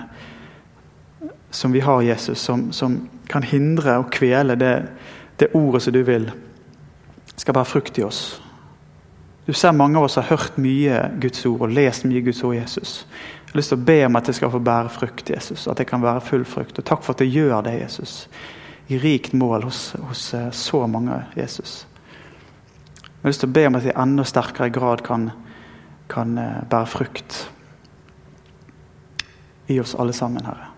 som 1.50 1.72
vi 1.74 1.82
har, 1.82 2.02
Jesus, 2.06 2.40
som, 2.40 2.68
som 2.72 3.00
kan 3.30 3.46
hindre 3.46 3.98
og 4.02 4.12
kvele 4.14 4.58
det, 4.60 4.74
det, 5.40 5.54
ordet 5.58 5.82
som 5.84 5.96
du 5.96 6.04
vil 6.06 6.30
skal 7.38 7.56
bære 7.56 7.70
frukt 7.70 7.98
i 7.98 8.06
oss. 8.06 8.22
Du 9.48 9.54
ser 9.56 9.72
mange 9.72 9.98
av 9.98 10.06
oss 10.06 10.18
har 10.20 10.28
hørt 10.28 10.58
mye 10.60 11.06
Guds 11.24 11.46
ord 11.48 11.64
og 11.70 11.74
lest 11.74 12.06
mye 12.06 12.22
Guds 12.26 12.44
ord, 12.44 12.58
Jesus. 12.58 13.06
Jeg 13.48 13.54
har 13.54 13.62
lyst 13.62 13.72
til 13.72 13.80
å 13.80 13.88
be 13.88 13.98
om 14.06 14.18
at 14.20 14.28
det 14.28 14.36
skal 14.36 14.52
få 14.52 14.60
bære 14.60 14.92
frukt, 14.92 15.30
Jesus. 15.32 15.68
At 15.72 15.80
det 15.80 15.88
kan 15.88 16.04
være 16.04 16.22
full 16.26 16.44
frukt. 16.46 16.78
Og 16.78 16.86
takk 16.86 17.06
for 17.06 17.16
at 17.16 17.24
det 17.24 17.30
gjør 17.32 17.62
det, 17.64 17.78
Jesus. 17.80 18.26
I 18.88 18.98
rikt 18.98 19.34
mål 19.34 19.64
hos, 19.68 19.96
hos 20.00 20.34
eh, 20.34 20.52
så 20.52 20.88
mange, 20.88 21.26
Jesus. 21.36 21.88
Jeg 23.02 23.24
har 23.24 23.34
lyst 23.34 23.44
til 23.44 23.50
å 23.50 23.56
be 23.58 23.66
om 23.68 23.76
at 23.76 23.84
de 23.84 23.92
i 23.92 24.00
enda 24.00 24.24
sterkere 24.28 24.72
grad 24.72 25.04
kan, 25.04 25.30
kan 26.08 26.38
eh, 26.40 26.64
bære 26.72 26.92
frukt 26.92 27.42
i 29.68 29.80
oss 29.84 29.96
alle 30.00 30.16
sammen, 30.16 30.48
Herre. 30.48 30.72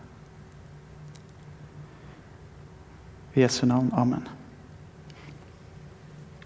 I 3.36 3.46
Jesu 3.46 3.66
navn. 3.70 3.94
Amen. 3.94 4.39